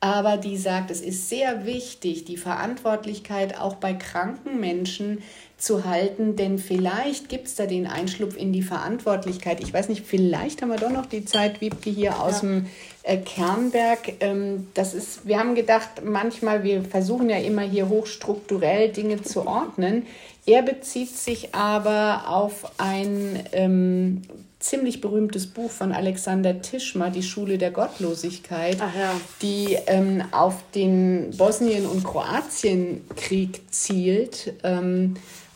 Aber 0.00 0.38
die 0.38 0.56
sagt, 0.56 0.90
es 0.90 1.02
ist 1.02 1.28
sehr 1.28 1.66
wichtig, 1.66 2.24
die 2.24 2.38
Verantwortlichkeit 2.38 3.60
auch 3.60 3.74
bei 3.74 3.92
kranken 3.92 4.58
Menschen 4.58 5.22
zu 5.56 5.84
halten, 5.84 6.36
denn 6.36 6.58
vielleicht 6.58 7.28
gibt 7.28 7.46
es 7.46 7.54
da 7.54 7.66
den 7.66 7.86
Einschlupf 7.86 8.36
in 8.36 8.52
die 8.52 8.62
Verantwortlichkeit. 8.62 9.60
Ich 9.60 9.72
weiß 9.72 9.88
nicht, 9.88 10.04
vielleicht 10.04 10.60
haben 10.60 10.68
wir 10.68 10.76
doch 10.76 10.90
noch 10.90 11.06
die 11.06 11.24
Zeit, 11.24 11.60
Wiebke, 11.60 11.90
hier 11.90 12.20
aus 12.20 12.42
ja. 12.42 12.48
dem 12.48 12.66
äh, 13.02 13.16
Kernberg. 13.18 14.14
Ähm, 14.20 14.68
das 14.74 14.94
ist, 14.94 15.26
wir 15.26 15.38
haben 15.38 15.54
gedacht, 15.54 16.02
manchmal, 16.04 16.64
wir 16.64 16.82
versuchen 16.82 17.30
ja 17.30 17.38
immer 17.38 17.62
hier 17.62 17.88
hochstrukturell 17.88 18.90
Dinge 18.90 19.22
zu 19.22 19.46
ordnen. 19.46 20.06
Er 20.44 20.62
bezieht 20.62 21.16
sich 21.16 21.54
aber 21.54 22.24
auf 22.28 22.72
ein 22.78 23.44
ähm, 23.52 24.22
ziemlich 24.58 25.00
berühmtes 25.00 25.46
Buch 25.46 25.70
von 25.70 25.92
Alexander 25.92 26.60
Tischmer, 26.62 27.10
Die 27.10 27.22
Schule 27.22 27.58
der 27.58 27.70
Gottlosigkeit, 27.70 28.78
ja. 28.78 29.12
die 29.40 29.78
ähm, 29.86 30.22
auf 30.30 30.56
den 30.74 31.30
Bosnien- 31.36 31.86
und 31.86 32.02
Kroatienkrieg 32.04 33.60
zielt. 33.70 34.54
Ähm, 34.62 35.14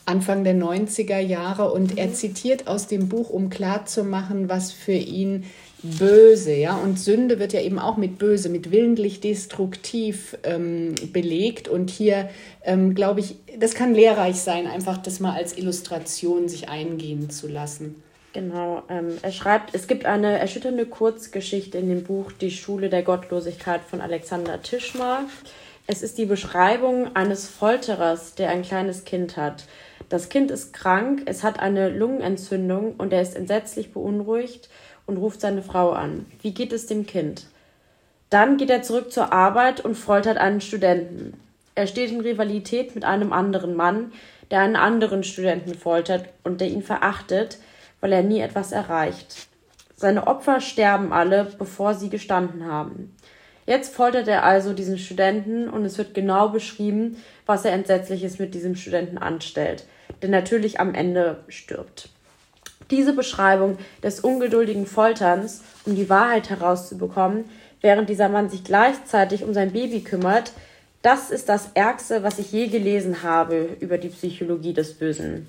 Anfang 0.09 0.43
der 0.43 0.55
90er 0.55 1.19
Jahre 1.19 1.71
und 1.71 1.97
er 1.97 2.13
zitiert 2.13 2.67
aus 2.67 2.87
dem 2.87 3.07
Buch, 3.07 3.29
um 3.29 3.49
klarzumachen, 3.49 4.49
was 4.49 4.71
für 4.71 4.93
ihn 4.93 5.45
böse, 5.81 6.53
ja, 6.53 6.75
und 6.75 6.99
Sünde 6.99 7.39
wird 7.39 7.53
ja 7.53 7.61
eben 7.61 7.79
auch 7.79 7.95
mit 7.95 8.17
böse, 8.17 8.49
mit 8.49 8.71
willentlich 8.71 9.21
destruktiv 9.21 10.37
ähm, 10.43 10.95
belegt 11.13 11.67
und 11.67 11.89
hier 11.89 12.29
ähm, 12.63 12.95
glaube 12.95 13.21
ich, 13.21 13.35
das 13.57 13.75
kann 13.75 13.93
lehrreich 13.93 14.37
sein, 14.37 14.67
einfach 14.67 14.97
das 14.97 15.19
mal 15.19 15.35
als 15.35 15.57
Illustration 15.57 16.49
sich 16.49 16.69
eingehen 16.69 17.29
zu 17.29 17.47
lassen. 17.47 18.03
Genau, 18.33 18.83
ähm, 18.89 19.17
er 19.21 19.31
schreibt, 19.31 19.73
es 19.73 19.87
gibt 19.87 20.05
eine 20.05 20.37
erschütternde 20.37 20.85
Kurzgeschichte 20.85 21.77
in 21.77 21.89
dem 21.89 22.03
Buch 22.03 22.31
Die 22.31 22.51
Schule 22.51 22.89
der 22.89 23.01
Gottlosigkeit 23.01 23.81
von 23.81 24.01
Alexander 24.01 24.61
Tischmar. 24.61 25.23
Es 25.87 26.03
ist 26.03 26.19
die 26.19 26.25
Beschreibung 26.25 27.15
eines 27.15 27.47
Folterers, 27.47 28.35
der 28.35 28.49
ein 28.49 28.61
kleines 28.61 29.05
Kind 29.05 29.37
hat. 29.37 29.65
Das 30.09 30.29
Kind 30.29 30.49
ist 30.49 30.73
krank, 30.73 31.21
es 31.25 31.43
hat 31.43 31.59
eine 31.59 31.89
Lungenentzündung 31.89 32.95
und 32.97 33.13
er 33.13 33.21
ist 33.21 33.35
entsetzlich 33.35 33.93
beunruhigt 33.93 34.69
und 35.05 35.17
ruft 35.17 35.39
seine 35.39 35.61
Frau 35.61 35.91
an. 35.91 36.25
Wie 36.41 36.53
geht 36.53 36.73
es 36.73 36.87
dem 36.87 37.05
Kind? 37.05 37.45
Dann 38.31 38.57
geht 38.57 38.71
er 38.71 38.81
zurück 38.81 39.11
zur 39.11 39.31
Arbeit 39.31 39.85
und 39.85 39.95
foltert 39.95 40.37
einen 40.37 40.61
Studenten. 40.61 41.39
Er 41.75 41.87
steht 41.87 42.11
in 42.11 42.21
Rivalität 42.21 42.95
mit 42.95 43.05
einem 43.05 43.33
anderen 43.33 43.75
Mann, 43.75 44.11
der 44.51 44.61
einen 44.61 44.75
anderen 44.75 45.23
Studenten 45.23 45.75
foltert 45.75 46.25
und 46.43 46.59
der 46.59 46.69
ihn 46.69 46.83
verachtet, 46.83 47.59
weil 48.01 48.11
er 48.11 48.23
nie 48.23 48.39
etwas 48.39 48.71
erreicht. 48.71 49.47
Seine 49.95 50.27
Opfer 50.27 50.59
sterben 50.59 51.13
alle, 51.13 51.45
bevor 51.57 51.93
sie 51.93 52.09
gestanden 52.09 52.65
haben. 52.65 53.15
Jetzt 53.69 53.93
foltert 53.93 54.27
er 54.27 54.43
also 54.43 54.73
diesen 54.73 54.97
Studenten 54.97 55.69
und 55.69 55.85
es 55.85 55.97
wird 55.97 56.15
genau 56.15 56.49
beschrieben, 56.49 57.17
was 57.45 57.63
er 57.63 57.71
Entsetzliches 57.71 58.39
mit 58.39 58.53
diesem 58.53 58.75
Studenten 58.75 59.17
anstellt 59.17 59.85
der 60.21 60.29
natürlich 60.29 60.79
am 60.79 60.93
Ende 60.93 61.43
stirbt. 61.47 62.09
Diese 62.91 63.13
Beschreibung 63.13 63.77
des 64.01 64.19
ungeduldigen 64.19 64.87
Folterns, 64.87 65.63
um 65.85 65.95
die 65.95 66.09
Wahrheit 66.09 66.49
herauszubekommen, 66.49 67.45
während 67.81 68.09
dieser 68.09 68.29
Mann 68.29 68.49
sich 68.49 68.63
gleichzeitig 68.63 69.43
um 69.43 69.53
sein 69.53 69.71
Baby 69.71 70.01
kümmert, 70.01 70.51
das 71.01 71.29
ist 71.29 71.47
das 71.47 71.69
Ärgste, 71.75 72.23
was 72.23 72.39
ich 72.39 72.51
je 72.51 72.67
gelesen 72.67 73.23
habe 73.23 73.77
über 73.79 73.97
die 73.97 74.09
Psychologie 74.09 74.73
des 74.73 74.95
Bösen. 74.95 75.47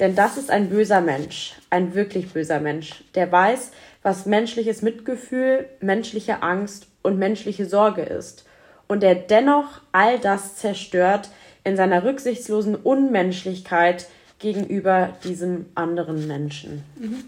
Denn 0.00 0.14
das 0.14 0.36
ist 0.36 0.50
ein 0.50 0.68
böser 0.68 1.00
Mensch, 1.00 1.54
ein 1.70 1.94
wirklich 1.94 2.32
böser 2.32 2.60
Mensch, 2.60 3.02
der 3.14 3.30
weiß, 3.30 3.72
was 4.02 4.26
menschliches 4.26 4.82
Mitgefühl, 4.82 5.68
menschliche 5.80 6.42
Angst 6.42 6.86
und 7.06 7.18
menschliche 7.18 7.66
Sorge 7.66 8.02
ist 8.02 8.44
und 8.88 9.02
der 9.02 9.14
dennoch 9.14 9.80
all 9.92 10.18
das 10.18 10.56
zerstört, 10.56 11.30
in 11.64 11.76
seiner 11.76 12.04
rücksichtslosen 12.04 12.76
Unmenschlichkeit 12.76 14.06
gegenüber 14.38 15.14
diesem 15.24 15.66
anderen 15.74 16.28
Menschen. 16.28 16.84
Mhm. 16.96 17.24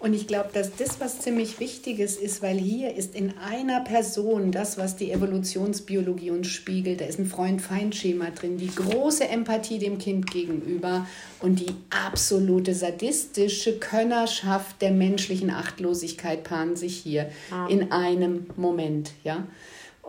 Und 0.00 0.14
ich 0.14 0.28
glaube, 0.28 0.50
dass 0.52 0.76
das 0.76 1.00
was 1.00 1.20
ziemlich 1.20 1.58
Wichtiges 1.58 2.16
ist, 2.16 2.40
weil 2.40 2.56
hier 2.56 2.94
ist 2.94 3.16
in 3.16 3.36
einer 3.38 3.80
Person 3.80 4.52
das, 4.52 4.78
was 4.78 4.94
die 4.94 5.10
Evolutionsbiologie 5.10 6.30
uns 6.30 6.48
spiegelt. 6.48 7.00
Da 7.00 7.06
ist 7.06 7.18
ein 7.18 7.26
Freund-Feind-Schema 7.26 8.30
drin, 8.30 8.58
die 8.58 8.72
große 8.72 9.28
Empathie 9.28 9.78
dem 9.78 9.98
Kind 9.98 10.30
gegenüber 10.30 11.06
und 11.40 11.58
die 11.58 11.74
absolute 11.90 12.74
sadistische 12.74 13.78
Könnerschaft 13.78 14.80
der 14.82 14.92
menschlichen 14.92 15.50
Achtlosigkeit 15.50 16.44
paaren 16.44 16.76
sich 16.76 16.96
hier 16.96 17.30
ah. 17.50 17.66
in 17.68 17.90
einem 17.90 18.46
Moment. 18.56 19.12
Ja? 19.24 19.48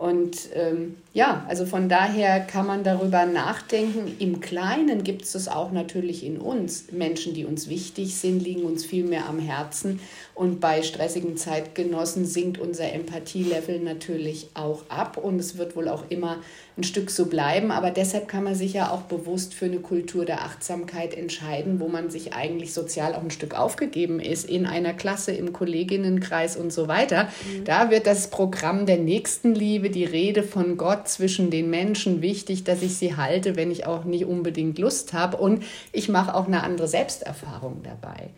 Und 0.00 0.48
ähm, 0.54 0.96
ja, 1.12 1.44
also 1.46 1.66
von 1.66 1.90
daher 1.90 2.40
kann 2.40 2.66
man 2.66 2.84
darüber 2.84 3.26
nachdenken. 3.26 4.16
Im 4.18 4.40
Kleinen 4.40 5.04
gibt 5.04 5.24
es 5.24 5.32
das 5.32 5.46
auch 5.46 5.72
natürlich 5.72 6.24
in 6.24 6.38
uns. 6.38 6.90
Menschen, 6.90 7.34
die 7.34 7.44
uns 7.44 7.68
wichtig 7.68 8.16
sind, 8.16 8.42
liegen 8.42 8.62
uns 8.62 8.82
viel 8.82 9.04
mehr 9.04 9.28
am 9.28 9.38
Herzen. 9.38 10.00
Und 10.34 10.58
bei 10.58 10.82
stressigen 10.82 11.36
Zeitgenossen 11.36 12.24
sinkt 12.24 12.56
unser 12.56 12.90
Empathielevel 12.90 13.78
natürlich 13.78 14.48
auch 14.54 14.84
ab. 14.88 15.18
Und 15.18 15.38
es 15.38 15.58
wird 15.58 15.76
wohl 15.76 15.86
auch 15.86 16.04
immer 16.08 16.38
ein 16.80 16.84
Stück 16.84 17.10
so 17.10 17.26
bleiben. 17.26 17.70
Aber 17.70 17.90
deshalb 17.90 18.28
kann 18.28 18.44
man 18.44 18.54
sich 18.54 18.72
ja 18.72 18.90
auch 18.90 19.02
bewusst 19.02 19.54
für 19.54 19.66
eine 19.66 19.78
Kultur 19.78 20.24
der 20.24 20.42
Achtsamkeit 20.42 21.14
entscheiden, 21.14 21.80
wo 21.80 21.88
man 21.88 22.10
sich 22.10 22.32
eigentlich 22.32 22.72
sozial 22.74 23.14
auch 23.14 23.22
ein 23.22 23.30
Stück 23.30 23.54
aufgegeben 23.54 24.20
ist, 24.20 24.48
in 24.48 24.66
einer 24.66 24.94
Klasse, 24.94 25.32
im 25.32 25.52
Kolleginnenkreis 25.52 26.56
und 26.56 26.72
so 26.72 26.88
weiter. 26.88 27.24
Mhm. 27.24 27.64
Da 27.64 27.90
wird 27.90 28.06
das 28.06 28.30
Programm 28.30 28.86
der 28.86 28.98
Nächstenliebe, 28.98 29.90
die 29.90 30.04
Rede 30.04 30.42
von 30.42 30.76
Gott 30.76 31.08
zwischen 31.08 31.50
den 31.50 31.70
Menschen 31.70 32.22
wichtig, 32.22 32.64
dass 32.64 32.82
ich 32.82 32.96
sie 32.96 33.16
halte, 33.16 33.56
wenn 33.56 33.70
ich 33.70 33.86
auch 33.86 34.04
nicht 34.04 34.24
unbedingt 34.24 34.78
Lust 34.78 35.12
habe. 35.12 35.36
Und 35.36 35.62
ich 35.92 36.08
mache 36.08 36.34
auch 36.34 36.46
eine 36.46 36.62
andere 36.62 36.88
Selbsterfahrung 36.88 37.82
dabei. 37.82 38.30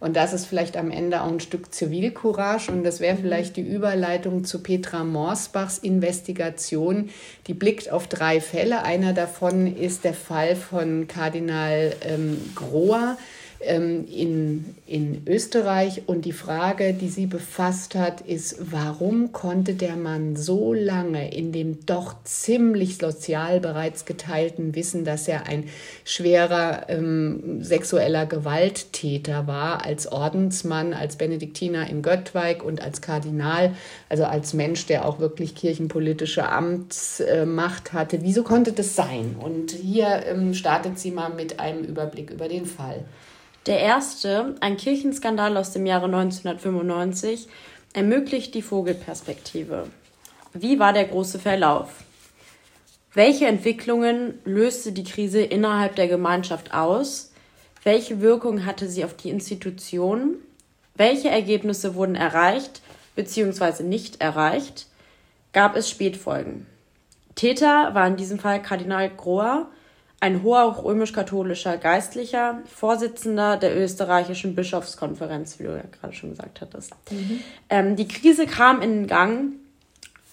Und 0.00 0.16
das 0.16 0.32
ist 0.32 0.46
vielleicht 0.46 0.76
am 0.76 0.90
Ende 0.90 1.22
auch 1.22 1.28
ein 1.28 1.40
Stück 1.40 1.74
Zivilcourage 1.74 2.70
und 2.70 2.84
das 2.84 3.00
wäre 3.00 3.16
mhm. 3.16 3.22
vielleicht 3.22 3.56
die 3.56 3.62
Überleitung 3.62 4.44
zu 4.44 4.62
Petra 4.62 5.02
Morsbachs 5.02 5.78
Investigation. 5.78 7.10
Die 7.46 7.54
blickt 7.54 7.90
auf 7.90 8.06
drei 8.06 8.40
Fälle. 8.40 8.84
Einer 8.84 9.12
davon 9.12 9.76
ist 9.76 10.04
der 10.04 10.14
Fall 10.14 10.54
von 10.54 11.08
Kardinal 11.08 11.94
ähm, 12.02 12.38
Grohr 12.54 13.16
in, 13.60 14.76
in 14.86 15.22
Österreich. 15.26 16.02
Und 16.06 16.24
die 16.24 16.32
Frage, 16.32 16.94
die 16.94 17.08
sie 17.08 17.26
befasst 17.26 17.94
hat, 17.96 18.20
ist, 18.20 18.56
warum 18.70 19.32
konnte 19.32 19.74
der 19.74 19.96
Mann 19.96 20.36
so 20.36 20.72
lange 20.72 21.34
in 21.34 21.50
dem 21.50 21.84
doch 21.84 22.22
ziemlich 22.24 22.98
sozial 22.98 23.58
bereits 23.58 24.04
geteilten 24.04 24.74
Wissen, 24.74 25.04
dass 25.04 25.26
er 25.26 25.46
ein 25.48 25.64
schwerer 26.04 26.88
ähm, 26.88 27.62
sexueller 27.62 28.26
Gewalttäter 28.26 29.46
war, 29.46 29.84
als 29.84 30.10
Ordensmann, 30.10 30.94
als 30.94 31.16
Benediktiner 31.16 31.90
in 31.90 32.02
Göttweig 32.02 32.62
und 32.62 32.80
als 32.80 33.00
Kardinal, 33.00 33.74
also 34.08 34.24
als 34.24 34.54
Mensch, 34.54 34.86
der 34.86 35.04
auch 35.04 35.18
wirklich 35.18 35.56
kirchenpolitische 35.56 36.48
Amtsmacht 36.48 37.92
hatte. 37.92 38.20
Wieso 38.22 38.44
konnte 38.44 38.72
das 38.72 38.94
sein? 38.94 39.34
Und 39.40 39.72
hier 39.72 40.22
ähm, 40.26 40.54
startet 40.54 40.98
sie 40.98 41.10
mal 41.10 41.30
mit 41.30 41.58
einem 41.58 41.82
Überblick 41.82 42.30
über 42.30 42.48
den 42.48 42.64
Fall. 42.64 43.04
Der 43.66 43.80
erste, 43.80 44.54
ein 44.60 44.76
Kirchenskandal 44.76 45.56
aus 45.56 45.72
dem 45.72 45.84
Jahre 45.86 46.06
1995, 46.06 47.48
ermöglicht 47.92 48.54
die 48.54 48.62
Vogelperspektive. 48.62 49.88
Wie 50.54 50.78
war 50.78 50.92
der 50.92 51.04
große 51.04 51.38
Verlauf? 51.38 51.90
Welche 53.14 53.46
Entwicklungen 53.46 54.38
löste 54.44 54.92
die 54.92 55.04
Krise 55.04 55.40
innerhalb 55.40 55.96
der 55.96 56.08
Gemeinschaft 56.08 56.72
aus? 56.72 57.32
Welche 57.82 58.20
Wirkung 58.20 58.64
hatte 58.64 58.88
sie 58.88 59.04
auf 59.04 59.14
die 59.14 59.30
Institutionen? 59.30 60.36
Welche 60.94 61.28
Ergebnisse 61.28 61.94
wurden 61.94 62.14
erreicht 62.14 62.82
bzw. 63.16 63.82
nicht 63.82 64.20
erreicht? 64.20 64.86
Gab 65.52 65.76
es 65.76 65.88
Spätfolgen? 65.88 66.66
Täter 67.34 67.94
war 67.94 68.06
in 68.06 68.16
diesem 68.16 68.38
Fall 68.38 68.60
Kardinal 68.60 69.08
Grohr, 69.10 69.68
ein 70.20 70.42
hoher 70.42 70.84
römisch-katholischer 70.84 71.76
Geistlicher, 71.76 72.60
Vorsitzender 72.66 73.56
der 73.56 73.76
österreichischen 73.76 74.54
Bischofskonferenz, 74.54 75.58
wie 75.58 75.64
du 75.64 75.76
ja 75.76 75.84
gerade 76.00 76.12
schon 76.12 76.30
gesagt 76.30 76.60
hattest. 76.60 76.92
Mhm. 77.10 77.40
Ähm, 77.68 77.96
die 77.96 78.08
Krise 78.08 78.46
kam 78.46 78.82
in 78.82 79.06
Gang, 79.06 79.52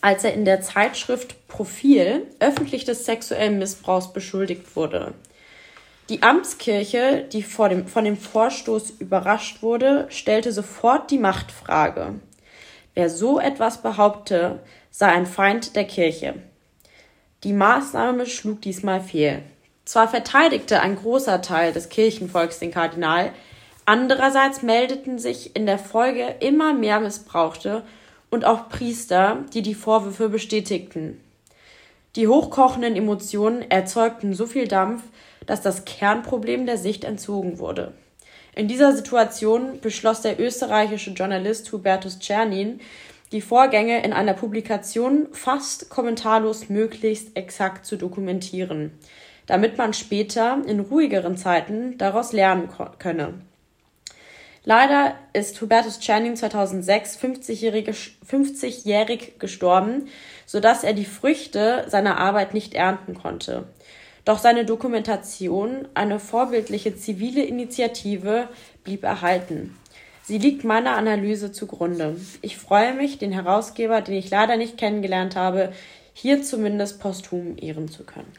als 0.02 0.24
er 0.24 0.34
in 0.34 0.46
der 0.46 0.62
Zeitschrift 0.62 1.48
Profil 1.48 2.24
öffentlich 2.40 2.86
des 2.86 3.06
sexuellen 3.06 3.60
Missbrauchs 3.60 4.12
beschuldigt 4.12 4.76
wurde. 4.76 5.14
Die 6.10 6.22
Amtskirche, 6.22 7.26
die 7.32 7.42
vor 7.42 7.70
dem, 7.70 7.88
von 7.88 8.06
dem 8.06 8.18
Vorstoß 8.18 8.92
überrascht 9.00 9.64
wurde, 9.64 10.06
stellte 10.10 10.52
sofort 10.52 11.10
die 11.10 11.18
Machtfrage. 11.18 12.16
Wer 12.94 13.10
so 13.10 13.40
etwas 13.40 13.82
behaupte, 13.82 14.60
sei 14.92 15.08
ein 15.08 15.26
Feind 15.26 15.76
der 15.76 15.86
Kirche. 15.86 16.36
Die 17.44 17.54
Maßnahme 17.54 18.26
schlug 18.26 18.62
diesmal 18.62 19.02
fehl. 19.02 19.42
Zwar 19.86 20.08
verteidigte 20.08 20.82
ein 20.82 20.96
großer 20.96 21.44
Teil 21.44 21.72
des 21.72 21.90
Kirchenvolks 21.90 22.58
den 22.58 22.72
Kardinal, 22.72 23.32
andererseits 23.86 24.64
meldeten 24.64 25.20
sich 25.20 25.56
in 25.56 25.68
der 25.68 25.78
Folge 25.78 26.36
immer 26.40 26.74
mehr 26.74 27.00
Missbrauchte 27.00 27.84
und 28.32 28.46
auch 28.46 28.68
Priester, 28.68 29.46
die 29.54 29.62
die 29.62 29.76
Vorwürfe 29.76 30.30
bestätigten. 30.30 31.22
Die 32.16 32.28
hochkochenden 32.28 32.96
Emotionen 32.96 33.70
erzeugten 33.70 34.34
so 34.34 34.48
viel 34.48 34.68
Dampf, 34.68 35.04
dass 35.46 35.62
das 35.62 35.86
Kernproblem 35.86 36.66
der 36.66 36.78
Sicht 36.78 37.04
entzogen 37.04 37.60
wurde. 37.60 37.94
In 38.56 38.68
dieser 38.68 38.96
Situation 38.96 39.82
beschloss 39.82 40.22
der 40.22 40.40
österreichische 40.40 41.12
Journalist 41.12 41.72
Hubertus 41.72 42.20
Czernin, 42.20 42.80
die 43.32 43.42
Vorgänge 43.42 44.04
in 44.04 44.14
einer 44.14 44.34
Publikation 44.34 45.28
fast 45.34 45.90
kommentarlos 45.90 46.70
möglichst 46.70 47.36
exakt 47.36 47.86
zu 47.86 47.98
dokumentieren 47.98 48.92
damit 49.48 49.78
man 49.78 49.94
später 49.94 50.62
in 50.66 50.80
ruhigeren 50.80 51.38
Zeiten 51.38 51.98
daraus 51.98 52.34
lernen 52.34 52.70
könne. 53.00 53.34
Leider 54.64 55.14
ist 55.34 55.62
Hubertus 55.62 56.00
Channing 56.00 56.36
2006 56.36 57.20
50-jährig 57.20 58.18
50 58.26 59.40
gestorben, 59.40 60.08
sodass 60.48 60.84
er 60.84 60.94
die 60.94 61.06
Früchte 61.06 61.86
seiner 61.88 62.18
Arbeit 62.18 62.56
nicht 62.56 62.74
ernten 62.74 63.14
konnte. 63.14 63.68
Doch 64.26 64.40
seine 64.40 64.66
Dokumentation, 64.66 65.88
eine 65.94 66.20
vorbildliche 66.20 66.96
zivile 66.96 67.44
Initiative, 67.44 68.50
blieb 68.84 69.04
erhalten. 69.04 69.78
Sie 70.24 70.40
liegt 70.40 70.64
meiner 70.64 70.98
Analyse 70.98 71.52
zugrunde. 71.52 72.16
Ich 72.42 72.58
freue 72.58 72.96
mich, 72.96 73.20
den 73.20 73.32
Herausgeber, 73.32 74.02
den 74.02 74.16
ich 74.16 74.32
leider 74.32 74.58
nicht 74.58 74.80
kennengelernt 74.80 75.36
habe, 75.36 75.72
hier 76.14 76.42
zumindest 76.42 77.00
posthum 77.00 77.56
ehren 77.60 77.88
zu 77.88 78.04
können. 78.04 78.32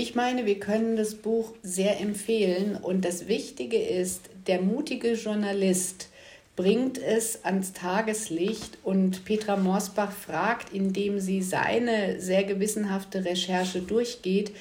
Ich 0.00 0.14
meine, 0.14 0.46
wir 0.46 0.60
können 0.60 0.94
das 0.94 1.16
Buch 1.16 1.54
sehr 1.64 1.98
empfehlen 1.98 2.76
und 2.76 3.04
das 3.04 3.26
Wichtige 3.26 3.78
ist, 3.78 4.30
der 4.46 4.62
mutige 4.62 5.14
Journalist 5.14 6.10
bringt 6.54 6.98
es 6.98 7.44
ans 7.44 7.72
Tageslicht 7.72 8.78
und 8.84 9.24
Petra 9.24 9.56
Morsbach 9.56 10.12
fragt, 10.12 10.72
indem 10.72 11.18
sie 11.18 11.42
seine 11.42 12.20
sehr 12.20 12.44
gewissenhafte 12.44 13.24
Recherche 13.24 13.80
durchgeht, 13.80 14.52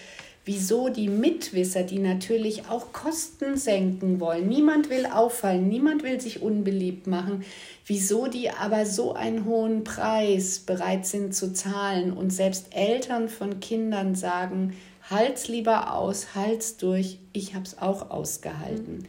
wieso 0.43 0.89
die 0.89 1.07
Mitwisser, 1.07 1.83
die 1.83 1.99
natürlich 1.99 2.67
auch 2.67 2.91
Kosten 2.91 3.57
senken 3.57 4.19
wollen, 4.19 4.47
niemand 4.47 4.89
will 4.89 5.05
auffallen, 5.05 5.67
niemand 5.67 6.01
will 6.01 6.19
sich 6.19 6.41
unbeliebt 6.41 7.05
machen, 7.05 7.45
wieso 7.85 8.25
die 8.25 8.49
aber 8.49 8.87
so 8.87 9.13
einen 9.13 9.45
hohen 9.45 9.83
Preis 9.83 10.57
bereit 10.57 11.05
sind 11.05 11.35
zu 11.35 11.53
zahlen 11.53 12.11
und 12.11 12.33
selbst 12.33 12.75
Eltern 12.75 13.29
von 13.29 13.59
Kindern 13.59 14.15
sagen, 14.15 14.73
halt's 15.09 15.47
lieber 15.47 15.93
aus, 15.93 16.35
halt's 16.35 16.77
durch, 16.77 17.19
ich 17.33 17.53
habe 17.53 17.65
es 17.65 17.77
auch 17.77 18.09
ausgehalten. 18.09 19.07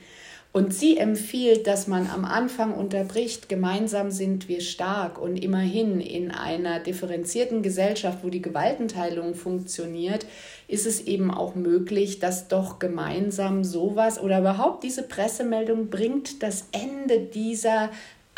Und 0.51 0.73
sie 0.73 0.97
empfiehlt, 0.97 1.67
dass 1.67 1.87
man 1.87 2.09
am 2.09 2.25
Anfang 2.25 2.73
unterbricht, 2.73 3.51
gemeinsam 3.51 4.11
sind 4.11 4.49
wir 4.49 4.63
stark 4.63 5.21
und 5.21 5.37
immerhin 5.37 6.01
in 6.01 6.31
einer 6.31 6.81
differenzierten 6.81 7.63
Gesellschaft, 7.63 8.21
wo 8.23 8.31
die 8.31 8.41
Gewaltenteilung 8.41 9.35
funktioniert, 9.35 10.25
ist 10.67 10.87
es 10.87 11.03
eben 11.03 11.31
auch 11.31 11.55
möglich, 11.55 12.19
dass 12.19 12.49
doch 12.49 12.79
gemeinsam 12.79 13.63
sowas 13.63 14.19
oder 14.21 14.41
überhaupt 14.41 14.85
diese 14.85 15.03
Pressemeldung 15.03 15.91
bringt 15.91 16.43
das 16.43 16.65
Ende 16.73 17.21
dieser 17.21 17.91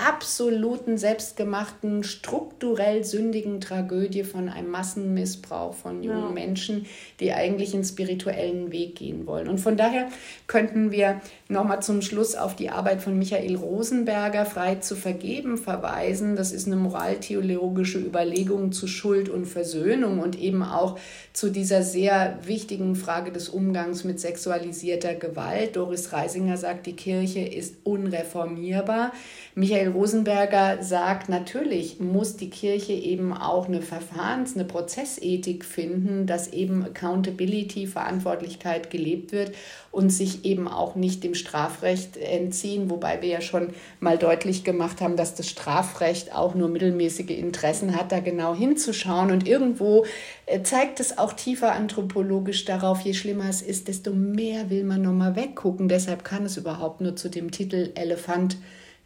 absoluten, 0.07 0.99
selbstgemachten, 0.99 2.05
strukturell 2.05 3.05
sündigen 3.05 3.61
Tragödie 3.61 4.25
von 4.25 4.49
einem 4.49 4.71
Massenmissbrauch 4.71 5.75
von 5.75 6.03
jungen 6.03 6.29
ja. 6.29 6.31
Menschen, 6.31 6.87
die 7.21 7.33
eigentlich 7.33 7.75
einen 7.75 7.85
spirituellen 7.85 8.73
Weg 8.73 8.97
gehen 8.97 9.27
wollen. 9.27 9.49
Und 9.49 9.59
von 9.59 9.77
daher 9.77 10.09
könnten 10.47 10.91
wir 10.91 11.21
nochmal 11.49 11.83
zum 11.83 12.03
Schluss 12.03 12.35
auf 12.35 12.57
die 12.57 12.71
Arbeit 12.71 13.03
von 13.03 13.19
Michael 13.19 13.57
Rosenberger, 13.57 14.47
Frei 14.47 14.77
zu 14.77 14.97
vergeben, 14.97 15.59
verweisen. 15.59 16.37
Das 16.37 16.53
ist 16.53 16.67
eine 16.67 16.77
moraltheologische 16.77 17.99
Überlegung 17.99 18.73
zu 18.73 18.87
Schuld 18.87 19.29
und 19.29 19.47
Versöhnung 19.47 20.21
und 20.21 20.39
eben 20.39 20.63
auch 20.63 20.99
zu 21.33 21.51
dieser 21.51 21.83
sehr 21.83 22.39
wichtigen 22.45 22.97
Frage 22.97 23.33
des 23.33 23.49
Umgangs 23.49 24.05
mit 24.05 24.21
sexualisierter 24.21 25.15
Gewalt. 25.15 25.77
Doris 25.77 26.13
Reisinger 26.13 26.57
sagt, 26.57 26.87
die 26.87 26.97
Kirche 26.97 27.41
ist 27.41 27.77
unreformierbar. 27.85 29.13
Michael 29.55 29.90
Rosenberger 29.93 30.83
sagt, 30.83 31.29
natürlich 31.29 32.01
muss 32.01 32.37
die 32.37 32.51
Kirche 32.51 32.93
eben 32.93 33.33
auch 33.33 33.69
eine 33.69 33.83
Verfahrens-, 33.83 34.55
eine 34.55 34.65
Prozessethik 34.65 35.65
finden, 35.65 36.27
dass 36.27 36.49
eben 36.49 36.85
Accountability, 36.85 37.87
Verantwortlichkeit 37.87 38.91
gelebt 38.91 39.33
wird 39.33 39.53
und 39.93 40.11
sich 40.11 40.45
eben 40.45 40.69
auch 40.69 40.95
nicht 40.95 41.25
dem 41.25 41.35
Strafrecht 41.35 42.17
entziehen, 42.17 42.91
wobei 42.91 43.23
wir 43.23 43.29
ja 43.29 43.41
schon 43.41 43.71
mal 43.99 44.19
deutlich 44.19 44.65
gemacht 44.65 45.01
haben, 45.01 45.17
dass 45.17 45.35
das 45.35 45.49
Strafrecht 45.49 46.35
auch 46.35 46.55
nur 46.55 46.69
mittelmäßige 46.69 47.31
Interessen 47.31 47.97
hat, 47.97 48.13
da 48.13 48.21
genau 48.21 48.55
hinzuschauen. 48.55 49.31
Und 49.31 49.49
irgendwo 49.49 50.05
äh, 50.47 50.63
zeigt 50.63 51.01
es 51.01 51.19
auch 51.19 51.33
tiefer 51.33 51.73
anthropologisch 51.73 52.65
darauf, 52.65 53.01
je 53.01 53.15
schlimmer 53.15 53.49
es 53.49 53.63
ist, 53.63 53.89
desto 53.89 54.13
mehr 54.13 54.71
will 54.71 54.85
man 54.85 55.03
nochmal 55.03 55.37
weggucken. 55.37 55.89
Deshalb 55.89 56.25
kann 56.25 56.45
es 56.45 56.57
überhaupt 56.57 57.01
nur 57.01 57.17
zu 57.17 57.29
dem 57.29 57.51
Titel 57.51 57.91
Elefant 57.95 58.57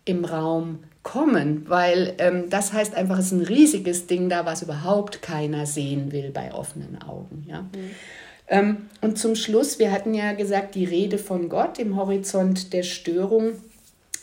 im 0.05 0.25
Raum 0.25 0.81
kommen, 1.03 1.69
weil 1.69 2.15
ähm, 2.19 2.51
das 2.51 2.73
heißt 2.73 2.95
einfach, 2.95 3.19
es 3.19 3.27
ist 3.27 3.33
ein 3.33 3.43
riesiges 3.43 4.07
Ding 4.07 4.29
da, 4.29 4.47
was 4.47 4.63
überhaupt 4.63 5.23
keiner 5.23 5.67
sehen 5.67 6.13
will 6.13 6.31
bei 6.31 6.53
offenen 6.53 7.01
Augen. 7.03 7.45
Ja? 7.47 7.63
Mhm. 7.63 7.91
Ähm, 8.49 8.77
und 9.01 9.19
zum 9.19 9.37
Schluss, 9.37 9.79
wir 9.79 9.93
hatten 9.93 10.15
ja 10.15 10.33
gesagt, 10.33 10.75
die 10.75 10.85
Rede 10.85 11.19
von 11.19 11.49
Gott 11.49 11.79
im 11.79 11.97
Horizont 11.97 12.73
der 12.73 12.83
Störung 12.83 13.53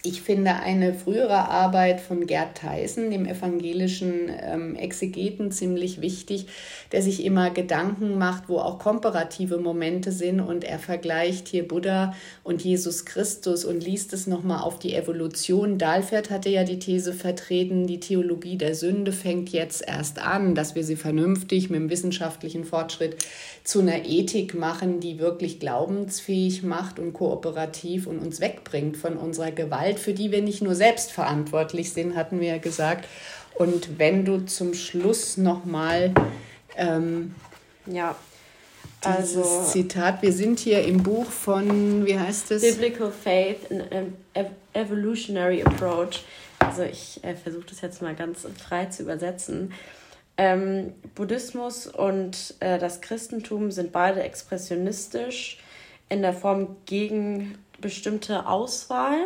ich 0.03 0.23
finde 0.23 0.55
eine 0.55 0.95
frühere 0.95 1.49
Arbeit 1.49 2.01
von 2.01 2.25
Gerd 2.25 2.57
Theissen, 2.57 3.11
dem 3.11 3.27
evangelischen 3.27 4.31
ähm, 4.41 4.75
Exegeten, 4.75 5.51
ziemlich 5.51 6.01
wichtig, 6.01 6.47
der 6.91 7.03
sich 7.03 7.23
immer 7.23 7.51
Gedanken 7.51 8.17
macht, 8.17 8.49
wo 8.49 8.57
auch 8.57 8.79
komparative 8.79 9.59
Momente 9.59 10.11
sind 10.11 10.39
und 10.39 10.63
er 10.63 10.79
vergleicht 10.79 11.47
hier 11.49 11.67
Buddha 11.67 12.15
und 12.43 12.63
Jesus 12.63 13.05
Christus 13.05 13.63
und 13.63 13.83
liest 13.83 14.11
es 14.13 14.25
nochmal 14.25 14.61
auf 14.61 14.79
die 14.79 14.95
Evolution. 14.95 15.77
Dahlfert 15.77 16.31
hatte 16.31 16.49
ja 16.49 16.63
die 16.63 16.79
These 16.79 17.13
vertreten, 17.13 17.85
die 17.85 17.99
Theologie 17.99 18.57
der 18.57 18.73
Sünde 18.73 19.11
fängt 19.11 19.49
jetzt 19.49 19.87
erst 19.87 20.19
an, 20.19 20.55
dass 20.55 20.73
wir 20.73 20.83
sie 20.83 20.95
vernünftig 20.95 21.69
mit 21.69 21.79
dem 21.79 21.89
wissenschaftlichen 21.91 22.65
Fortschritt 22.65 23.17
zu 23.63 23.79
einer 23.79 24.05
Ethik 24.05 24.53
machen, 24.53 24.99
die 24.99 25.19
wirklich 25.19 25.59
glaubensfähig 25.59 26.63
macht 26.63 26.99
und 26.99 27.13
kooperativ 27.13 28.07
und 28.07 28.19
uns 28.19 28.39
wegbringt 28.41 28.97
von 28.97 29.17
unserer 29.17 29.51
Gewalt, 29.51 29.99
für 29.99 30.13
die 30.13 30.31
wir 30.31 30.41
nicht 30.41 30.61
nur 30.61 30.75
selbst 30.75 31.11
verantwortlich 31.11 31.93
sind, 31.93 32.15
hatten 32.15 32.39
wir 32.39 32.47
ja 32.49 32.57
gesagt. 32.57 33.07
Und 33.55 33.99
wenn 33.99 34.25
du 34.25 34.45
zum 34.45 34.73
Schluss 34.73 35.37
nochmal 35.37 36.13
ähm, 36.75 37.35
ja. 37.85 38.15
Dieses 39.03 39.35
also, 39.35 39.63
Zitat, 39.63 40.21
wir 40.21 40.31
sind 40.31 40.59
hier 40.59 40.83
im 40.83 41.01
Buch 41.01 41.25
von, 41.25 42.05
wie 42.05 42.19
heißt 42.19 42.51
es? 42.51 42.61
Biblical 42.61 43.11
Faith, 43.11 43.57
an 43.71 44.13
Evolutionary 44.73 45.63
Approach. 45.63 46.23
Also 46.59 46.83
ich 46.83 47.19
äh, 47.23 47.35
versuche 47.35 47.65
das 47.67 47.81
jetzt 47.81 48.03
mal 48.03 48.13
ganz 48.13 48.45
frei 48.63 48.85
zu 48.85 49.01
übersetzen. 49.01 49.73
Ähm, 50.43 50.93
Buddhismus 51.13 51.85
und 51.85 52.55
äh, 52.61 52.79
das 52.79 53.01
Christentum 53.01 53.69
sind 53.69 53.91
beide 53.91 54.23
expressionistisch 54.23 55.59
in 56.09 56.23
der 56.23 56.33
Form 56.33 56.77
gegen 56.87 57.59
bestimmte 57.79 58.47
Auswahl, 58.47 59.19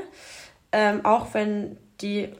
ähm, 0.74 1.06
auch 1.06 1.34
wenn 1.34 1.78
die 2.02 2.34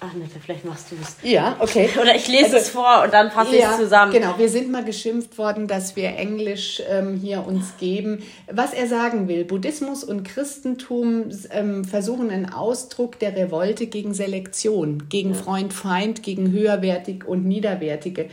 Ach 0.00 0.12
Nette, 0.14 0.40
vielleicht 0.40 0.64
machst 0.64 0.90
du 0.90 0.96
es. 1.00 1.16
Ja, 1.22 1.56
okay. 1.60 1.88
Oder 2.00 2.14
ich 2.14 2.26
lese 2.28 2.44
also, 2.44 2.56
es 2.56 2.70
vor 2.70 3.02
und 3.04 3.12
dann 3.12 3.30
fasse 3.30 3.56
ja, 3.56 3.66
ich 3.66 3.70
es 3.72 3.76
zusammen. 3.76 4.12
Genau, 4.12 4.36
wir 4.36 4.48
sind 4.48 4.70
mal 4.70 4.84
geschimpft 4.84 5.38
worden, 5.38 5.66
dass 5.66 5.96
wir 5.96 6.16
Englisch 6.16 6.82
ähm, 6.88 7.16
hier 7.16 7.46
uns 7.46 7.76
geben. 7.78 8.22
Was 8.50 8.72
er 8.72 8.86
sagen 8.86 9.28
will, 9.28 9.44
Buddhismus 9.44 10.04
und 10.04 10.24
Christentum 10.24 11.30
ähm, 11.50 11.84
versuchen 11.84 12.30
einen 12.30 12.52
Ausdruck 12.52 13.18
der 13.18 13.36
Revolte 13.36 13.86
gegen 13.86 14.12
Selektion, 14.14 15.08
gegen 15.08 15.34
ja. 15.34 15.36
Freund, 15.36 15.72
Feind, 15.72 16.22
gegen 16.22 16.50
höherwertig 16.50 17.24
und 17.24 17.44
niederwertige. 17.44 18.28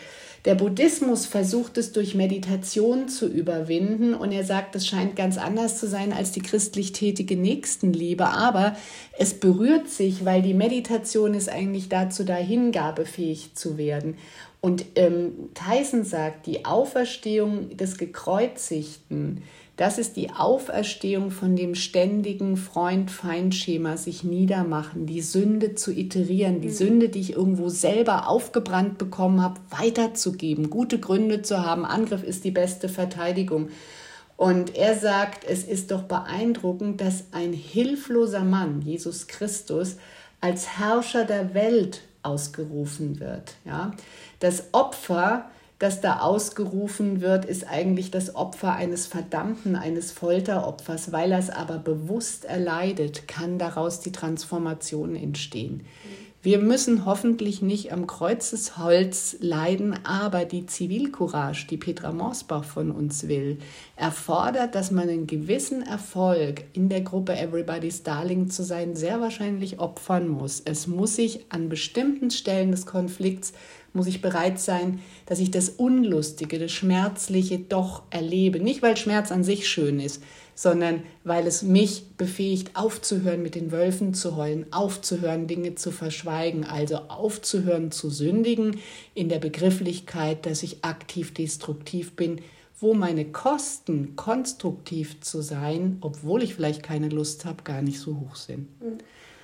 Der 0.50 0.56
Buddhismus 0.56 1.28
versucht 1.28 1.78
es 1.78 1.92
durch 1.92 2.16
Meditation 2.16 3.08
zu 3.08 3.28
überwinden 3.28 4.16
und 4.16 4.32
er 4.32 4.44
sagt, 4.44 4.76
es 4.76 4.88
scheint 4.88 5.16
ganz 5.16 5.38
anders 5.38 5.78
zu 5.78 5.88
sein 5.88 6.12
als 6.12 6.32
die 6.32 6.42
christlich 6.42 6.92
tätige 6.92 7.38
Nächstenliebe, 7.38 8.26
aber 8.26 8.76
es 9.20 9.36
berührt 9.36 9.90
sich, 9.90 10.26
weil 10.26 10.42
die 10.42 10.56
Meditation 10.56 11.36
ist 11.36 11.50
eigentlich 11.50 11.88
dazu 11.88 12.24
da, 12.24 12.34
hingabefähig 12.34 13.54
zu 13.54 13.78
werden. 13.78 14.18
Und 14.60 14.86
ähm, 14.96 15.52
Tyson 15.54 16.04
sagt, 16.04 16.48
die 16.48 16.66
Auferstehung 16.66 17.78
des 17.78 18.00
Gekreuzigten, 18.00 19.44
das 19.80 19.98
ist 19.98 20.18
die 20.18 20.30
Auferstehung 20.32 21.32
von 21.32 21.56
dem 21.56 21.74
ständigen 21.74 22.58
Freund-Feind-Schema, 22.58 23.96
sich 23.96 24.26
niedermachen, 24.26 25.06
die 25.06 25.22
Sünde 25.22 25.74
zu 25.74 25.94
iterieren, 25.94 26.60
die 26.60 26.68
mhm. 26.68 26.74
Sünde, 26.74 27.08
die 27.08 27.22
ich 27.22 27.32
irgendwo 27.38 27.70
selber 27.70 28.28
aufgebrannt 28.28 28.98
bekommen 28.98 29.42
habe, 29.42 29.62
weiterzugeben, 29.70 30.70
gute 30.70 31.00
Gründe 31.00 31.44
zu 31.44 31.66
haben. 31.66 31.86
Angriff 31.86 32.24
ist 32.24 32.44
die 32.44 32.52
beste 32.52 32.90
Verteidigung. 32.90 33.70
Und 34.36 34.76
er 34.76 34.98
sagt, 34.98 35.46
es 35.46 35.64
ist 35.64 35.92
doch 35.92 36.04
beeindruckend, 36.04 37.00
dass 37.00 37.28
ein 37.32 37.54
hilfloser 37.54 38.44
Mann, 38.44 38.82
Jesus 38.82 39.28
Christus, 39.28 39.96
als 40.42 40.78
Herrscher 40.78 41.24
der 41.24 41.54
Welt 41.54 42.02
ausgerufen 42.22 43.22
wird. 43.22 43.54
Ja? 43.64 43.92
Das 44.42 44.74
Opfer 44.74 45.50
das 45.80 46.02
da 46.02 46.20
ausgerufen 46.20 47.22
wird, 47.22 47.46
ist 47.46 47.68
eigentlich 47.68 48.12
das 48.12 48.36
Opfer 48.36 48.76
eines 48.76 49.08
Verdammten, 49.08 49.78
eines 49.78 50.12
Folteropfers. 50.12 51.14
Weil 51.14 51.32
er 51.32 51.40
es 51.40 51.50
aber 51.50 51.78
bewusst 51.78 52.44
erleidet, 52.44 53.28
kann 53.30 53.58
daraus 53.58 54.02
die 54.02 54.12
Transformation 54.12 55.16
entstehen. 55.16 55.86
Wir 56.42 56.60
müssen 56.60 57.06
hoffentlich 57.06 57.62
nicht 57.62 57.92
am 57.92 58.08
Kreuzesholz 58.08 59.36
leiden, 59.42 59.94
aber 60.06 60.46
die 60.46 60.66
Zivilcourage, 60.66 61.68
die 61.70 61.76
Petra 61.76 62.14
Morsbach 62.14 62.64
von 62.64 62.92
uns 62.92 63.28
will, 63.28 63.58
erfordert, 63.98 64.74
dass 64.74 64.90
man 64.90 65.10
einen 65.10 65.28
gewissen 65.28 65.82
Erfolg 65.82 66.64
in 66.72 66.88
der 66.88 67.02
Gruppe 67.02 67.38
Everybody's 67.38 68.04
Darling 68.04 68.50
zu 68.50 68.64
sein, 68.64 68.96
sehr 68.96 69.20
wahrscheinlich 69.20 69.80
opfern 69.80 70.30
muss. 70.30 70.62
Es 70.64 70.88
muss 70.88 71.18
sich 71.18 71.46
an 71.50 71.68
bestimmten 71.68 72.32
Stellen 72.32 72.72
des 72.72 72.86
Konflikts 72.86 73.52
muss 73.94 74.08
ich 74.08 74.22
bereit 74.22 74.60
sein, 74.60 75.00
dass 75.26 75.40
ich 75.40 75.52
das 75.52 75.70
Unlustige, 75.70 76.60
das 76.60 76.72
Schmerzliche 76.72 77.60
doch 77.60 78.04
erlebe. 78.10 78.60
Nicht, 78.60 78.82
weil 78.82 78.98
Schmerz 78.98 79.32
an 79.32 79.44
sich 79.44 79.68
schön 79.68 80.00
ist, 80.00 80.22
sondern 80.56 81.04
weil 81.24 81.48
es 81.48 81.62
mich 81.64 82.04
befähigt, 82.18 82.76
aufzuhören, 82.76 83.42
mit 83.42 83.56
den 83.56 83.72
Wölfen 83.72 84.14
zu 84.14 84.36
heulen, 84.36 84.66
aufzuhören, 84.72 85.48
Dinge 85.48 85.76
zu 85.76 85.92
verschweigen, 85.92 86.66
also 86.66 86.98
aufzuhören 86.98 87.92
zu 87.92 88.10
sündigen 88.10 88.80
in 89.14 89.30
der 89.30 89.40
Begrifflichkeit, 89.40 90.46
dass 90.46 90.64
ich 90.64 90.84
aktiv 90.84 91.34
destruktiv 91.34 92.16
bin, 92.16 92.42
wo 92.80 92.94
meine 92.94 93.26
Kosten, 93.26 94.16
konstruktiv 94.16 95.22
zu 95.22 95.42
sein, 95.42 95.98
obwohl 96.02 96.44
ich 96.44 96.56
vielleicht 96.56 96.84
keine 96.84 97.10
Lust 97.10 97.46
habe, 97.46 97.64
gar 97.64 97.82
nicht 97.82 98.00
so 98.00 98.20
hoch 98.20 98.36
sind. 98.36 98.68
Mhm. 98.82 98.98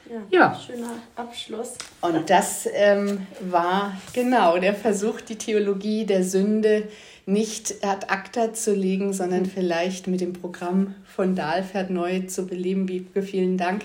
Ja, 0.10 0.22
ja. 0.30 0.60
Schöner 0.66 0.92
Abschluss. 1.16 1.74
Und 2.02 2.30
das 2.30 2.68
ähm, 2.74 3.26
war 3.42 3.98
genau 4.14 4.58
der 4.58 4.76
Versuch, 4.76 5.22
die 5.22 5.38
Theologie 5.38 6.06
der 6.06 6.24
Sünde 6.24 6.88
nicht 7.26 7.84
ad 7.84 8.08
acta 8.10 8.54
zu 8.54 8.76
legen, 8.76 9.12
sondern 9.12 9.44
mhm. 9.44 9.48
vielleicht 9.48 10.08
mit 10.08 10.22
dem 10.22 10.34
Programm 10.34 10.94
von 11.06 11.36
Dahlfert 11.36 11.90
neu 11.90 12.22
zu 12.22 12.46
beleben. 12.46 12.88
Wiebke, 12.88 13.24
vielen 13.24 13.58
Dank 13.58 13.84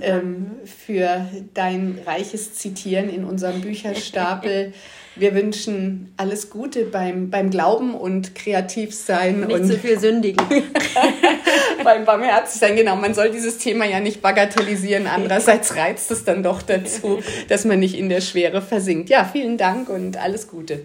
ähm, 0.00 0.52
für 0.64 1.26
dein 1.54 2.00
reiches 2.04 2.54
Zitieren 2.54 3.08
in 3.08 3.24
unserem 3.24 3.60
Bücherstapel. 3.60 4.72
Wir 5.18 5.34
wünschen 5.34 6.12
alles 6.16 6.48
Gute 6.48 6.84
beim, 6.84 7.28
beim 7.30 7.50
Glauben 7.50 7.94
und 7.94 8.34
kreativ 8.34 8.94
sein. 8.94 9.40
Nicht 9.40 9.52
und 9.52 9.66
zu 9.66 9.76
viel 9.76 9.98
sündigen. 9.98 10.46
beim 11.84 12.04
barmherzig 12.04 12.60
sein, 12.60 12.76
genau. 12.76 12.94
Man 12.96 13.14
soll 13.14 13.30
dieses 13.30 13.58
Thema 13.58 13.84
ja 13.84 13.98
nicht 13.98 14.22
bagatellisieren. 14.22 15.06
Andererseits 15.06 15.74
reizt 15.74 16.10
es 16.10 16.24
dann 16.24 16.42
doch 16.42 16.62
dazu, 16.62 17.20
dass 17.48 17.64
man 17.64 17.80
nicht 17.80 17.98
in 17.98 18.08
der 18.08 18.20
Schwere 18.20 18.62
versinkt. 18.62 19.10
Ja, 19.10 19.24
vielen 19.24 19.58
Dank 19.58 19.88
und 19.88 20.16
alles 20.16 20.46
Gute. 20.48 20.82